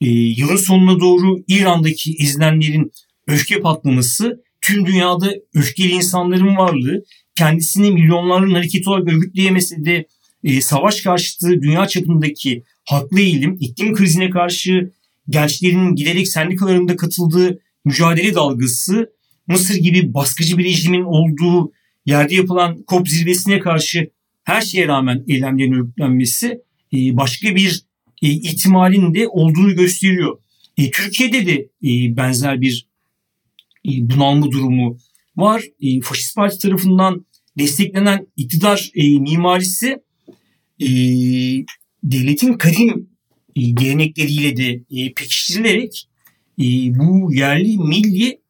e, 0.00 0.08
yılın 0.10 0.56
sonuna 0.56 1.00
doğru 1.00 1.44
İran'daki 1.48 2.16
ezilenlerin 2.20 2.92
öfke 3.26 3.60
patlaması, 3.60 4.42
tüm 4.60 4.86
dünyada 4.86 5.34
öfkeli 5.54 5.92
insanların 5.92 6.56
varlığı, 6.56 7.04
kendisini 7.34 7.90
milyonların 7.90 8.54
hareketi 8.54 8.90
olarak 8.90 9.08
örgütleyemese 9.08 9.84
de 9.84 10.06
e, 10.44 10.60
savaş 10.60 11.00
karşıtı 11.00 11.62
dünya 11.62 11.86
çapındaki 11.86 12.62
haklı 12.84 13.20
eğilim, 13.20 13.56
iklim 13.60 13.94
krizine 13.94 14.30
karşı 14.30 14.92
gençlerin 15.28 15.94
giderek 15.94 16.28
sendikalarında 16.28 16.96
katıldığı 16.96 17.58
mücadele 17.84 18.34
dalgası, 18.34 19.18
Mısır 19.46 19.74
gibi 19.74 20.14
baskıcı 20.14 20.58
bir 20.58 20.64
rejimin 20.64 21.02
olduğu 21.02 21.72
yerde 22.08 22.34
yapılan 22.34 22.84
COP 22.88 23.08
zirvesine 23.08 23.58
karşı 23.58 24.10
her 24.44 24.60
şeye 24.60 24.88
rağmen 24.88 25.24
eylemlerin 25.28 25.72
örgütlenmesi 25.72 26.60
e, 26.92 27.16
başka 27.16 27.56
bir 27.56 27.82
e, 28.22 28.28
ihtimalin 28.28 29.14
de 29.14 29.28
olduğunu 29.28 29.74
gösteriyor. 29.74 30.38
E, 30.76 30.90
Türkiye'de 30.90 31.46
de 31.46 31.68
benzer 32.16 32.60
bir 32.60 32.88
bunalma 33.84 34.50
durumu 34.50 34.98
var. 35.36 35.62
Faşist 36.02 36.36
Parti 36.36 36.58
tarafından 36.58 37.26
desteklenen 37.58 38.26
iktidar 38.36 38.90
mimarisi 38.96 39.98
devletin 42.02 42.52
kadim 42.52 43.10
gelenekleriyle 43.56 44.56
de 44.56 44.82
pekiştirilerek 45.14 46.08
bu 46.98 47.34
yerli 47.34 47.78
milli 47.78 48.40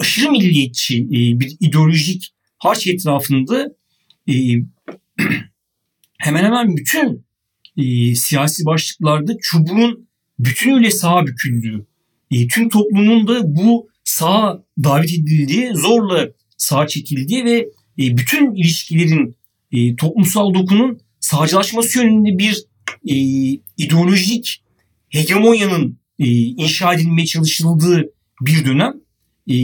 aşırı 0.00 0.30
milliyetçi 0.30 1.10
bir 1.10 1.56
ideolojik 1.60 2.35
harç 2.58 2.86
etrafında 2.86 3.74
e, 4.28 4.34
hemen 6.18 6.44
hemen 6.44 6.76
bütün 6.76 7.26
e, 7.76 8.14
siyasi 8.14 8.64
başlıklarda 8.64 9.32
çubuğun 9.42 10.08
bütünüyle 10.38 10.90
sağa 10.90 11.26
büküldüğü, 11.26 11.86
e, 12.30 12.48
tüm 12.48 12.68
toplumun 12.68 13.28
da 13.28 13.56
bu 13.56 13.88
sağa 14.04 14.64
davet 14.84 15.12
edildiği, 15.12 15.70
zorla 15.74 16.28
sağa 16.56 16.86
çekildiği 16.86 17.44
ve 17.44 17.58
e, 17.98 18.16
bütün 18.16 18.54
ilişkilerin 18.54 19.36
e, 19.72 19.96
toplumsal 19.96 20.54
dokunun 20.54 21.00
sağcılaşması 21.20 21.98
yönünde 21.98 22.38
bir 22.38 22.64
e, 23.08 23.14
ideolojik 23.76 24.62
hegemonyanın 25.08 25.98
e, 26.18 26.26
inşa 26.34 26.94
edilmeye 26.94 27.26
çalışıldığı 27.26 28.10
bir 28.40 28.64
dönem. 28.64 28.92
E, 29.50 29.56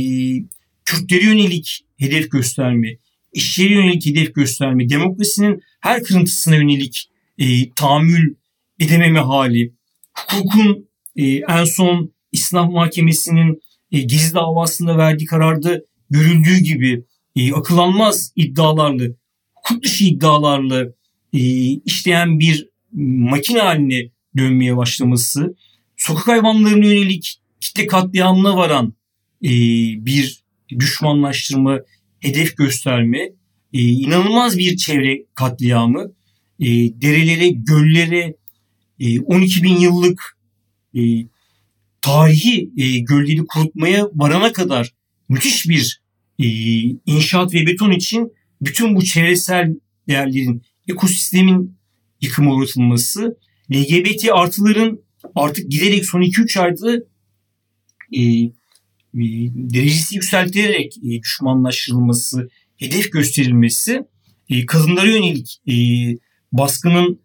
Kürtlere 0.84 1.24
yönelik 1.24 1.84
hedef 2.02 2.30
gösterme, 2.30 2.88
işçilere 3.32 3.74
yönelik 3.74 4.06
hedef 4.06 4.34
gösterme, 4.34 4.88
demokrasinin 4.88 5.62
her 5.80 6.02
kırıntısına 6.02 6.56
yönelik 6.56 7.10
e, 7.38 7.70
tahammül 7.70 8.34
edememe 8.80 9.20
hali, 9.20 9.74
hukukun 10.14 10.88
e, 11.16 11.26
en 11.26 11.64
son 11.64 12.12
İslam 12.32 12.72
Mahkemesi'nin 12.72 13.60
e, 13.92 14.00
Gezi 14.00 14.34
davasında 14.34 14.98
verdiği 14.98 15.24
kararda 15.24 15.80
görüldüğü 16.10 16.58
gibi 16.58 17.04
e, 17.36 17.52
akıl 17.52 17.78
almaz 17.78 18.32
iddialarla, 18.36 19.04
hukuk 19.54 19.84
dışı 19.84 20.04
iddialarla 20.04 20.86
e, 21.32 21.38
işleyen 21.68 22.40
bir 22.40 22.68
makine 22.92 23.60
haline 23.60 24.10
dönmeye 24.36 24.76
başlaması, 24.76 25.56
sokak 25.96 26.28
hayvanlarına 26.28 26.86
yönelik 26.86 27.40
kitle 27.60 27.86
katliamına 27.86 28.56
varan 28.56 28.94
e, 29.44 29.50
bir 30.06 30.42
düşmanlaştırma, 30.78 31.80
hedef 32.22 32.56
gösterme, 32.56 33.18
e, 33.72 33.80
inanılmaz 33.80 34.58
bir 34.58 34.76
çevre 34.76 35.24
katliamı, 35.34 36.12
e, 36.60 36.66
derelere, 37.02 37.48
göllere, 37.48 38.36
e, 39.00 39.20
12 39.20 39.62
bin 39.62 39.76
yıllık 39.76 40.38
e, 40.94 41.00
tarihi 42.00 42.70
e, 42.76 42.98
gölleri 42.98 43.46
kurutmaya 43.46 44.08
varana 44.14 44.52
kadar 44.52 44.94
müthiş 45.28 45.68
bir 45.68 46.02
e, 46.38 46.46
inşaat 47.06 47.54
ve 47.54 47.66
beton 47.66 47.90
için 47.90 48.32
bütün 48.60 48.96
bu 48.96 49.04
çevresel 49.04 49.74
değerlerin 50.08 50.62
ekosistemin 50.88 51.76
yıkıma 52.20 52.54
uğratılması, 52.54 53.38
LGBT 53.72 54.28
artıların 54.32 55.00
artık 55.34 55.70
giderek 55.70 56.04
son 56.04 56.22
2-3 56.22 56.60
ayda 56.60 56.96
e, 58.16 58.22
derecesi 59.14 60.14
yükseltilerek 60.14 60.96
e, 60.96 61.22
düşmanlaştırılması, 61.22 62.50
hedef 62.76 63.12
gösterilmesi, 63.12 64.04
e, 64.48 64.66
kadınlara 64.66 65.06
yönelik 65.06 65.60
e, 65.68 65.74
baskının 66.52 67.20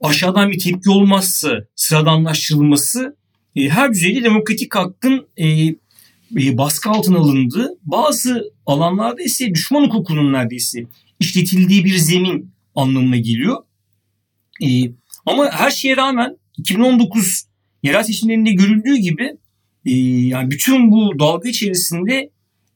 aşağıdan 0.00 0.50
bir 0.50 0.58
tepki 0.58 0.90
olmazsa 0.90 1.66
sıradanlaştırılması 1.76 3.16
her 3.56 3.92
düzeyde 3.92 4.24
demokratik 4.24 4.74
hakkın 4.74 5.26
baskı 6.30 6.90
altına 6.90 7.18
alındığı, 7.18 7.68
bazı 7.82 8.52
alanlarda 8.66 9.22
ise 9.22 9.54
düşman 9.54 9.84
hukukunun 9.84 10.32
neredeyse 10.32 10.84
işletildiği 11.20 11.84
bir 11.84 11.96
zemin 11.96 12.50
anlamına 12.74 13.16
geliyor. 13.16 13.56
Ama 15.26 15.50
her 15.50 15.70
şeye 15.70 15.96
rağmen 15.96 16.36
2019 16.58 17.44
yerel 17.82 18.02
seçimlerinde 18.02 18.52
görüldüğü 18.52 18.96
gibi 18.96 19.36
e, 19.86 19.92
yani 20.26 20.50
bütün 20.50 20.90
bu 20.90 21.18
dalga 21.18 21.48
içerisinde 21.48 22.30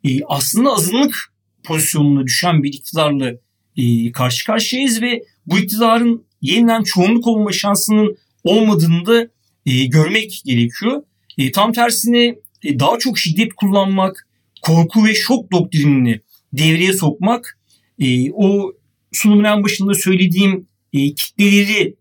e, 0.04 0.24
aslında 0.24 0.72
azınlık 0.72 1.34
pozisyonuna 1.64 2.26
düşen 2.26 2.62
bir 2.62 2.72
iktidarla 2.72 3.32
e, 3.76 4.12
karşı 4.12 4.46
karşıyayız 4.46 5.02
ve 5.02 5.22
bu 5.46 5.58
iktidarın 5.58 6.24
yeniden 6.42 6.82
çoğunluk 6.82 7.26
olma 7.26 7.52
şansının 7.52 8.16
olmadığını 8.44 9.06
da 9.06 9.28
e, 9.66 9.86
görmek 9.86 10.42
gerekiyor. 10.44 11.02
E, 11.38 11.52
tam 11.52 11.72
tersine 11.72 12.34
e, 12.64 12.78
daha 12.78 12.98
çok 12.98 13.18
şiddet 13.18 13.52
kullanmak, 13.54 14.28
korku 14.62 15.06
ve 15.06 15.14
şok 15.14 15.52
doktrinini 15.52 16.20
devreye 16.52 16.92
sokmak, 16.92 17.58
e, 17.98 18.32
o 18.32 18.72
sunumun 19.12 19.44
en 19.44 19.62
başında 19.62 19.94
söylediğim 19.94 20.68
e, 20.92 21.14
kitleleri 21.14 21.96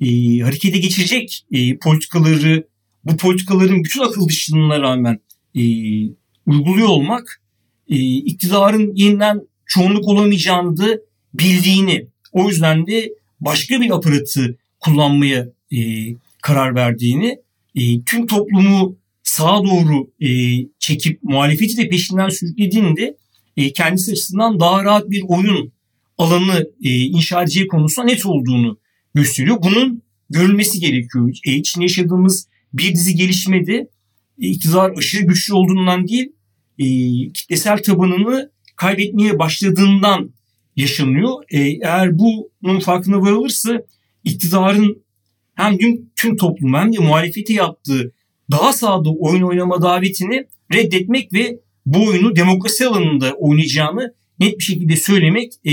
e, 0.00 0.38
harekete 0.38 0.78
geçirecek 0.78 1.46
e, 1.52 1.78
politikaları, 1.78 2.68
bu 3.04 3.16
politikaların 3.16 3.84
bütün 3.84 4.00
akıl 4.00 4.28
dışılığına 4.28 4.80
rağmen 4.80 5.20
e, 5.54 5.62
uyguluyor 6.46 6.88
olmak, 6.88 7.42
e, 7.88 7.96
iktidarın 8.16 8.94
yeniden 8.94 9.40
çoğunluk 9.66 10.08
olamayacağını 10.08 10.76
da 10.76 10.98
bildiğini, 11.34 12.06
o 12.32 12.48
yüzden 12.48 12.86
de 12.86 13.12
başka 13.40 13.80
bir 13.80 13.90
aparatı 13.90 14.58
kullanmaya 14.80 15.48
e, 15.72 15.78
karar 16.42 16.74
verdiğini, 16.74 17.38
e, 17.74 18.02
tüm 18.02 18.26
toplumu 18.26 18.96
sağa 19.22 19.64
doğru 19.64 20.10
e, 20.20 20.28
çekip 20.78 21.22
muhalefeti 21.22 21.76
de 21.76 21.88
peşinden 21.88 22.28
sürüklediğinde 22.28 23.16
e, 23.56 23.72
kendisi 23.72 24.12
açısından 24.12 24.60
daha 24.60 24.84
rahat 24.84 25.10
bir 25.10 25.22
oyun 25.28 25.72
alanı 26.18 26.70
e, 26.84 26.90
inşa 26.94 27.42
edeceği 27.42 27.66
konusunda 27.66 28.06
net 28.06 28.26
olduğunu 28.26 28.78
gösteriyor. 29.14 29.62
Bunun 29.62 30.02
görülmesi 30.30 30.80
gerekiyor. 30.80 31.36
E, 31.46 31.52
içinde 31.52 31.84
yaşadığımız 31.84 32.48
bir 32.72 32.94
dizi 32.94 33.14
gelişmede 33.14 33.88
e, 34.38 34.46
iktidar 34.46 34.92
aşırı 34.96 35.22
güçlü 35.22 35.54
olduğundan 35.54 36.08
değil, 36.08 36.32
e, 36.78 36.86
kitlesel 37.32 37.82
tabanını 37.82 38.50
kaybetmeye 38.76 39.38
başladığından 39.38 40.30
yaşanıyor. 40.76 41.42
E, 41.50 41.58
eğer 41.60 42.18
bunun 42.18 42.80
farkına 42.80 43.22
varılırsa 43.22 43.82
iktidarın 44.24 45.02
hem 45.54 45.78
tüm, 45.78 46.10
tüm 46.16 46.36
toplum 46.36 46.74
hem 46.74 46.92
de 46.92 46.98
muhalefeti 46.98 47.52
yaptığı 47.52 48.12
daha 48.50 48.72
sağda 48.72 49.10
oyun 49.10 49.42
oynama 49.42 49.82
davetini 49.82 50.46
reddetmek 50.74 51.32
ve 51.32 51.60
bu 51.86 52.06
oyunu 52.06 52.36
demokrasi 52.36 52.86
alanında 52.86 53.32
oynayacağını 53.32 54.14
net 54.40 54.58
bir 54.58 54.64
şekilde 54.64 54.96
söylemek 54.96 55.52
e, 55.66 55.72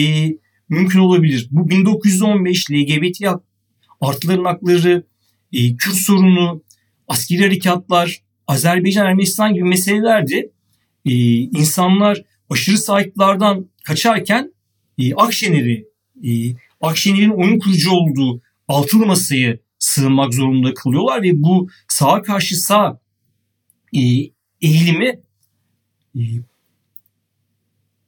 mümkün 0.69 0.99
olabilir. 0.99 1.47
Bu 1.51 1.69
1915 1.69 2.71
LGBT 2.71 3.21
artıların 4.01 4.45
hakları, 4.45 5.03
e, 5.53 5.75
Kürt 5.75 5.95
sorunu, 5.95 6.61
askeri 7.08 7.43
harekatlar, 7.43 8.22
Azerbaycan, 8.47 9.05
Ermenistan 9.05 9.53
gibi 9.53 9.64
meselelerde 9.64 10.51
e, 11.05 11.14
insanlar 11.38 12.24
aşırı 12.49 12.78
sahiplerden 12.78 13.66
kaçarken 13.84 14.53
e, 14.97 15.14
Akşener'i, 15.14 15.88
e, 16.24 16.55
Akşener'in 16.82 17.30
oyun 17.30 17.60
kurucu 17.60 17.91
olduğu 17.91 18.41
altılı 18.68 19.05
masayı 19.05 19.60
sığınmak 19.80 20.34
zorunda 20.34 20.74
kalıyorlar 20.74 21.24
ve 21.24 21.41
bu 21.41 21.70
sağa 21.88 22.22
karşı 22.22 22.55
sağ 22.55 22.99
e, 23.93 23.99
eğilimi 24.62 25.20
e, 26.16 26.22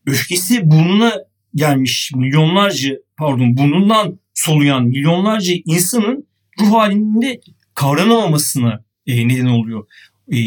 öfkesi 0.06 0.72
burnuna 0.72 1.14
gelmiş 1.56 2.12
milyonlarca 2.16 2.96
pardon 3.18 3.58
burnundan 3.58 4.20
soluyan 4.34 4.86
milyonlarca 4.86 5.54
insanın 5.66 6.28
ruh 6.60 6.72
halinde 6.72 7.42
kavranamamasına 7.74 8.89
e, 9.10 9.28
neden 9.28 9.46
oluyor. 9.46 9.88
E, 10.32 10.38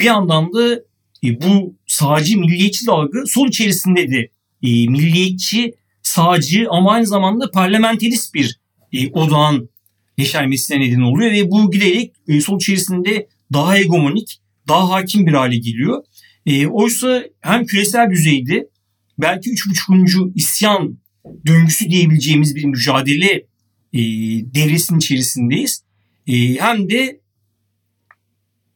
bir 0.00 0.04
yandan 0.04 0.52
da 0.52 0.74
e, 1.24 1.42
bu 1.42 1.74
sağcı 1.86 2.38
milliyetçi 2.38 2.86
dalga 2.86 3.26
sol 3.26 3.48
içerisinde 3.48 4.10
de 4.10 4.28
e, 4.62 4.88
milliyetçi 4.88 5.74
sağcı 6.02 6.66
ama 6.70 6.92
aynı 6.92 7.06
zamanda 7.06 7.50
parlamenterist 7.50 8.34
bir 8.34 8.60
e, 8.92 9.10
odağın 9.10 9.70
yeşermesine 10.18 10.80
neden 10.80 11.00
oluyor 11.00 11.32
ve 11.32 11.50
bu 11.50 11.70
giderek 11.70 12.12
e, 12.28 12.40
sol 12.40 12.56
içerisinde 12.56 13.28
daha 13.52 13.74
hegemonik, 13.74 14.40
daha 14.68 14.90
hakim 14.90 15.26
bir 15.26 15.32
hale 15.32 15.56
geliyor. 15.56 16.04
E, 16.46 16.66
oysa 16.66 17.24
hem 17.40 17.64
küresel 17.64 18.10
düzeyde 18.10 18.68
belki 19.18 19.50
üç 19.50 19.68
buçukuncu 19.68 20.32
isyan 20.34 20.98
döngüsü 21.46 21.90
diyebileceğimiz 21.90 22.56
bir 22.56 22.64
mücadele 22.64 23.46
e, 23.92 24.00
devresinin 24.54 24.98
içerisindeyiz. 24.98 25.82
E, 26.26 26.54
hem 26.54 26.90
de 26.90 27.21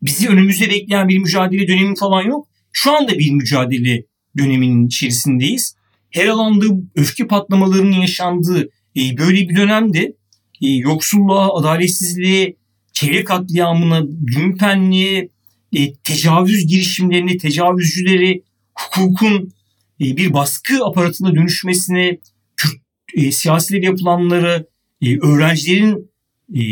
bizi 0.03 0.28
önümüzde 0.28 0.70
bekleyen 0.70 1.09
bir 1.09 1.18
mücadele 1.18 1.68
dönemi 1.68 1.97
falan 1.97 2.22
yok. 2.22 2.49
Şu 2.72 2.97
anda 2.97 3.18
bir 3.18 3.30
mücadele 3.30 4.05
döneminin 4.38 4.86
içerisindeyiz. 4.86 5.76
Her 6.11 6.26
alanda 6.26 6.64
öfke 6.94 7.26
patlamalarının 7.26 8.01
yaşandığı 8.01 8.68
e, 8.97 9.18
böyle 9.18 9.49
bir 9.49 9.57
dönemde 9.57 10.16
e, 10.62 10.68
yoksulluğa, 10.68 11.55
adaletsizliğe, 11.55 12.57
çevre 12.92 13.24
katliamına, 13.24 14.07
lümpenliğe, 14.36 15.28
e, 15.72 15.92
tecavüz 15.92 16.66
girişimlerine, 16.66 17.36
tecavüzcüleri, 17.36 18.42
hukukun 18.74 19.53
e, 20.01 20.16
bir 20.16 20.32
baskı 20.32 20.84
aparatına 20.84 21.34
dönüşmesine, 21.34 22.18
Kürt 22.57 22.80
e, 23.14 23.32
siyasileri 23.32 23.84
yapılanları, 23.84 24.66
e, 25.03 25.18
öğrencilerin 25.18 26.11
e, 26.55 26.62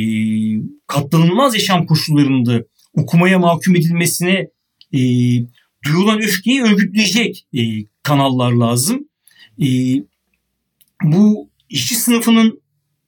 katlanılmaz 0.87 1.55
yaşam 1.55 1.87
koşullarında 1.87 2.65
okumaya 2.97 3.39
mahkum 3.39 3.77
edilmesine 3.77 4.49
e, 4.93 4.99
duyulan 5.85 6.23
öfkeyi 6.23 6.63
örgütleyecek 6.63 7.47
e, 7.55 7.61
kanallar 8.03 8.53
lazım. 8.53 9.09
E, 9.63 9.67
bu 11.03 11.51
işçi 11.69 11.95
sınıfının 11.95 12.61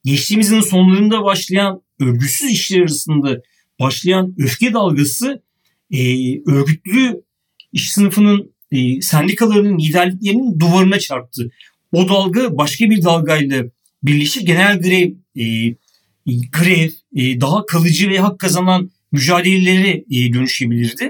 geçtiğimizin 0.05 0.61
sonlarında 0.61 1.25
başlayan 1.25 1.83
örgütsüz 2.01 2.51
işler 2.51 2.81
arasında 2.81 3.43
başlayan 3.81 4.35
öfke 4.39 4.73
dalgası 4.73 5.43
e, 5.91 6.01
örgütlü 6.51 7.23
iş 7.73 7.93
sınıfının 7.93 8.53
e, 8.73 9.01
sendikalarının 9.01 9.79
liderliklerinin 9.79 10.61
duvarına 10.61 10.99
çarptı. 10.99 11.51
O 11.93 12.09
dalga 12.09 12.59
başka 12.59 12.91
bir 12.91 13.03
dalgayla 13.03 13.65
birleşip 14.03 14.47
genel 14.47 14.81
grev, 14.81 15.11
e, 15.37 15.75
grev 16.27 16.91
e, 17.17 17.41
daha 17.41 17.67
kalıcı 17.67 18.11
ve 18.11 18.19
hak 18.19 18.39
kazanan 18.39 18.91
mücadelelere 19.17 20.05
e, 20.11 20.33
dönüşebilirdi. 20.33 21.05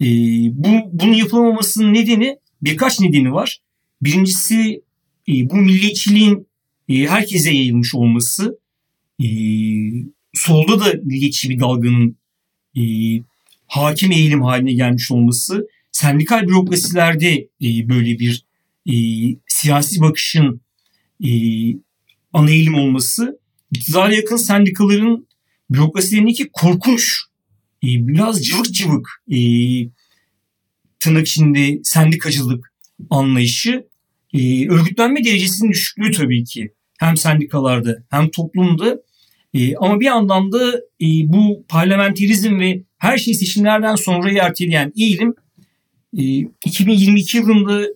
E, 0.00 0.06
bu 0.52 0.68
bunun 0.92 1.12
yapılamamasının 1.12 1.94
nedeni 1.94 2.36
birkaç 2.62 3.00
nedeni 3.00 3.32
var. 3.32 3.60
Birincisi 4.02 4.82
e, 5.28 5.50
bu 5.50 5.56
milliyetçiliğin 5.56 6.46
herkese 6.88 7.50
yayılmış 7.50 7.94
olması, 7.94 8.58
solda 10.34 10.80
da 10.80 10.94
milliyetçi 11.02 11.50
bir 11.50 11.60
dalganın 11.60 12.16
hakim 13.66 14.12
eğilim 14.12 14.42
haline 14.42 14.72
gelmiş 14.72 15.10
olması, 15.10 15.68
sendikal 15.92 16.48
bürokrasilerde 16.48 17.48
böyle 17.62 18.18
bir 18.18 18.44
siyasi 19.46 20.00
bakışın 20.00 20.60
ana 22.32 22.50
eğilim 22.50 22.74
olması, 22.74 23.40
iktidara 23.72 24.14
yakın 24.14 24.36
sendikaların 24.36 25.26
bürokrasilerindeki 25.70 26.48
korkunç, 26.52 27.29
biraz 27.82 28.44
cıvık 28.44 28.74
cıvık 28.74 29.08
e, 29.32 29.38
tırnak 31.00 31.26
içinde 31.26 31.80
sendikacılık 31.82 32.72
anlayışı, 33.10 33.86
e, 34.34 34.68
örgütlenme 34.68 35.24
derecesinin 35.24 35.70
düşüklüğü 35.70 36.12
tabii 36.12 36.44
ki. 36.44 36.74
Hem 36.98 37.16
sendikalarda 37.16 37.96
hem 38.10 38.30
toplumda. 38.30 39.02
E, 39.54 39.76
ama 39.76 40.00
bir 40.00 40.04
yandan 40.04 40.52
da 40.52 40.72
e, 41.00 41.06
bu 41.24 41.64
parlamenterizm 41.68 42.58
ve 42.58 42.82
her 42.98 43.18
şey 43.18 43.34
seçimlerden 43.34 43.94
sonra 43.94 44.44
erteleyen 44.44 44.92
eğilim 44.96 45.34
e, 46.18 46.22
2022 46.66 47.36
yılında 47.36 47.86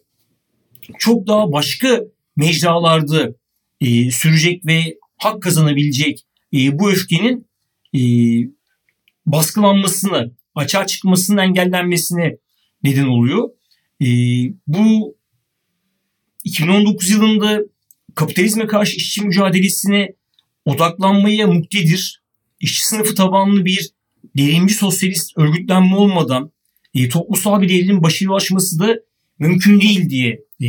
çok 0.98 1.26
daha 1.26 1.52
başka 1.52 2.00
mecralarda 2.36 3.34
e, 3.80 4.10
sürecek 4.10 4.66
ve 4.66 4.98
hak 5.16 5.42
kazanabilecek 5.42 6.26
e, 6.54 6.78
bu 6.78 6.90
öfkenin 6.90 7.46
e, 7.94 8.00
baskılanmasını, 9.26 10.32
açığa 10.54 10.86
çıkmasının 10.86 11.38
engellenmesine 11.38 12.36
neden 12.82 13.06
oluyor. 13.06 13.48
E, 14.00 14.06
bu 14.66 15.16
2019 16.44 17.10
yılında 17.10 17.60
kapitalizme 18.14 18.66
karşı 18.66 18.96
işçi 18.96 19.24
mücadelesine 19.24 20.14
odaklanmaya 20.64 21.46
muktedir. 21.46 22.22
İşçi 22.60 22.86
sınıfı 22.86 23.14
tabanlı 23.14 23.64
bir 23.64 23.90
devrimci 24.36 24.74
sosyalist 24.74 25.38
örgütlenme 25.38 25.96
olmadan 25.96 26.52
e, 26.94 27.08
toplumsal 27.08 27.62
bir 27.62 27.68
devrimin 27.68 28.02
başarılaşması 28.02 28.78
da 28.78 28.96
mümkün 29.38 29.80
değil 29.80 30.10
diye 30.10 30.40
e, 30.60 30.68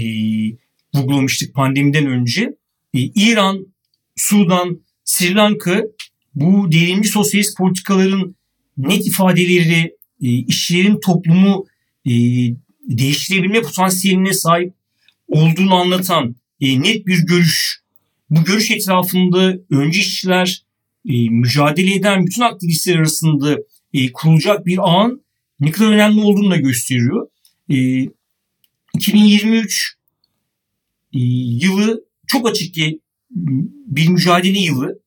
vurgulamıştık 0.95 1.53
pandemiden 1.53 2.05
önce. 2.05 2.41
E, 2.93 2.99
İran, 2.99 3.67
Sudan, 4.15 4.79
Sri 5.03 5.35
Lanka 5.35 5.83
bu 6.35 6.71
devrimci 6.71 7.09
sosyalist 7.09 7.57
politikaların 7.57 8.35
net 8.77 9.07
ifadeleri, 9.07 9.95
e, 10.21 10.27
işçilerin 10.27 10.99
toplumu 10.99 11.65
e, 12.05 12.11
değiştirebilme 12.89 13.61
potansiyeline 13.61 14.33
sahip 14.33 14.73
olduğunu 15.27 15.75
anlatan 15.75 16.35
e, 16.61 16.81
net 16.81 17.07
bir 17.07 17.19
görüş. 17.19 17.81
Bu 18.29 18.43
görüş 18.43 18.71
etrafında 18.71 19.57
önce 19.69 19.99
işçiler 19.99 20.63
e, 21.09 21.29
mücadele 21.29 21.95
eden 21.95 22.25
bütün 22.25 22.41
aktivistler 22.41 22.95
arasında 22.95 23.57
e, 23.93 24.11
kurulacak 24.11 24.65
bir 24.65 24.77
ağın 24.81 25.25
ne 25.59 25.71
kadar 25.71 25.91
önemli 25.91 26.21
olduğunu 26.21 26.51
da 26.51 26.57
gösteriyor. 26.57 27.27
E, 27.69 28.07
2023 28.95 29.95
e, 31.13 31.19
yılı 31.65 32.05
çok 32.27 32.49
açık 32.49 32.73
ki 32.73 32.99
bir 33.85 34.07
mücadele 34.07 34.59
yılı. 34.59 34.99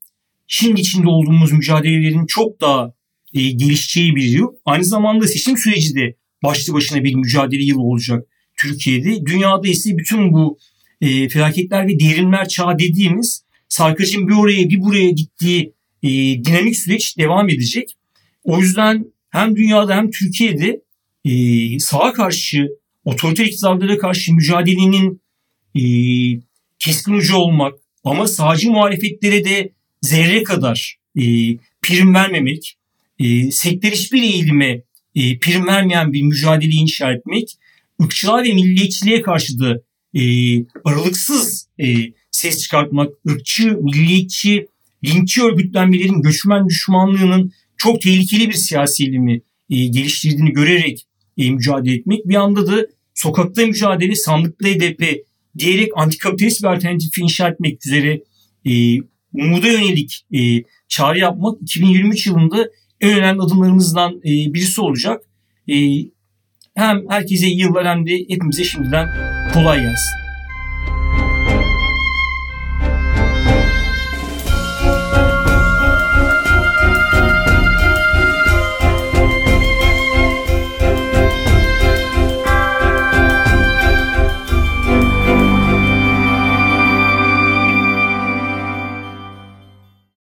Şimdi 0.47 0.81
içinde 0.81 1.09
olduğumuz 1.09 1.53
mücadelelerin 1.53 2.27
çok 2.27 2.61
daha 2.61 2.93
e, 3.35 3.51
gelişeceği 3.51 4.16
bir 4.16 4.24
yıl. 4.24 4.47
Aynı 4.64 4.85
zamanda 4.85 5.26
seçim 5.26 5.57
süreci 5.59 5.95
de 5.95 6.14
başlı 6.43 6.72
başına 6.72 7.05
bir 7.05 7.14
mücadele 7.14 7.62
yılı 7.62 7.83
olacak 7.83 8.26
Türkiye'de. 8.57 9.26
Dünyada 9.26 9.68
ise 9.68 9.99
bütün 9.99 10.33
bu 10.33 10.59
e, 11.01 11.29
felaketler 11.29 11.87
ve 11.87 12.01
derinler 12.01 12.49
çağı 12.49 12.79
dediğimiz 12.79 13.45
sarkacın 13.68 14.29
bir 14.29 14.35
oraya 14.35 14.70
bir 14.70 14.81
buraya 14.81 15.11
gittiği 15.11 15.72
e, 16.03 16.09
dinamik 16.45 16.76
süreç 16.76 17.18
devam 17.18 17.49
edecek. 17.49 17.97
O 18.45 18.61
yüzden 18.61 19.05
hem 19.31 19.57
dünyada 19.57 19.97
hem 19.97 20.11
Türkiye'de 20.11 20.83
e, 21.24 21.79
sağa 21.79 22.12
karşı, 22.12 22.68
otoriter 23.05 23.45
iktidarlara 23.45 23.99
karşı 23.99 24.35
mücadelenin 24.35 25.22
e, 25.74 25.83
keskin 26.79 27.12
ucu 27.12 27.37
olmak 27.37 27.74
ama 28.05 28.26
sağcı 28.26 28.70
muhalefetlere 28.70 29.45
de 29.45 29.72
zerre 30.03 30.43
kadar 30.43 30.99
e, 31.16 31.22
prim 31.83 32.14
vermemek, 32.14 32.78
e, 33.19 33.51
sektör 33.51 33.91
hiçbir 33.91 34.23
eğilime 34.23 34.83
e, 35.14 35.39
prim 35.39 35.66
vermeyen 35.66 36.12
bir 36.12 36.23
mücadele 36.23 36.73
inşa 36.73 37.12
etmek, 37.12 37.59
ırkçılığa 38.03 38.43
ve 38.43 38.53
milliyetçiliğe 38.53 39.23
karşı 39.23 39.59
da 39.59 39.81
e, 40.14 40.23
aralıksız 40.85 41.69
e, 41.79 41.87
ses 42.31 42.62
çıkartmak, 42.62 43.12
ırkçı, 43.29 43.79
milliyetçi, 43.81 44.69
linççi 45.05 45.43
örgütlenmelerin 45.43 46.23
göçmen 46.23 46.69
düşmanlığının 46.69 47.53
çok 47.77 48.03
tehlikeli 48.03 48.49
bir 48.49 48.55
siyasi 48.55 49.05
elimi 49.05 49.41
e, 49.71 49.87
geliştirdiğini 49.87 50.53
görerek 50.53 51.07
e, 51.39 51.51
mücadele 51.51 51.95
etmek. 51.95 52.29
Bir 52.29 52.35
anda 52.35 52.66
da 52.66 52.87
sokakta 53.14 53.66
mücadele, 53.66 54.14
sandıkta 54.14 54.69
HDP 54.69 55.25
diyerek 55.59 55.93
antikapitalist 55.97 56.62
bir 56.62 56.69
alternatifi 56.69 57.21
inşa 57.21 57.49
etmek 57.49 57.87
üzere 57.87 58.23
e, 58.66 59.01
umuda 59.33 59.69
yönelik 59.69 60.27
e, 60.35 60.62
çağrı 60.89 61.19
yapmak 61.19 61.62
2023 61.62 62.27
yılında 62.27 62.69
en 63.01 63.18
önemli 63.18 63.42
adımlarımızdan 63.42 64.12
e, 64.12 64.55
birisi 64.55 64.80
olacak. 64.80 65.22
E, 65.68 65.74
hem 66.74 67.09
herkese 67.09 67.46
iyi 67.46 67.61
yıllar 67.61 67.86
hem 67.86 68.07
de 68.07 68.18
hepimize 68.28 68.64
şimdiden 68.64 69.09
kolay 69.55 69.80
gelsin. 69.80 70.28